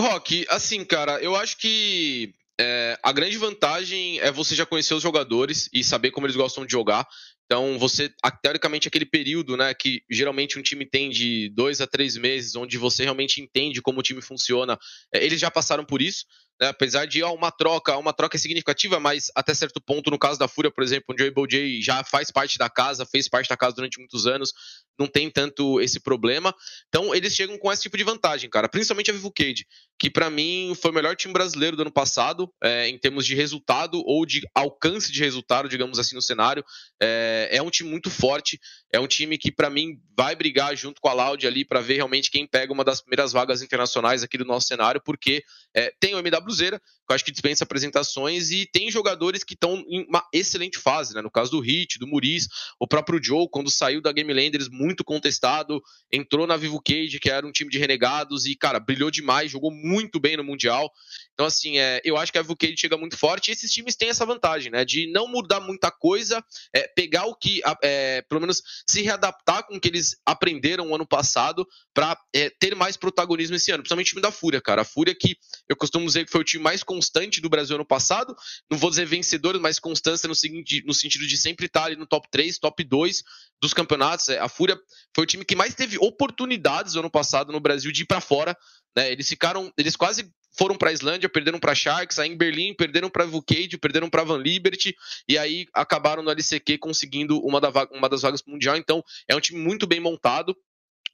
Rock, 0.00 0.46
assim, 0.48 0.84
cara, 0.84 1.20
eu 1.20 1.34
acho 1.34 1.56
que 1.56 2.32
é, 2.60 2.98
a 3.02 3.12
grande 3.12 3.36
vantagem 3.36 4.20
é 4.20 4.30
você 4.30 4.54
já 4.54 4.64
conhecer 4.64 4.94
os 4.94 5.02
jogadores 5.02 5.68
e 5.72 5.82
saber 5.82 6.10
como 6.10 6.26
eles 6.26 6.36
gostam 6.36 6.64
de 6.64 6.72
jogar. 6.72 7.06
Então, 7.50 7.78
você, 7.78 8.12
teoricamente, 8.42 8.86
aquele 8.88 9.06
período, 9.06 9.56
né, 9.56 9.72
que 9.72 10.02
geralmente 10.10 10.58
um 10.58 10.62
time 10.62 10.84
tem 10.84 11.08
de 11.08 11.48
dois 11.54 11.80
a 11.80 11.86
três 11.86 12.14
meses, 12.14 12.54
onde 12.54 12.76
você 12.76 13.04
realmente 13.04 13.40
entende 13.40 13.80
como 13.80 14.00
o 14.00 14.02
time 14.02 14.20
funciona, 14.20 14.78
é, 15.14 15.24
eles 15.24 15.40
já 15.40 15.50
passaram 15.50 15.82
por 15.82 16.02
isso. 16.02 16.26
né? 16.60 16.68
apesar 16.68 17.06
de 17.06 17.22
ó, 17.22 17.32
uma 17.32 17.50
troca, 17.50 17.96
uma 17.96 18.12
troca 18.12 18.36
é 18.36 18.38
significativa, 18.38 19.00
mas 19.00 19.30
até 19.34 19.54
certo 19.54 19.80
ponto, 19.80 20.10
no 20.10 20.18
caso 20.18 20.38
da 20.38 20.46
Fúria, 20.46 20.70
por 20.70 20.84
exemplo, 20.84 21.06
onde 21.08 21.22
o 21.22 21.26
Able 21.26 21.46
J 21.48 21.80
já 21.80 22.04
faz 22.04 22.30
parte 22.30 22.58
da 22.58 22.68
casa, 22.68 23.06
fez 23.06 23.28
parte 23.28 23.48
da 23.48 23.56
casa 23.56 23.76
durante 23.76 23.98
muitos 23.98 24.26
anos, 24.26 24.52
não 24.98 25.06
tem 25.06 25.30
tanto 25.30 25.80
esse 25.80 26.00
problema. 26.00 26.52
Então, 26.88 27.14
eles 27.14 27.34
chegam 27.34 27.56
com 27.56 27.72
esse 27.72 27.82
tipo 27.82 27.96
de 27.96 28.02
vantagem, 28.02 28.50
cara. 28.50 28.68
Principalmente 28.68 29.10
a 29.10 29.14
Vivo 29.14 29.32
Cade, 29.32 29.66
que 29.98 30.10
para 30.10 30.28
mim 30.28 30.72
foi 30.74 30.90
o 30.90 30.94
melhor 30.94 31.14
time 31.14 31.32
brasileiro 31.32 31.76
do 31.76 31.82
ano 31.82 31.92
passado, 31.92 32.52
é, 32.62 32.88
em 32.88 32.98
termos 32.98 33.24
de 33.24 33.34
resultado 33.34 34.02
ou 34.04 34.26
de 34.26 34.42
alcance 34.54 35.12
de 35.12 35.20
resultado, 35.20 35.68
digamos 35.68 35.98
assim, 35.98 36.16
no 36.16 36.22
cenário. 36.22 36.64
É, 37.00 37.37
é 37.50 37.62
um 37.62 37.70
time 37.70 37.88
muito 37.88 38.10
forte, 38.10 38.60
é 38.92 38.98
um 38.98 39.06
time 39.06 39.38
que, 39.38 39.52
para 39.52 39.70
mim, 39.70 40.00
vai 40.16 40.34
brigar 40.34 40.76
junto 40.76 41.00
com 41.00 41.08
a 41.08 41.12
Loud 41.12 41.46
ali 41.46 41.64
para 41.64 41.80
ver 41.80 41.96
realmente 41.96 42.30
quem 42.30 42.46
pega 42.46 42.72
uma 42.72 42.84
das 42.84 43.00
primeiras 43.00 43.32
vagas 43.32 43.62
internacionais 43.62 44.22
aqui 44.22 44.36
do 44.36 44.44
nosso 44.44 44.66
cenário, 44.66 45.00
porque 45.04 45.42
é, 45.74 45.92
tem 46.00 46.14
o 46.14 46.18
MWZera, 46.18 46.80
eu 47.08 47.14
acho 47.14 47.24
que 47.24 47.32
dispensa 47.32 47.64
apresentações, 47.64 48.50
e 48.50 48.66
tem 48.66 48.90
jogadores 48.90 49.42
que 49.42 49.54
estão 49.54 49.84
em 49.88 50.04
uma 50.08 50.26
excelente 50.32 50.78
fase, 50.78 51.14
né? 51.14 51.22
No 51.22 51.30
caso 51.30 51.50
do 51.50 51.60
Hit, 51.60 51.98
do 51.98 52.06
Muris, 52.06 52.48
o 52.78 52.86
próprio 52.86 53.22
Joe, 53.22 53.48
quando 53.50 53.70
saiu 53.70 54.00
da 54.00 54.12
Game 54.12 54.32
Landers, 54.32 54.68
muito 54.68 55.02
contestado, 55.04 55.82
entrou 56.12 56.46
na 56.46 56.56
Vivo 56.56 56.80
Cage, 56.82 57.18
que 57.18 57.30
era 57.30 57.46
um 57.46 57.52
time 57.52 57.70
de 57.70 57.78
renegados, 57.78 58.46
e, 58.46 58.54
cara, 58.54 58.78
brilhou 58.78 59.10
demais, 59.10 59.50
jogou 59.50 59.70
muito 59.70 60.20
bem 60.20 60.36
no 60.36 60.44
Mundial. 60.44 60.90
Então, 61.32 61.46
assim, 61.46 61.78
é, 61.78 62.00
eu 62.04 62.16
acho 62.16 62.32
que 62.32 62.38
a 62.38 62.42
Vivo 62.42 62.56
Cage 62.56 62.76
chega 62.76 62.96
muito 62.96 63.16
forte, 63.16 63.48
e 63.48 63.52
esses 63.52 63.72
times 63.72 63.96
têm 63.96 64.10
essa 64.10 64.26
vantagem, 64.26 64.70
né? 64.70 64.84
De 64.84 65.10
não 65.10 65.26
mudar 65.28 65.60
muita 65.60 65.90
coisa, 65.90 66.44
é, 66.74 66.86
pegar 66.88 67.24
o 67.26 67.34
que, 67.34 67.60
é, 67.82 68.22
pelo 68.28 68.40
menos, 68.40 68.62
se 68.86 69.02
readaptar 69.02 69.66
com 69.66 69.76
o 69.76 69.80
que 69.80 69.88
eles 69.88 70.16
aprenderam 70.26 70.86
no 70.86 70.94
ano 70.94 71.06
passado, 71.06 71.66
para 71.94 72.16
é, 72.34 72.50
ter 72.50 72.74
mais 72.74 72.96
protagonismo 72.96 73.56
esse 73.56 73.70
ano, 73.70 73.82
principalmente 73.82 74.08
o 74.08 74.10
time 74.10 74.22
da 74.22 74.30
Fúria, 74.30 74.60
cara. 74.60 74.82
A 74.82 74.84
Fúria 74.84 75.14
que 75.14 75.36
eu 75.68 75.76
costumo 75.76 76.06
dizer 76.06 76.24
que 76.24 76.30
foi 76.30 76.40
o 76.40 76.44
time 76.44 76.62
mais 76.62 76.82
constante 76.98 77.40
do 77.40 77.48
Brasil 77.48 77.76
ano 77.76 77.84
passado, 77.84 78.36
não 78.68 78.76
vou 78.76 78.90
dizer 78.90 79.06
vencedor, 79.06 79.58
mas 79.60 79.78
constância 79.78 80.28
no, 80.28 80.34
seguinte, 80.34 80.82
no 80.84 80.92
sentido 80.92 81.26
de 81.26 81.36
sempre 81.36 81.66
estar 81.66 81.84
ali 81.84 81.96
no 81.96 82.06
top 82.06 82.28
3, 82.30 82.58
top 82.58 82.82
2 82.82 83.22
dos 83.62 83.72
campeonatos. 83.72 84.28
É, 84.28 84.38
a 84.38 84.48
Fúria 84.48 84.76
foi 85.14 85.24
o 85.24 85.26
time 85.26 85.44
que 85.44 85.54
mais 85.54 85.74
teve 85.74 85.96
oportunidades 85.98 86.96
ano 86.96 87.10
passado 87.10 87.52
no 87.52 87.60
Brasil 87.60 87.92
de 87.92 88.02
ir 88.02 88.06
para 88.06 88.20
fora. 88.20 88.56
Né? 88.96 89.12
Eles 89.12 89.28
ficaram, 89.28 89.72
eles 89.78 89.94
quase 89.94 90.28
foram 90.58 90.76
para 90.76 90.90
a 90.90 90.92
Islândia, 90.92 91.28
perderam 91.28 91.60
para 91.60 91.72
Sharks, 91.72 92.18
aí 92.18 92.28
em 92.28 92.36
Berlim 92.36 92.74
perderam 92.74 93.08
para 93.08 93.24
Vucade, 93.24 93.78
perderam 93.78 94.10
para 94.10 94.24
Van 94.24 94.38
Liberty 94.38 94.92
e 95.28 95.38
aí 95.38 95.68
acabaram 95.72 96.20
no 96.20 96.30
LCQ 96.32 96.78
conseguindo 96.78 97.38
uma, 97.38 97.60
da, 97.60 97.70
uma 97.92 98.08
das 98.08 98.22
vagas 98.22 98.42
mundial. 98.44 98.76
Então 98.76 99.04
é 99.28 99.36
um 99.36 99.40
time 99.40 99.60
muito 99.60 99.86
bem 99.86 100.00
montado 100.00 100.56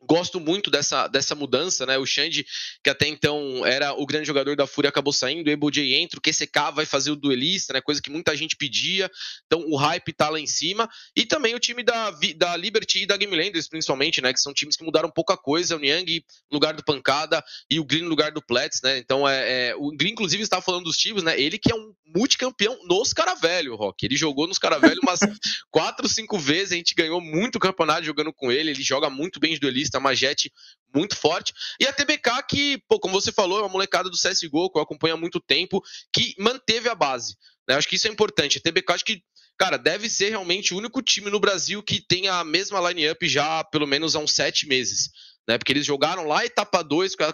gosto 0.07 0.41
muito 0.41 0.71
dessa, 0.71 1.09
dessa 1.09 1.35
mudança, 1.35 1.87
né? 1.87 1.99
O 1.99 2.07
Xande, 2.07 2.47
que 2.83 2.91
até 2.91 3.09
então 3.09 3.65
era 3.67 3.93
o 3.93 4.07
grande 4.07 4.27
jogador 4.27 4.57
da 4.57 4.67
Fúria, 4.67 4.89
acabou 4.89 5.13
saindo, 5.13 5.49
o 5.49 5.51
Ebo 5.51 5.71
J 5.71 5.95
entra, 5.95 6.19
o 6.19 6.23
QCK 6.23 6.73
vai 6.75 6.87
fazer 6.87 7.11
o 7.11 7.17
duelista, 7.17 7.73
né? 7.73 7.81
Coisa 7.81 8.01
que 8.01 8.11
muita 8.11 8.37
gente 8.37 8.57
pedia. 8.57 9.11
Então 9.47 9.65
o 9.69 9.77
hype 9.77 10.13
tá 10.13 10.29
lá 10.29 10.39
em 10.39 10.47
cima. 10.47 10.89
E 11.17 11.27
também 11.27 11.55
o 11.55 11.61
time 11.61 11.83
da, 11.83 12.11
da 12.37 12.57
Liberty 12.57 13.03
e 13.03 13.07
da 13.07 13.17
Game 13.17 13.35
Landers, 13.35 13.69
principalmente, 13.69 14.21
né? 14.21 14.33
Que 14.33 14.41
são 14.41 14.53
times 14.53 14.77
que 14.77 14.85
mudaram 14.85 15.11
pouca 15.11 15.37
coisa. 15.37 15.77
O 15.77 15.79
Niang 15.79 16.25
no 16.51 16.57
lugar 16.57 16.75
do 16.75 16.85
Pancada 16.85 17.43
e 17.71 17.81
o 17.81 17.85
Green 17.85 18.03
no 18.03 18.09
lugar 18.09 18.33
do 18.33 18.43
Plets, 18.43 18.81
né? 18.83 18.99
Então 18.99 19.29
é, 19.29 19.69
é 19.69 19.77
o 19.77 19.91
Green, 19.97 20.13
inclusive, 20.13 20.43
estava 20.43 20.63
falando 20.63 20.85
dos 20.85 20.97
times, 20.97 21.23
né? 21.23 21.41
Ele 21.41 21.59
que 21.59 21.73
é 21.73 21.75
um 21.75 21.93
multicampeão 22.15 22.79
nos 22.87 23.13
Caravelho, 23.13 23.75
Rock. 23.75 24.05
Ele 24.05 24.17
jogou 24.17 24.47
nos 24.47 24.59
Caravelho 24.59 25.01
umas 25.03 25.21
quatro, 25.71 26.09
cinco 26.09 26.39
vezes. 26.39 26.73
A 26.73 26.77
gente 26.77 26.95
ganhou 26.95 27.21
muito 27.21 27.59
campeonato 27.59 28.05
jogando 28.05 28.33
com 28.33 28.53
ele. 28.53 28.71
Ele 28.71 28.83
joga 28.83 29.11
muito 29.11 29.41
bem 29.41 29.55
de 29.55 29.61
duelista 29.61 29.94
uma 29.99 30.15
jet 30.15 30.51
muito 30.95 31.17
forte. 31.17 31.53
E 31.81 31.87
a 31.87 31.93
TBK, 31.93 32.43
que, 32.49 32.83
pô, 32.89 33.01
como 33.01 33.21
você 33.21 33.33
falou, 33.33 33.59
é 33.59 33.63
uma 33.63 33.69
molecada 33.69 34.09
do 34.09 34.17
CSGO, 34.17 34.71
que 34.71 34.79
eu 34.79 34.83
acompanho 34.83 35.15
há 35.15 35.19
muito 35.19 35.41
tempo, 35.41 35.83
que 36.13 36.35
manteve 36.39 36.89
a 36.89 36.95
base. 36.95 37.37
Né? 37.69 37.75
Acho 37.75 37.89
que 37.89 37.97
isso 37.97 38.07
é 38.07 38.11
importante. 38.11 38.59
A 38.59 38.61
TBK, 38.61 38.93
acho 38.93 39.05
que, 39.05 39.23
cara, 39.59 39.77
deve 39.77 40.09
ser 40.09 40.31
realmente 40.31 40.73
o 40.73 40.79
único 40.79 41.03
time 41.03 41.31
no 41.31 41.41
Brasil 41.41 41.83
que 41.83 42.01
tem 42.01 42.29
a 42.29 42.45
mesma 42.45 42.81
line-up 42.89 43.27
já 43.29 43.65
pelo 43.65 43.87
menos 43.87 44.15
há 44.15 44.21
uns 44.21 44.33
sete 44.33 44.67
meses 44.67 45.11
né? 45.49 45.59
Porque 45.59 45.73
eles 45.73 45.87
jogaram 45.87 46.27
lá 46.27 46.45
etapa 46.45 46.83
2 46.83 47.15
com, 47.15 47.25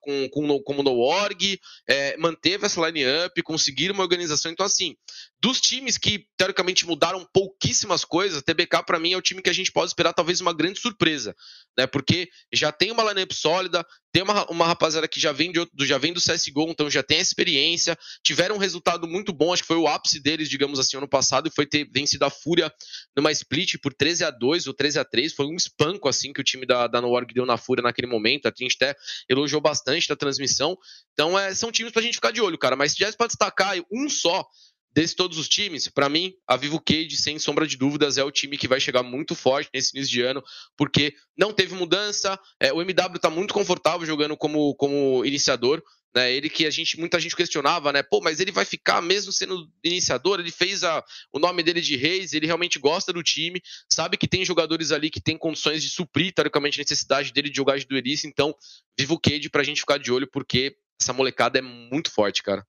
com, 0.00 0.28
com, 0.30 0.62
como 0.62 0.82
no 0.82 0.98
org, 0.98 1.58
é, 1.88 2.16
manteve 2.16 2.66
essa 2.66 2.86
line-up, 2.88 3.42
conseguiram 3.42 3.94
uma 3.94 4.02
organização. 4.02 4.52
Então, 4.52 4.66
assim, 4.66 4.94
dos 5.40 5.60
times 5.60 5.96
que 5.96 6.26
teoricamente 6.36 6.86
mudaram 6.86 7.26
pouquíssimas 7.32 8.04
coisas, 8.04 8.42
TBK 8.42 8.82
para 8.84 8.98
mim 8.98 9.12
é 9.12 9.16
o 9.16 9.22
time 9.22 9.42
que 9.42 9.50
a 9.50 9.54
gente 9.54 9.72
pode 9.72 9.90
esperar 9.90 10.12
talvez 10.12 10.40
uma 10.40 10.52
grande 10.52 10.80
surpresa, 10.80 11.34
né? 11.76 11.86
Porque 11.86 12.28
já 12.52 12.70
tem 12.72 12.90
uma 12.90 13.04
line-up 13.04 13.34
sólida, 13.34 13.84
tem 14.18 14.24
uma, 14.24 14.44
uma 14.50 14.66
rapaziada 14.66 15.06
que 15.06 15.20
já 15.20 15.30
vem, 15.30 15.52
de, 15.52 15.64
já 15.86 15.96
vem 15.96 16.12
do 16.12 16.20
CSGO, 16.20 16.70
então 16.70 16.90
já 16.90 17.04
tem 17.04 17.20
experiência, 17.20 17.96
tiveram 18.20 18.56
um 18.56 18.58
resultado 18.58 19.06
muito 19.06 19.32
bom, 19.32 19.52
acho 19.52 19.62
que 19.62 19.68
foi 19.68 19.76
o 19.76 19.86
ápice 19.86 20.18
deles, 20.18 20.48
digamos 20.48 20.80
assim, 20.80 20.96
ano 20.96 21.06
passado, 21.06 21.46
e 21.46 21.54
foi 21.54 21.64
ter 21.64 21.88
vencido 21.88 22.24
a 22.24 22.30
Fúria 22.30 22.72
numa 23.16 23.30
split 23.30 23.76
por 23.80 23.94
13 23.94 24.24
a 24.24 24.30
2 24.32 24.66
ou 24.66 24.74
13 24.74 24.98
a 24.98 25.04
3 25.04 25.32
foi 25.32 25.46
um 25.46 25.54
espanco 25.54 26.08
assim 26.08 26.32
que 26.32 26.40
o 26.40 26.44
time 26.44 26.66
da, 26.66 26.88
da 26.88 27.00
No 27.00 27.10
Org 27.10 27.32
deu 27.32 27.46
na 27.46 27.56
Fúria 27.56 27.80
naquele 27.80 28.08
momento, 28.08 28.46
a 28.46 28.52
gente 28.56 28.74
até 28.74 28.96
elogiou 29.28 29.60
bastante 29.60 30.08
da 30.08 30.16
transmissão, 30.16 30.76
então 31.12 31.38
é, 31.38 31.54
são 31.54 31.70
times 31.70 31.92
pra 31.92 32.02
gente 32.02 32.14
ficar 32.14 32.32
de 32.32 32.40
olho, 32.40 32.58
cara, 32.58 32.74
mas 32.74 32.90
se 32.90 32.96
tivesse 32.96 33.16
pra 33.16 33.28
destacar 33.28 33.76
um 33.92 34.08
só, 34.08 34.44
Desses 34.92 35.14
todos 35.14 35.38
os 35.38 35.48
times, 35.48 35.86
para 35.88 36.08
mim, 36.08 36.32
a 36.46 36.56
Vivo 36.56 36.80
Cage, 36.80 37.16
sem 37.16 37.38
sombra 37.38 37.66
de 37.66 37.76
dúvidas, 37.76 38.18
é 38.18 38.24
o 38.24 38.30
time 38.30 38.56
que 38.56 38.66
vai 38.66 38.80
chegar 38.80 39.02
muito 39.02 39.34
forte 39.34 39.70
nesse 39.72 39.96
início 39.96 40.12
de 40.12 40.22
ano, 40.22 40.42
porque 40.76 41.14
não 41.36 41.52
teve 41.52 41.74
mudança, 41.74 42.38
é, 42.58 42.72
o 42.72 42.80
MW 42.80 43.16
está 43.16 43.30
muito 43.30 43.54
confortável 43.54 44.06
jogando 44.06 44.36
como, 44.36 44.74
como 44.74 45.24
iniciador, 45.24 45.82
né? 46.14 46.32
Ele 46.32 46.48
que 46.48 46.66
a 46.66 46.70
gente, 46.70 46.98
muita 46.98 47.20
gente 47.20 47.36
questionava, 47.36 47.92
né? 47.92 48.02
Pô, 48.02 48.20
mas 48.20 48.40
ele 48.40 48.50
vai 48.50 48.64
ficar 48.64 49.00
mesmo 49.00 49.32
sendo 49.32 49.70
iniciador, 49.84 50.40
ele 50.40 50.50
fez 50.50 50.82
a, 50.82 51.04
o 51.32 51.38
nome 51.38 51.62
dele 51.62 51.80
de 51.80 51.96
Reis, 51.96 52.32
ele 52.32 52.46
realmente 52.46 52.78
gosta 52.78 53.12
do 53.12 53.22
time, 53.22 53.60
sabe 53.92 54.16
que 54.16 54.26
tem 54.26 54.44
jogadores 54.44 54.90
ali 54.90 55.10
que 55.10 55.20
tem 55.20 55.36
condições 55.36 55.82
de 55.82 55.90
suprir, 55.90 56.32
teoricamente, 56.32 56.80
a 56.80 56.82
necessidade 56.82 57.32
dele 57.32 57.50
de 57.50 57.56
jogar 57.56 57.78
de 57.78 57.86
duelista, 57.86 58.26
então, 58.26 58.54
Vivo 58.98 59.18
Cage 59.20 59.50
pra 59.50 59.62
gente 59.62 59.80
ficar 59.80 59.98
de 59.98 60.10
olho, 60.10 60.28
porque 60.30 60.76
essa 61.00 61.12
molecada 61.12 61.58
é 61.58 61.62
muito 61.62 62.10
forte, 62.10 62.42
cara. 62.42 62.66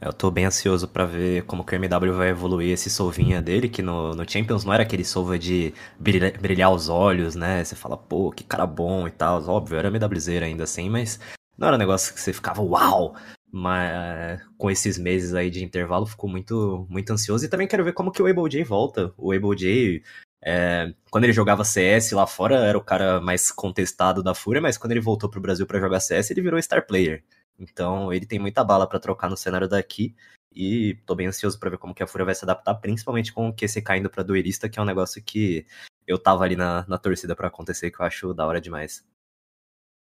Eu 0.00 0.12
tô 0.12 0.30
bem 0.30 0.44
ansioso 0.44 0.86
para 0.86 1.06
ver 1.06 1.44
como 1.44 1.64
que 1.64 1.74
o 1.74 1.76
MW 1.76 2.12
vai 2.12 2.28
evoluir 2.28 2.70
esse 2.72 2.90
solvinha 2.90 3.40
dele, 3.40 3.68
que 3.68 3.80
no, 3.80 4.14
no 4.14 4.28
Champions 4.28 4.62
não 4.62 4.74
era 4.74 4.82
aquele 4.82 5.04
solva 5.04 5.38
de 5.38 5.72
brilhar, 5.98 6.38
brilhar 6.38 6.70
os 6.70 6.90
olhos, 6.90 7.34
né? 7.34 7.64
Você 7.64 7.74
fala, 7.74 7.96
pô, 7.96 8.30
que 8.30 8.44
cara 8.44 8.66
bom 8.66 9.08
e 9.08 9.10
tal. 9.10 9.42
Óbvio, 9.48 9.78
era 9.78 9.88
MWZ 9.88 10.28
ainda 10.42 10.64
assim, 10.64 10.90
mas 10.90 11.18
não 11.56 11.68
era 11.68 11.76
um 11.76 11.78
negócio 11.78 12.12
que 12.12 12.20
você 12.20 12.32
ficava, 12.32 12.60
uau! 12.62 13.16
Mas 13.50 14.40
com 14.58 14.70
esses 14.70 14.98
meses 14.98 15.32
aí 15.32 15.48
de 15.48 15.64
intervalo, 15.64 16.04
ficou 16.04 16.28
muito, 16.28 16.86
muito 16.90 17.10
ansioso. 17.12 17.44
E 17.46 17.48
também 17.48 17.66
quero 17.66 17.84
ver 17.84 17.94
como 17.94 18.12
que 18.12 18.20
o 18.20 18.26
Able 18.26 18.50
J 18.50 18.64
volta. 18.64 19.14
O 19.16 19.32
Able 19.32 19.56
J, 19.56 20.02
é, 20.44 20.92
quando 21.10 21.24
ele 21.24 21.32
jogava 21.32 21.64
CS 21.64 22.12
lá 22.12 22.26
fora, 22.26 22.56
era 22.56 22.76
o 22.76 22.84
cara 22.84 23.18
mais 23.20 23.50
contestado 23.50 24.22
da 24.22 24.34
Fúria, 24.34 24.60
mas 24.60 24.76
quando 24.76 24.92
ele 24.92 25.00
voltou 25.00 25.30
pro 25.30 25.40
Brasil 25.40 25.66
para 25.66 25.80
jogar 25.80 26.00
CS, 26.00 26.30
ele 26.30 26.42
virou 26.42 26.60
star 26.60 26.86
player. 26.86 27.24
Então 27.58 28.12
ele 28.12 28.26
tem 28.26 28.38
muita 28.38 28.62
bala 28.64 28.86
para 28.86 28.98
trocar 28.98 29.28
no 29.28 29.36
cenário 29.36 29.68
daqui. 29.68 30.14
E 30.54 30.98
tô 31.04 31.14
bem 31.14 31.26
ansioso 31.26 31.58
para 31.58 31.68
ver 31.68 31.78
como 31.78 31.94
que 31.94 32.02
a 32.02 32.06
Fúria 32.06 32.24
vai 32.24 32.34
se 32.34 32.44
adaptar, 32.44 32.74
principalmente 32.76 33.32
com 33.32 33.48
o 33.48 33.52
QC 33.52 33.82
caindo 33.82 34.08
pra 34.08 34.22
duelista, 34.22 34.68
que 34.68 34.78
é 34.78 34.82
um 34.82 34.86
negócio 34.86 35.22
que 35.22 35.66
eu 36.06 36.18
tava 36.18 36.44
ali 36.44 36.56
na, 36.56 36.84
na 36.88 36.96
torcida 36.96 37.36
para 37.36 37.48
acontecer, 37.48 37.90
que 37.90 38.00
eu 38.00 38.06
acho 38.06 38.32
da 38.32 38.46
hora 38.46 38.60
demais. 38.60 39.04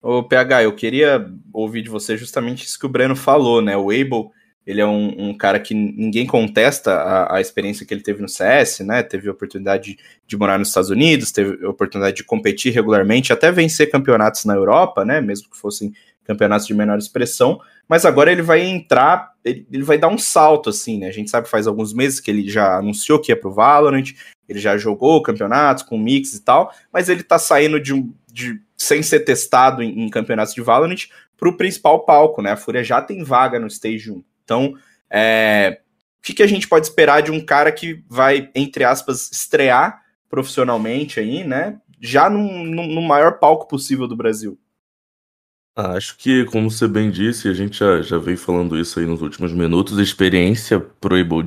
Ô, 0.01 0.21
PH, 0.21 0.63
eu 0.63 0.75
queria 0.75 1.31
ouvir 1.53 1.81
de 1.81 1.89
você 1.89 2.17
justamente 2.17 2.65
isso 2.65 2.77
que 2.77 2.85
o 2.85 2.89
Breno 2.89 3.15
falou, 3.15 3.61
né? 3.61 3.77
O 3.77 3.89
Able, 3.89 4.31
ele 4.67 4.81
é 4.81 4.85
um, 4.85 5.29
um 5.29 5.37
cara 5.37 5.61
que 5.61 5.73
ninguém 5.73 6.27
contesta 6.27 6.91
a, 6.91 7.37
a, 7.37 7.41
experiência 7.41 7.85
que 7.85 7.93
ele 7.93 8.03
teve 8.03 8.21
no 8.21 8.27
CS, 8.27 8.81
né? 8.81 9.01
Teve 9.01 9.29
a 9.29 9.31
oportunidade 9.31 9.95
de, 9.95 9.99
de, 10.27 10.35
morar 10.35 10.59
nos 10.59 10.67
Estados 10.67 10.89
Unidos, 10.89 11.31
teve 11.31 11.65
a 11.65 11.69
oportunidade 11.69 12.17
de 12.17 12.23
competir 12.25 12.73
regularmente, 12.73 13.31
até 13.31 13.49
vencer 13.49 13.89
campeonatos 13.89 14.43
na 14.43 14.55
Europa, 14.55 15.05
né? 15.05 15.21
Mesmo 15.21 15.49
que 15.49 15.57
fossem 15.57 15.93
campeonatos 16.23 16.67
de 16.67 16.73
menor 16.73 16.97
expressão, 16.97 17.59
mas 17.87 18.05
agora 18.05 18.31
ele 18.31 18.41
vai 18.41 18.61
entrar, 18.61 19.33
ele, 19.43 19.67
ele, 19.71 19.83
vai 19.83 19.97
dar 19.97 20.07
um 20.07 20.17
salto, 20.17 20.69
assim, 20.69 20.99
né? 20.99 21.07
A 21.07 21.11
gente 21.11 21.29
sabe 21.29 21.49
faz 21.49 21.67
alguns 21.67 21.93
meses 21.93 22.19
que 22.19 22.31
ele 22.31 22.49
já 22.49 22.77
anunciou 22.77 23.19
que 23.19 23.31
ia 23.31 23.39
pro 23.39 23.53
Valorant, 23.53 24.13
ele 24.47 24.59
já 24.59 24.77
jogou 24.77 25.21
campeonatos 25.21 25.83
com 25.83 25.97
mix 25.97 26.33
e 26.33 26.43
tal, 26.43 26.73
mas 26.91 27.09
ele 27.09 27.23
tá 27.23 27.37
saindo 27.37 27.79
de, 27.79 27.93
de 28.31 28.61
sem 28.77 29.03
ser 29.03 29.21
testado 29.21 29.81
em, 29.81 30.05
em 30.05 30.09
campeonatos 30.09 30.53
de 30.53 30.61
Valorant 30.61 31.07
pro 31.37 31.57
principal 31.57 32.05
palco, 32.05 32.41
né? 32.41 32.51
A 32.51 32.57
Fúria 32.57 32.83
já 32.83 33.01
tem 33.01 33.23
vaga 33.23 33.59
no 33.59 33.67
Stage 33.67 34.11
1. 34.11 34.23
Então, 34.43 34.75
é, 35.09 35.79
o 36.19 36.25
que, 36.25 36.33
que 36.33 36.43
a 36.43 36.47
gente 36.47 36.67
pode 36.67 36.87
esperar 36.87 37.21
de 37.21 37.31
um 37.31 37.43
cara 37.43 37.71
que 37.71 38.03
vai, 38.09 38.49
entre 38.55 38.83
aspas, 38.83 39.29
estrear 39.31 40.01
profissionalmente 40.29 41.19
aí, 41.19 41.43
né? 41.43 41.79
Já 41.99 42.29
no 42.29 43.01
maior 43.01 43.39
palco 43.39 43.67
possível 43.67 44.07
do 44.07 44.15
Brasil. 44.15 44.57
Acho 45.75 46.17
que, 46.17 46.45
como 46.45 46.69
você 46.69 46.87
bem 46.87 47.09
disse, 47.09 47.47
a 47.47 47.53
gente 47.53 47.79
já, 47.79 48.01
já 48.01 48.17
veio 48.17 48.37
falando 48.37 48.77
isso 48.77 48.99
aí 48.99 49.05
nos 49.05 49.21
últimos 49.21 49.51
minutos, 49.51 49.97
experiência 49.97 50.79
pro 50.79 51.19
Able 51.19 51.43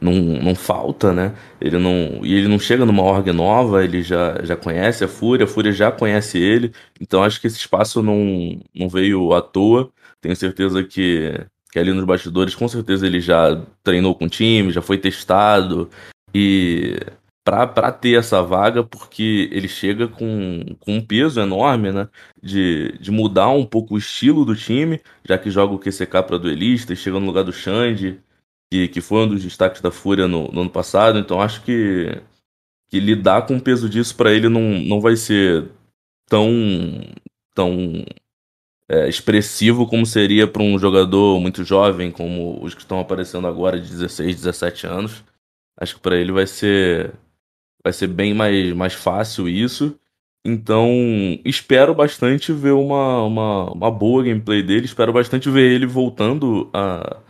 não, 0.00 0.12
não 0.14 0.54
falta, 0.54 1.12
né? 1.12 1.34
Ele 1.60 1.78
não, 1.78 2.24
e 2.24 2.34
ele 2.34 2.48
não 2.48 2.58
chega 2.58 2.84
numa 2.84 3.02
org 3.02 3.32
nova, 3.32 3.84
ele 3.84 4.02
já, 4.02 4.42
já 4.44 4.56
conhece 4.56 5.04
a 5.04 5.08
Fúria, 5.08 5.44
a 5.44 5.48
Fúria 5.48 5.72
já 5.72 5.90
conhece 5.90 6.38
ele, 6.38 6.72
então 7.00 7.22
acho 7.22 7.40
que 7.40 7.46
esse 7.46 7.58
espaço 7.58 8.02
não, 8.02 8.60
não 8.74 8.88
veio 8.88 9.32
à 9.32 9.40
toa. 9.42 9.90
Tenho 10.20 10.36
certeza 10.36 10.82
que 10.82 11.46
que 11.70 11.78
ali 11.78 11.92
nos 11.92 12.04
bastidores, 12.04 12.54
com 12.54 12.66
certeza 12.66 13.06
ele 13.06 13.20
já 13.20 13.60
treinou 13.82 14.14
com 14.14 14.24
o 14.24 14.28
time, 14.28 14.72
já 14.72 14.80
foi 14.80 14.96
testado 14.96 15.90
e 16.34 16.98
para 17.50 17.92
ter 17.92 18.18
essa 18.18 18.42
vaga, 18.42 18.84
porque 18.84 19.48
ele 19.52 19.68
chega 19.68 20.08
com, 20.08 20.64
com 20.80 20.96
um 20.96 21.04
peso 21.04 21.40
enorme, 21.40 21.92
né? 21.92 22.08
De, 22.42 22.92
de 22.98 23.10
mudar 23.10 23.48
um 23.50 23.64
pouco 23.64 23.94
o 23.94 23.98
estilo 23.98 24.44
do 24.44 24.56
time, 24.56 25.00
já 25.24 25.38
que 25.38 25.50
joga 25.50 25.74
o 25.74 25.78
QCK 25.78 26.22
para 26.26 26.38
duelista 26.38 26.92
e 26.92 26.96
chega 26.96 27.18
no 27.18 27.26
lugar 27.26 27.44
do 27.44 27.52
Xande, 27.52 28.20
que, 28.70 28.88
que 28.88 29.00
foi 29.00 29.24
um 29.24 29.28
dos 29.28 29.42
destaques 29.42 29.80
da 29.80 29.90
Fúria 29.90 30.28
no, 30.28 30.48
no 30.48 30.62
ano 30.62 30.70
passado. 30.70 31.18
Então 31.18 31.40
acho 31.40 31.62
que, 31.62 32.20
que 32.88 33.00
lidar 33.00 33.46
com 33.46 33.56
o 33.56 33.60
peso 33.60 33.88
disso 33.88 34.16
para 34.16 34.32
ele 34.32 34.48
não, 34.48 34.80
não 34.80 35.00
vai 35.00 35.16
ser 35.16 35.68
tão, 36.28 36.46
tão 37.54 38.04
é, 38.88 39.08
expressivo 39.08 39.86
como 39.86 40.06
seria 40.06 40.46
para 40.46 40.62
um 40.62 40.78
jogador 40.78 41.40
muito 41.40 41.64
jovem, 41.64 42.10
como 42.10 42.62
os 42.62 42.74
que 42.74 42.80
estão 42.80 43.00
aparecendo 43.00 43.46
agora, 43.46 43.80
de 43.80 43.88
16, 43.88 44.36
17 44.36 44.86
anos. 44.86 45.24
Acho 45.80 45.96
que 45.96 46.00
para 46.00 46.16
ele 46.16 46.32
vai 46.32 46.46
ser 46.46 47.14
vai 47.88 47.92
ser 47.92 48.06
bem 48.06 48.34
mais, 48.34 48.72
mais 48.74 48.92
fácil 48.92 49.48
isso. 49.48 49.98
Então, 50.44 50.88
espero 51.44 51.94
bastante 51.94 52.52
ver 52.52 52.72
uma, 52.72 53.22
uma, 53.24 53.72
uma 53.72 53.90
boa 53.90 54.22
gameplay 54.22 54.62
dele. 54.62 54.84
Espero 54.84 55.12
bastante 55.12 55.50
ver 55.50 55.72
ele 55.72 55.86
voltando 55.86 56.70
a, 56.72 57.20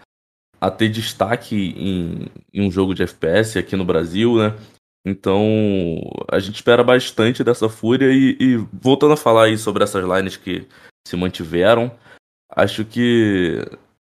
a 0.60 0.70
ter 0.70 0.88
destaque 0.88 1.74
em, 1.76 2.26
em 2.52 2.66
um 2.66 2.70
jogo 2.70 2.92
de 2.94 3.04
FPS 3.04 3.58
aqui 3.58 3.76
no 3.76 3.84
Brasil, 3.84 4.36
né? 4.36 4.54
Então, 5.06 5.46
a 6.30 6.38
gente 6.40 6.56
espera 6.56 6.82
bastante 6.82 7.44
dessa 7.44 7.68
fúria. 7.68 8.12
E, 8.12 8.36
e 8.40 8.56
voltando 8.72 9.14
a 9.14 9.16
falar 9.16 9.44
aí 9.44 9.56
sobre 9.56 9.84
essas 9.84 10.04
lines 10.04 10.36
que 10.36 10.66
se 11.06 11.16
mantiveram, 11.16 11.96
acho 12.50 12.84
que, 12.84 13.64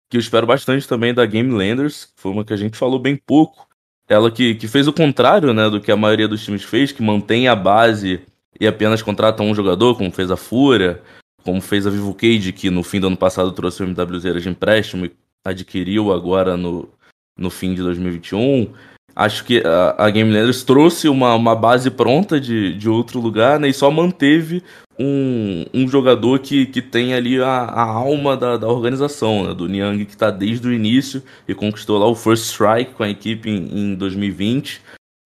que 0.09 0.17
eu 0.17 0.21
espero 0.21 0.47
bastante 0.47 0.87
também 0.87 1.13
da 1.13 1.25
Game 1.25 1.51
Landers, 1.51 2.05
que 2.05 2.21
foi 2.21 2.31
uma 2.31 2.45
que 2.45 2.53
a 2.53 2.57
gente 2.57 2.77
falou 2.77 2.97
bem 2.97 3.17
pouco. 3.17 3.68
Ela 4.09 4.31
que, 4.31 4.55
que 4.55 4.67
fez 4.67 4.87
o 4.87 4.93
contrário 4.93 5.53
né, 5.53 5.69
do 5.69 5.79
que 5.79 5.91
a 5.91 5.95
maioria 5.95 6.27
dos 6.27 6.43
times 6.43 6.63
fez, 6.63 6.91
que 6.91 7.03
mantém 7.03 7.47
a 7.47 7.55
base 7.55 8.21
e 8.59 8.65
apenas 8.65 9.03
contrata 9.03 9.43
um 9.43 9.53
jogador, 9.53 9.95
como 9.95 10.11
fez 10.11 10.31
a 10.31 10.35
Fúria, 10.35 10.99
como 11.43 11.61
fez 11.61 11.85
a 11.85 11.91
Vivo 11.91 12.15
Cage, 12.15 12.51
que 12.51 12.71
no 12.71 12.81
fim 12.81 12.99
do 12.99 13.07
ano 13.07 13.17
passado 13.17 13.51
trouxe 13.51 13.83
o 13.83 13.85
MWZ 13.85 14.41
de 14.41 14.49
empréstimo 14.49 15.05
e 15.05 15.11
adquiriu 15.45 16.11
agora 16.11 16.57
no, 16.57 16.89
no 17.37 17.51
fim 17.51 17.75
de 17.75 17.83
2021. 17.83 18.73
Acho 19.15 19.43
que 19.43 19.61
a, 19.65 20.05
a 20.05 20.09
Game 20.09 20.31
Landers 20.31 20.63
trouxe 20.63 21.09
uma, 21.09 21.35
uma 21.35 21.55
base 21.55 21.89
pronta 21.91 22.39
de, 22.39 22.73
de 22.73 22.89
outro 22.89 23.19
lugar 23.19 23.59
né, 23.59 23.67
e 23.67 23.73
só 23.73 23.91
manteve 23.91 24.63
um, 24.99 25.65
um 25.73 25.87
jogador 25.87 26.39
que, 26.39 26.65
que 26.65 26.81
tem 26.81 27.13
ali 27.13 27.41
a, 27.41 27.47
a 27.47 27.83
alma 27.83 28.35
da, 28.35 28.57
da 28.57 28.67
organização, 28.67 29.47
né? 29.47 29.53
do 29.53 29.67
Niang, 29.67 30.03
que 30.05 30.11
está 30.11 30.29
desde 30.29 30.67
o 30.67 30.73
início 30.73 31.23
e 31.47 31.55
conquistou 31.55 31.97
lá 31.97 32.05
o 32.05 32.15
First 32.15 32.45
Strike 32.45 32.93
com 32.93 33.03
a 33.03 33.09
equipe 33.09 33.49
em, 33.49 33.91
em 33.91 33.95
2020. 33.95 34.81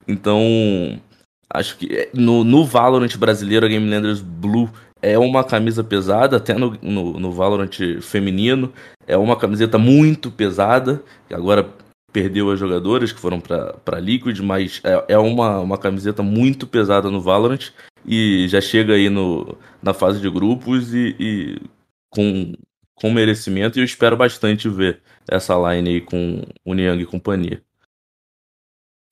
Então, 0.08 0.40
acho 1.52 1.78
que 1.78 1.92
é, 1.92 2.10
no, 2.14 2.44
no 2.44 2.64
Valorant 2.64 3.18
brasileiro, 3.18 3.66
a 3.66 3.70
Game 3.70 3.90
Landers 3.90 4.22
Blue 4.22 4.70
é 5.02 5.18
uma 5.18 5.44
camisa 5.44 5.84
pesada, 5.84 6.38
até 6.38 6.54
no, 6.54 6.78
no, 6.82 7.20
no 7.20 7.32
Valorant 7.32 7.76
feminino, 8.02 8.72
é 9.08 9.18
uma 9.18 9.36
camiseta 9.36 9.78
muito 9.78 10.32
pesada, 10.32 11.04
agora 11.30 11.68
perdeu 12.14 12.52
as 12.52 12.60
jogadoras 12.60 13.12
que 13.12 13.20
foram 13.20 13.42
para 13.42 14.00
Liquid, 14.00 14.40
mas 14.40 14.80
é, 14.84 15.14
é 15.16 15.18
uma, 15.18 15.60
uma 15.60 15.78
camiseta 15.78 16.22
muito 16.22 16.68
pesada 16.68 17.10
no 17.10 17.20
Valorant 17.20 17.72
e 18.06 18.48
já 18.48 18.62
chega 18.62 18.94
aí 18.94 19.10
no, 19.10 19.58
na 19.82 19.94
fase 19.94 20.22
de 20.22 20.30
grupos 20.30 20.94
e, 20.94 21.16
e 21.20 21.62
com, 22.10 22.54
com 22.94 23.12
merecimento. 23.12 23.78
E 23.78 23.82
eu 23.82 23.86
espero 23.86 24.16
bastante 24.16 24.70
ver 24.70 25.02
essa 25.30 25.56
line 25.56 25.90
aí 25.90 26.02
com 26.02 26.44
o 26.64 26.74
Niang 26.76 27.02
e 27.02 27.06
companhia. 27.06 27.62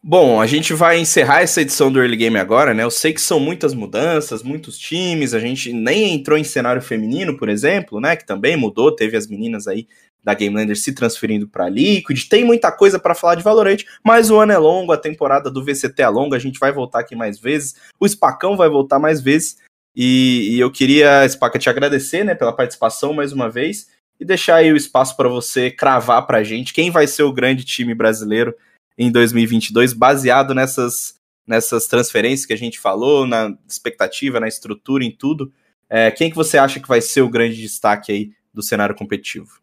Bom, 0.04 0.41
a 0.41 0.47
gente 0.47 0.74
vai 0.74 0.99
encerrar 0.99 1.41
essa 1.41 1.62
edição 1.62 1.91
do 1.91 1.99
Early 1.99 2.18
Game 2.18 2.38
agora, 2.38 2.74
né? 2.74 2.82
Eu 2.84 2.89
sei 2.89 3.14
que 3.14 3.22
são 3.22 3.39
muitas 3.39 3.72
mudanças, 3.72 4.41
muitos 4.41 4.76
times, 4.76 5.36
a 5.36 5.39
gente 5.39 5.72
nem 5.72 6.16
entrou 6.16 6.39
em 6.39 6.43
cenário 6.43 6.82
feminino, 6.82 7.38
por 7.38 7.47
exemplo, 7.47 7.99
né? 7.99 8.16
Que 8.16 8.26
também 8.26 8.58
mudou, 8.58 8.95
teve 8.95 9.16
as 9.16 9.28
meninas 9.28 9.68
aí 9.68 9.88
da 10.24 10.34
Game 10.34 10.55
Lander 10.55 10.78
se 10.78 10.93
transferindo 10.93 11.47
para 11.47 11.69
Liquid. 11.69 12.28
Tem 12.28 12.45
muita 12.45 12.72
coisa 12.72 12.99
para 12.99 13.15
falar 13.15 13.36
de 13.36 13.43
Valorant, 13.43 13.80
mas 14.03 14.30
o 14.30 14.39
ano 14.39 14.51
é 14.51 14.57
longo, 14.57 14.91
a 14.91 14.97
temporada 14.97 15.49
do 15.49 15.63
VCT 15.63 16.01
é 16.01 16.07
longa, 16.07 16.36
a 16.36 16.39
gente 16.39 16.59
vai 16.59 16.72
voltar 16.72 16.99
aqui 16.99 17.15
mais 17.15 17.39
vezes, 17.39 17.76
o 17.99 18.07
Spacão 18.07 18.55
vai 18.55 18.69
voltar 18.69 18.99
mais 18.99 19.22
vezes. 19.22 19.57
E, 19.95 20.55
e 20.55 20.59
eu 20.59 20.72
queria, 20.72 21.28
Spaca, 21.28 21.59
te 21.59 21.69
agradecer 21.69 22.24
né, 22.24 22.34
pela 22.34 22.55
participação 22.55 23.13
mais 23.13 23.34
uma 23.34 23.49
vez 23.49 23.89
e 24.19 24.24
deixar 24.24 24.57
aí 24.57 24.72
o 24.72 24.78
espaço 24.78 25.17
para 25.17 25.28
você 25.28 25.69
cravar 25.72 26.26
para 26.26 26.43
gente 26.43 26.74
quem 26.74 26.91
vai 26.91 27.07
ser 27.07 27.24
o 27.24 27.34
grande 27.34 27.65
time 27.65 27.93
brasileiro 27.93 28.55
em 28.97 29.11
2022, 29.11 29.93
baseado 29.93 30.53
nessas, 30.53 31.15
nessas 31.45 31.88
transferências 31.88 32.45
que 32.45 32.53
a 32.53 32.57
gente 32.57 32.80
falou, 32.80 33.26
na 33.26 33.57
expectativa, 33.67 34.39
na 34.39 34.47
estrutura, 34.47 35.03
em 35.03 35.11
tudo. 35.11 35.51
É, 35.89 36.11
quem 36.11 36.30
que 36.30 36.36
você 36.36 36.57
acha 36.57 36.80
que 36.80 36.88
vai 36.88 37.01
ser 37.01 37.22
o 37.22 37.30
grande 37.30 37.59
destaque 37.59 38.11
aí 38.11 38.32
do 38.53 38.61
cenário 38.61 38.95
competitivo? 38.95 39.59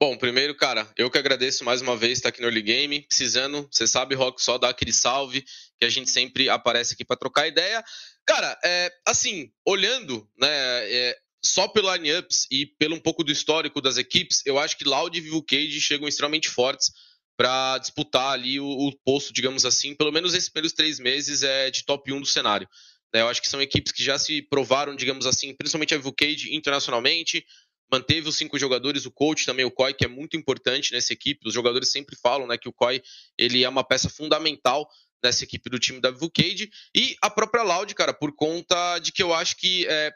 Bom, 0.00 0.16
primeiro, 0.16 0.54
cara, 0.56 0.90
eu 0.96 1.10
que 1.10 1.16
agradeço 1.16 1.64
mais 1.64 1.80
uma 1.80 1.96
vez 1.96 2.18
estar 2.18 2.30
aqui 2.30 2.40
no 2.40 2.48
Early 2.48 2.62
Game. 2.62 3.02
Precisando, 3.02 3.68
você 3.70 3.86
sabe, 3.86 4.14
Rock, 4.14 4.42
só 4.42 4.58
dar 4.58 4.70
aquele 4.70 4.92
salve, 4.92 5.44
que 5.78 5.84
a 5.84 5.88
gente 5.88 6.10
sempre 6.10 6.48
aparece 6.48 6.94
aqui 6.94 7.04
para 7.04 7.16
trocar 7.16 7.46
ideia. 7.46 7.82
Cara, 8.26 8.58
é, 8.64 8.92
assim, 9.06 9.50
olhando, 9.64 10.28
né, 10.36 10.48
é, 10.50 11.16
só 11.44 11.68
pelo 11.68 11.94
line-ups 11.94 12.46
e 12.50 12.66
pelo 12.66 12.96
um 12.96 13.00
pouco 13.00 13.22
do 13.22 13.30
histórico 13.30 13.80
das 13.80 13.96
equipes, 13.96 14.42
eu 14.44 14.58
acho 14.58 14.76
que 14.76 14.84
Loud 14.84 15.16
e 15.16 15.20
Vivo 15.20 15.42
Cage 15.42 15.80
chegam 15.80 16.08
extremamente 16.08 16.48
fortes 16.48 16.90
para 17.36 17.78
disputar 17.78 18.32
ali 18.32 18.58
o, 18.58 18.66
o, 18.66 18.92
posto, 19.04 19.32
digamos 19.32 19.64
assim, 19.64 19.94
pelo 19.94 20.12
menos 20.12 20.32
nesses 20.32 20.48
primeiros 20.48 20.72
três 20.72 20.98
meses 20.98 21.42
é 21.42 21.70
de 21.70 21.84
top 21.84 22.12
1 22.12 22.20
do 22.20 22.26
cenário. 22.26 22.68
Né, 23.12 23.20
eu 23.20 23.28
acho 23.28 23.40
que 23.40 23.48
são 23.48 23.62
equipes 23.62 23.92
que 23.92 24.02
já 24.02 24.18
se 24.18 24.42
provaram, 24.42 24.96
digamos 24.96 25.26
assim, 25.26 25.54
principalmente 25.54 25.94
a 25.94 25.98
Vivo 25.98 26.12
Cage 26.12 26.54
internacionalmente, 26.54 27.44
manteve 27.90 28.28
os 28.28 28.36
cinco 28.36 28.58
jogadores, 28.58 29.06
o 29.06 29.10
coach 29.10 29.46
também, 29.46 29.64
o 29.64 29.70
Koi, 29.70 29.94
que 29.94 30.04
é 30.04 30.08
muito 30.08 30.36
importante 30.36 30.92
nessa 30.92 31.12
equipe. 31.12 31.46
Os 31.46 31.54
jogadores 31.54 31.90
sempre 31.90 32.16
falam 32.16 32.46
né, 32.46 32.58
que 32.58 32.68
o 32.68 32.72
Koi 32.72 33.02
ele 33.38 33.62
é 33.62 33.68
uma 33.68 33.84
peça 33.84 34.08
fundamental 34.08 34.88
nessa 35.24 35.42
equipe 35.42 35.70
do 35.70 35.78
time 35.78 36.00
da 36.00 36.10
Vucade. 36.10 36.70
E 36.94 37.16
a 37.22 37.30
própria 37.30 37.62
Loud, 37.62 37.92
cara, 37.94 38.12
por 38.12 38.32
conta 38.34 38.98
de 38.98 39.10
que 39.10 39.22
eu 39.22 39.32
acho 39.32 39.56
que. 39.56 39.86
É, 39.88 40.12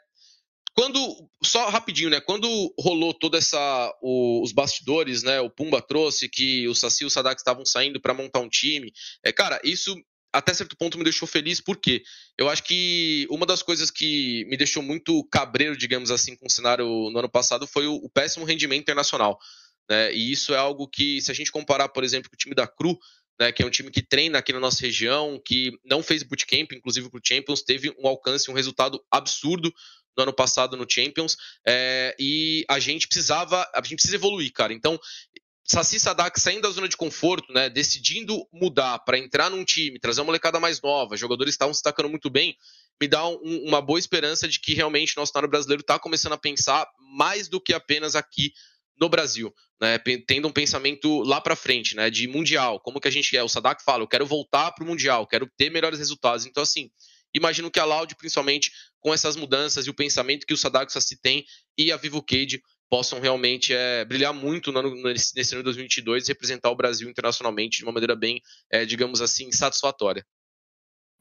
quando. 0.73 1.29
Só 1.43 1.67
rapidinho, 1.69 2.09
né? 2.09 2.21
Quando 2.21 2.73
rolou 2.79 3.13
toda 3.13 3.37
essa. 3.37 3.97
O, 4.01 4.41
os 4.43 4.51
bastidores, 4.51 5.23
né? 5.23 5.41
O 5.41 5.49
Pumba 5.49 5.81
trouxe 5.81 6.29
que 6.29 6.67
o 6.67 6.75
Saci 6.75 7.03
e 7.03 7.07
o 7.07 7.09
Sadak 7.09 7.41
estavam 7.41 7.65
saindo 7.65 7.99
para 7.99 8.13
montar 8.13 8.39
um 8.39 8.49
time. 8.49 8.93
É, 9.25 9.31
cara, 9.31 9.59
isso 9.63 9.95
até 10.31 10.53
certo 10.53 10.77
ponto 10.77 10.97
me 10.97 11.03
deixou 11.03 11.27
feliz, 11.27 11.59
porque 11.59 12.03
eu 12.37 12.49
acho 12.49 12.63
que 12.63 13.27
uma 13.29 13.45
das 13.45 13.63
coisas 13.63 13.89
que 13.89 14.45
me 14.45 14.57
deixou 14.57 14.83
muito 14.83 15.23
cabreiro, 15.31 15.75
digamos 15.75 16.11
assim, 16.11 16.35
com 16.35 16.47
o 16.47 16.49
cenário 16.49 16.85
no 16.85 17.19
ano 17.19 17.29
passado 17.29 17.65
foi 17.67 17.87
o, 17.87 17.95
o 17.95 18.09
péssimo 18.09 18.45
rendimento 18.45 18.81
internacional. 18.81 19.39
Né? 19.89 20.13
E 20.13 20.31
isso 20.31 20.53
é 20.53 20.57
algo 20.57 20.87
que, 20.87 21.21
se 21.21 21.31
a 21.31 21.33
gente 21.33 21.51
comparar, 21.51 21.89
por 21.89 22.03
exemplo, 22.03 22.29
com 22.29 22.35
o 22.35 22.37
time 22.37 22.53
da 22.53 22.67
Cru, 22.67 22.97
né, 23.39 23.51
que 23.51 23.63
é 23.63 23.65
um 23.65 23.69
time 23.69 23.89
que 23.89 24.01
treina 24.01 24.37
aqui 24.37 24.51
na 24.51 24.59
nossa 24.59 24.81
região, 24.81 25.41
que 25.43 25.71
não 25.85 26.03
fez 26.03 26.23
bootcamp, 26.23 26.73
inclusive 26.73 27.09
para 27.09 27.19
o 27.19 27.21
Champions, 27.25 27.61
teve 27.63 27.89
um 27.97 28.07
alcance, 28.07 28.51
um 28.51 28.53
resultado 28.53 29.01
absurdo 29.09 29.73
no 30.17 30.23
ano 30.23 30.33
passado 30.33 30.75
no 30.75 30.85
Champions, 30.89 31.37
é, 31.65 32.13
e 32.19 32.65
a 32.69 32.77
gente 32.79 33.07
precisava, 33.07 33.65
a 33.73 33.81
gente 33.81 33.95
precisa 33.95 34.15
evoluir, 34.15 34.51
cara. 34.51 34.73
Então, 34.73 34.99
Saci 35.71 35.99
Sadak 35.99 36.39
saindo 36.39 36.63
da 36.63 36.71
zona 36.71 36.89
de 36.89 36.97
conforto, 36.97 37.53
né, 37.53 37.69
decidindo 37.69 38.43
mudar 38.51 38.97
para 38.99 39.19
entrar 39.19 39.51
num 39.51 39.63
time, 39.63 39.99
trazer 39.99 40.21
uma 40.21 40.25
molecada 40.25 40.59
mais 40.59 40.81
nova, 40.81 41.15
jogadores 41.15 41.53
estavam 41.53 41.75
se 41.75 41.77
destacando 41.77 42.09
muito 42.09 42.27
bem, 42.27 42.57
me 42.99 43.07
dá 43.07 43.27
um, 43.27 43.65
uma 43.67 43.79
boa 43.79 43.99
esperança 43.99 44.47
de 44.47 44.59
que 44.59 44.73
realmente 44.73 45.15
nosso 45.15 45.31
cenário 45.31 45.47
brasileiro 45.47 45.81
está 45.81 45.99
começando 45.99 46.33
a 46.33 46.39
pensar 46.39 46.89
mais 47.15 47.47
do 47.47 47.61
que 47.61 47.71
apenas 47.71 48.15
aqui 48.15 48.51
no 48.99 49.07
Brasil, 49.09 49.53
né, 49.79 49.99
tendo 50.25 50.47
um 50.47 50.51
pensamento 50.51 51.21
lá 51.21 51.39
para 51.39 51.55
frente, 51.55 51.95
né, 51.95 52.09
de 52.09 52.27
mundial, 52.27 52.79
como 52.79 52.99
que 52.99 53.07
a 53.07 53.11
gente 53.11 53.37
é, 53.37 53.43
o 53.43 53.47
Sadak 53.47 53.83
fala, 53.83 54.01
eu 54.01 54.07
quero 54.07 54.25
voltar 54.25 54.71
para 54.71 54.83
o 54.83 54.87
mundial, 54.87 55.27
quero 55.27 55.47
ter 55.55 55.69
melhores 55.69 55.99
resultados, 55.99 56.47
então 56.47 56.63
assim, 56.63 56.89
imagino 57.31 57.69
que 57.69 57.79
a 57.79 57.85
Loud, 57.85 58.15
principalmente 58.15 58.71
com 58.99 59.13
essas 59.13 59.35
mudanças 59.35 59.85
e 59.85 59.89
o 59.91 59.93
pensamento 59.93 60.47
que 60.47 60.53
o 60.53 60.57
Sadak 60.57 60.91
Saci 60.91 61.15
tem 61.15 61.45
e 61.77 61.91
a 61.91 61.95
Vivo 61.95 62.23
Cade 62.23 62.59
possam 62.89 63.19
realmente 63.19 63.73
é, 63.73 64.03
brilhar 64.03 64.33
muito 64.33 64.71
no, 64.71 64.81
nesse, 65.03 65.35
nesse 65.35 65.53
ano 65.53 65.61
de 65.61 65.65
2022 65.65 66.25
e 66.25 66.31
representar 66.31 66.69
o 66.69 66.75
Brasil 66.75 67.09
internacionalmente 67.09 67.77
de 67.77 67.83
uma 67.83 67.91
maneira 67.91 68.15
bem, 68.15 68.41
é, 68.71 68.85
digamos 68.85 69.21
assim, 69.21 69.51
satisfatória. 69.51 70.25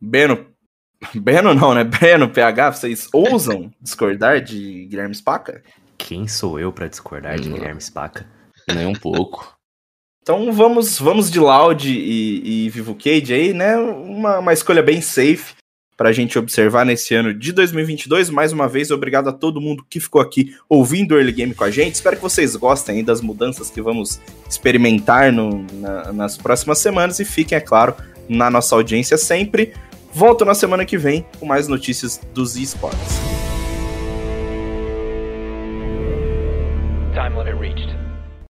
Beno, 0.00 0.54
Beno 1.14 1.54
não, 1.54 1.74
né? 1.74 1.84
Breno, 1.84 2.30
PH, 2.30 2.72
vocês 2.72 3.08
ousam 3.12 3.72
discordar 3.80 4.40
de 4.42 4.86
Guilherme 4.86 5.14
Spaca? 5.14 5.62
Quem 5.96 6.26
sou 6.26 6.58
eu 6.58 6.72
para 6.72 6.88
discordar 6.88 7.38
de 7.38 7.50
Guilherme 7.50 7.80
Spaca? 7.80 8.26
Nem 8.72 8.86
um 8.86 8.94
pouco. 8.94 9.56
Então 10.22 10.52
vamos, 10.52 10.98
vamos 10.98 11.30
de 11.30 11.40
Loud 11.40 11.88
e, 11.88 12.66
e 12.66 12.70
Vivo 12.70 12.94
Cage 12.94 13.32
aí, 13.32 13.52
né? 13.52 13.76
Uma, 13.76 14.38
uma 14.38 14.52
escolha 14.52 14.82
bem 14.82 15.00
safe 15.00 15.57
para 15.98 16.10
a 16.10 16.12
gente 16.12 16.38
observar 16.38 16.86
nesse 16.86 17.12
ano 17.12 17.34
de 17.34 17.50
2022. 17.50 18.30
Mais 18.30 18.52
uma 18.52 18.68
vez, 18.68 18.92
obrigado 18.92 19.28
a 19.28 19.32
todo 19.32 19.60
mundo 19.60 19.84
que 19.90 19.98
ficou 19.98 20.22
aqui 20.22 20.54
ouvindo 20.68 21.12
o 21.12 21.18
Early 21.18 21.32
Game 21.32 21.54
com 21.54 21.64
a 21.64 21.72
gente. 21.72 21.96
Espero 21.96 22.14
que 22.14 22.22
vocês 22.22 22.54
gostem 22.54 23.02
das 23.02 23.20
mudanças 23.20 23.68
que 23.68 23.82
vamos 23.82 24.20
experimentar 24.48 25.32
no, 25.32 25.66
na, 25.72 26.12
nas 26.12 26.38
próximas 26.38 26.78
semanas 26.78 27.18
e 27.18 27.24
fiquem, 27.24 27.58
é 27.58 27.60
claro, 27.60 27.96
na 28.28 28.48
nossa 28.48 28.76
audiência 28.76 29.18
sempre. 29.18 29.74
Volto 30.14 30.44
na 30.44 30.54
semana 30.54 30.84
que 30.84 30.96
vem 30.96 31.26
com 31.40 31.44
mais 31.44 31.66
notícias 31.66 32.20
dos 32.32 32.56
esportes. 32.56 33.37